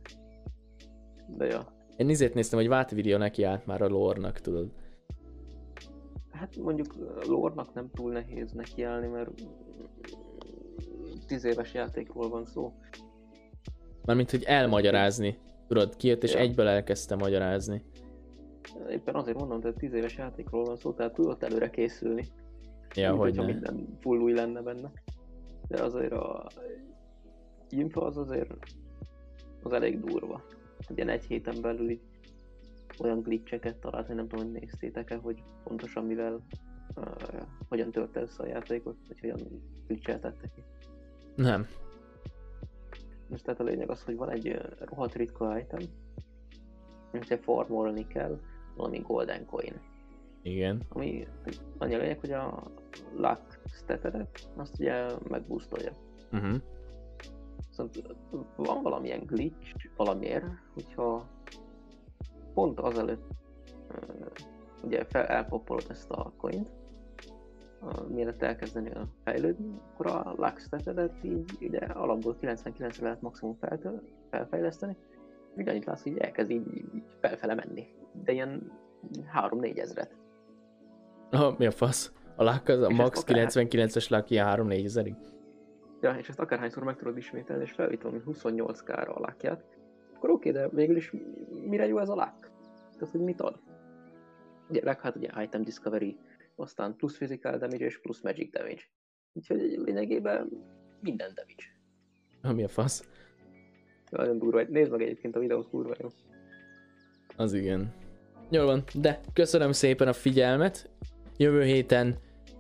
[1.28, 1.74] De ja.
[1.98, 4.72] Én izét néztem, hogy Váti videó neki állt már a lore-nak, tudod.
[6.32, 6.96] Hát mondjuk
[7.28, 9.30] lórnak nem túl nehéz nekiállni, mert
[11.28, 12.74] 10 éves játékról van szó.
[14.06, 15.38] Mármint, hogy elmagyarázni.
[15.68, 16.40] Tudod, kijött és Ja.
[16.40, 17.84] egyből elkezdte magyarázni.
[18.90, 22.28] Éppen azért mondom, hogy 10 éves játékról van szó, tehát tudott előre készülni.
[22.96, 24.92] Ja, mint hogy hogyha minden full új lenne benne.
[25.68, 26.48] De azért a
[27.70, 28.54] Infa az azért
[29.64, 30.44] az elég durva.
[30.90, 32.02] Ugye egy héten belül így
[33.00, 36.46] olyan glitcheket talált, hogy nem tudom, hogy néztétek-e, hogy pontosan mivel
[36.96, 37.06] uh,
[37.70, 39.40] hogyan tört össze a játékot, vagy hogyan
[39.88, 40.64] glitcheltette ki.
[41.36, 41.68] Nem.
[43.30, 45.80] Most tehát a lényeg az, hogy van egy rohadt ritka item,
[47.12, 48.40] amit farmolni kell,
[48.76, 49.82] valami golden coin.
[50.46, 50.82] Igen.
[50.90, 51.28] Ami
[51.78, 52.64] annyi lényeg, hogy a
[53.16, 55.92] luck statedet azt ugye megboostolja.
[56.32, 56.62] Uh-huh.
[57.68, 58.16] Viszont
[58.56, 61.26] van valamilyen glitch valamiért, hogyha
[62.54, 63.28] pont azelőtt
[64.84, 66.70] ugye fel, elpoppolod ezt a coint,
[68.08, 74.02] mielőtt elkezdeni a fejlődni, akkor a luck statedet így ugye alapból 99-re lehet maximum feltől,
[74.30, 74.98] felfejleszteni,
[75.56, 77.88] úgy annyit látsz, hogy elkezd így, így felfele menni.
[78.24, 78.72] De ilyen
[79.34, 80.24] 3-4 ezret.
[81.36, 82.14] Oh, mi a fasz?
[82.36, 85.16] A lák az a És max akár- 99-es lák ilyen 3-4 ezerig.
[86.02, 89.64] Ja, és ezt akárhányszor meg tudod ismételni, és felvitt valami 28k-ra a lákját,
[90.16, 91.14] akkor oké, de végül is
[91.66, 92.52] mire jó ez a lák?
[92.94, 93.60] Tehát, hogy mit ad?
[94.70, 96.18] Ugye, lák, hát ugye item discovery,
[96.56, 98.82] aztán plusz physical damage és plusz magic damage.
[99.34, 100.50] Úgyhogy lényegében
[101.02, 101.64] minden damage.
[102.44, 103.08] Oh, mi a fasz?
[104.10, 104.62] Nagyon durva.
[104.68, 106.08] Nézd meg egyébként a videót, kurva jó.
[107.36, 107.94] Az igen.
[108.50, 110.90] Jól van, de köszönöm szépen a figyelmet.
[111.38, 112.16] Jövő héten,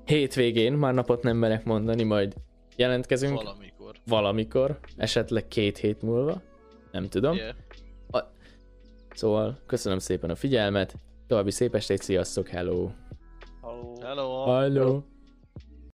[0.06, 2.34] hétvégén, már napot nem merek mondani, majd
[2.76, 3.95] jelentkezünk Valamikor.
[4.07, 6.41] valamikor, esetleg két hét múlva.
[6.91, 7.35] Nem tudom.
[7.35, 7.56] Yeah.
[9.14, 10.95] Szóval köszönöm szépen a figyelmet,
[11.27, 12.89] további szép estét, sziasztok, hello!
[13.61, 13.97] Halló.
[14.02, 14.45] Hello!
[14.45, 15.02] Hello!